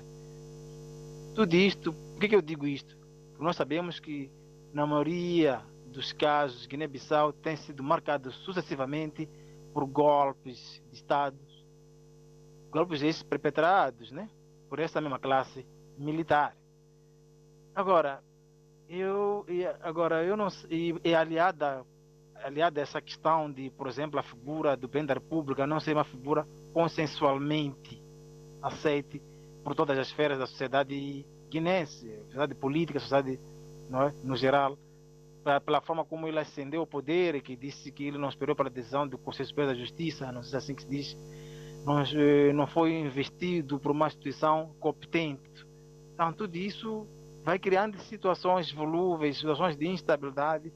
Tudo 1.36 1.54
isto, 1.54 1.94
por 1.94 2.22
que, 2.22 2.30
que 2.30 2.36
eu 2.36 2.42
digo 2.42 2.66
isto? 2.66 2.98
Porque 3.30 3.44
nós 3.44 3.56
sabemos 3.56 4.00
que 4.00 4.32
na 4.74 4.88
maioria 4.88 5.62
dos 5.86 6.12
casos, 6.12 6.66
Guiné-Bissau 6.66 7.32
tem 7.32 7.56
sido 7.56 7.84
marcado 7.84 8.32
sucessivamente 8.32 9.30
por 9.72 9.86
golpes 9.86 10.82
de 10.90 10.96
Estado, 10.96 11.38
golpes 12.72 13.04
esses 13.04 13.22
perpetrados 13.22 14.12
né, 14.12 14.28
por 14.68 14.80
essa 14.80 15.00
mesma 15.00 15.20
classe 15.20 15.66
militar. 15.98 16.58
Agora, 17.76 18.24
eu, 18.90 19.46
agora, 19.82 20.24
eu 20.24 20.36
não 20.36 20.48
e, 20.70 20.96
e 21.04 21.14
aliada, 21.14 21.86
aliada 22.44 22.82
a 22.82 22.84
essa 22.84 23.00
questão 23.00 23.52
de, 23.52 23.70
por 23.72 23.88
exemplo, 23.88 24.20
a 24.20 24.24
figura 24.24 24.76
do 24.76 24.90
presidente 24.90 25.10
da 25.10 25.14
República 25.16 25.68
não 25.68 25.80
ser 25.80 25.94
uma 25.94 26.04
figura 26.04 26.48
consensualmente 26.74 28.02
aceite 28.62 29.22
por 29.64 29.76
todas 29.76 29.98
as 29.98 30.08
esferas 30.08 30.40
da 30.40 30.48
sociedade 30.48 31.26
guinense, 31.50 32.10
sociedade 32.26 32.56
política, 32.56 33.00
sociedade 33.00 33.40
não 33.90 34.04
é, 34.04 34.14
no 34.24 34.36
geral, 34.36 34.78
pela 35.66 35.82
forma 35.82 36.06
como 36.06 36.28
ele 36.28 36.40
ascendeu 36.40 36.82
ao 36.82 36.88
poder, 36.88 37.42
que 37.42 37.56
disse 37.56 37.92
que 37.92 38.06
ele 38.06 38.18
não 38.18 38.30
esperou 38.30 38.56
para 38.56 38.70
a 38.70 38.72
decisão 38.72 39.08
do 39.08 39.18
Conselho 39.18 39.50
Superior 39.50 39.74
da 39.74 39.80
Justiça, 39.80 40.32
não 40.32 40.42
sei 40.42 40.50
se 40.50 40.56
é 40.56 40.58
assim 40.60 40.76
que 40.76 40.84
se 40.84 40.90
diz, 40.90 41.18
não, 41.86 42.02
eh, 42.02 42.54
não 42.54 42.66
foi 42.66 42.94
investido 42.94 43.80
por 43.80 43.92
uma 43.92 44.08
instituição 44.08 44.74
competente. 44.80 45.66
Então, 46.14 46.32
tudo 46.32 46.56
isso 46.56 47.06
vai 47.44 47.60
criando 47.60 47.98
situações 48.00 48.72
volúveis, 48.72 49.38
situações 49.38 49.76
de 49.76 49.88
instabilidade. 49.88 50.72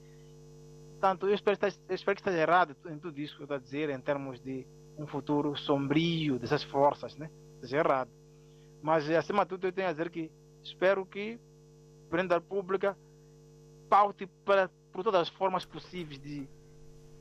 Tanto 0.99 1.28
eu 1.28 1.34
espero, 1.34 1.58
eu 1.88 1.95
espero 1.95 2.16
que 2.16 2.22
esteja 2.22 2.41
errado 2.41 2.76
em 2.88 2.99
tudo 2.99 3.20
isso 3.20 3.36
que 3.36 3.43
eu 3.43 3.45
estou 3.45 3.58
a 3.58 3.60
dizer, 3.60 3.89
em 3.89 3.99
termos 3.99 4.39
de 4.41 4.68
um 4.97 5.08
futuro 5.08 5.55
sombrio 5.55 6.38
dessas 6.39 6.64
forças, 6.64 7.16
né? 7.16 7.30
Esteja 7.55 7.78
errado. 7.78 8.10
Mas, 8.82 9.10
acima 9.12 9.43
de 9.43 9.49
tudo, 9.49 9.68
eu 9.68 9.72
tenho 9.72 9.88
a 9.88 9.91
dizer 9.91 10.10
que 10.10 10.30
espero 10.64 11.05
que 11.05 11.39
a 12.08 12.10
Presidente 12.10 12.30
da 12.30 12.36
República 12.36 12.97
paute 13.89 14.26
para, 14.45 14.70
por 14.91 15.03
todas 15.03 15.22
as 15.22 15.30
formas 15.30 15.66
possíveis 15.66 16.20
de 16.20 16.47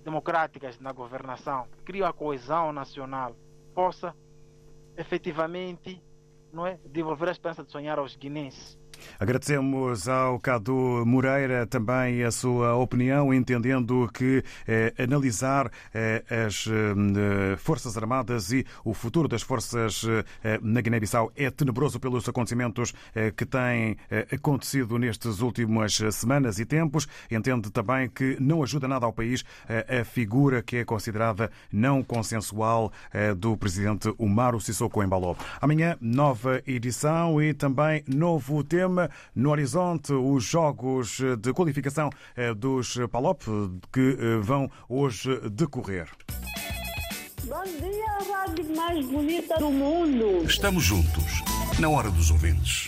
democráticas 0.04 0.78
na 0.78 0.92
governação, 0.92 1.66
crie 1.84 2.04
a 2.04 2.12
coesão 2.12 2.72
nacional, 2.72 3.36
possa 3.74 4.14
efetivamente 4.96 6.00
não 6.52 6.64
é, 6.64 6.78
devolver 6.86 7.28
a 7.28 7.32
esperança 7.32 7.64
de 7.64 7.72
sonhar 7.72 7.98
aos 7.98 8.14
guinenses. 8.14 8.78
Agradecemos 9.18 10.08
ao 10.08 10.38
Cadu 10.38 11.04
Moreira 11.06 11.66
também 11.66 12.22
a 12.22 12.30
sua 12.30 12.74
opinião, 12.76 13.32
entendendo 13.32 14.08
que 14.12 14.42
eh, 14.66 14.92
analisar 14.98 15.70
eh, 15.94 16.24
as 16.46 16.66
eh, 16.66 17.56
Forças 17.56 17.96
Armadas 17.96 18.52
e 18.52 18.66
o 18.84 18.94
futuro 18.94 19.28
das 19.28 19.42
forças 19.42 20.04
eh, 20.42 20.58
na 20.62 20.80
Guiné-Bissau 20.80 21.32
é 21.36 21.50
tenebroso 21.50 21.98
pelos 21.98 22.28
acontecimentos 22.28 22.92
eh, 23.14 23.30
que 23.30 23.44
têm 23.44 23.96
eh, 24.10 24.26
acontecido 24.32 24.98
nestas 24.98 25.40
últimas 25.40 25.98
semanas 26.12 26.58
e 26.58 26.64
tempos. 26.64 27.06
Entende 27.30 27.70
também 27.70 28.08
que 28.08 28.36
não 28.40 28.62
ajuda 28.62 28.88
nada 28.88 29.06
ao 29.06 29.12
país 29.12 29.44
a 29.68 30.04
figura 30.04 30.62
que 30.62 30.78
é 30.78 30.84
considerada 30.84 31.50
não 31.72 32.02
consensual 32.02 32.92
do 33.36 33.56
presidente 33.56 34.12
Umaro 34.18 34.60
Sissoko 34.60 35.02
Embaló. 35.02 35.34
Amanhã, 35.60 35.96
nova 36.00 36.62
edição 36.66 37.40
e 37.42 37.52
também 37.54 38.04
novo 38.06 38.62
tema 38.62 38.85
No 39.34 39.50
horizonte, 39.50 40.12
os 40.12 40.44
jogos 40.44 41.20
de 41.40 41.52
qualificação 41.52 42.10
eh, 42.36 42.54
dos 42.54 42.98
Palop 43.10 43.42
que 43.92 44.16
eh, 44.18 44.38
vão 44.40 44.70
hoje 44.88 45.38
decorrer. 45.50 46.08
Bom 47.44 47.62
dia, 47.62 48.04
a 48.10 48.46
rádio 48.46 48.76
mais 48.76 49.06
bonita 49.06 49.56
do 49.58 49.70
mundo. 49.70 50.44
Estamos 50.44 50.82
juntos, 50.82 51.42
na 51.78 51.88
hora 51.88 52.10
dos 52.10 52.30
ouvintes. 52.30 52.84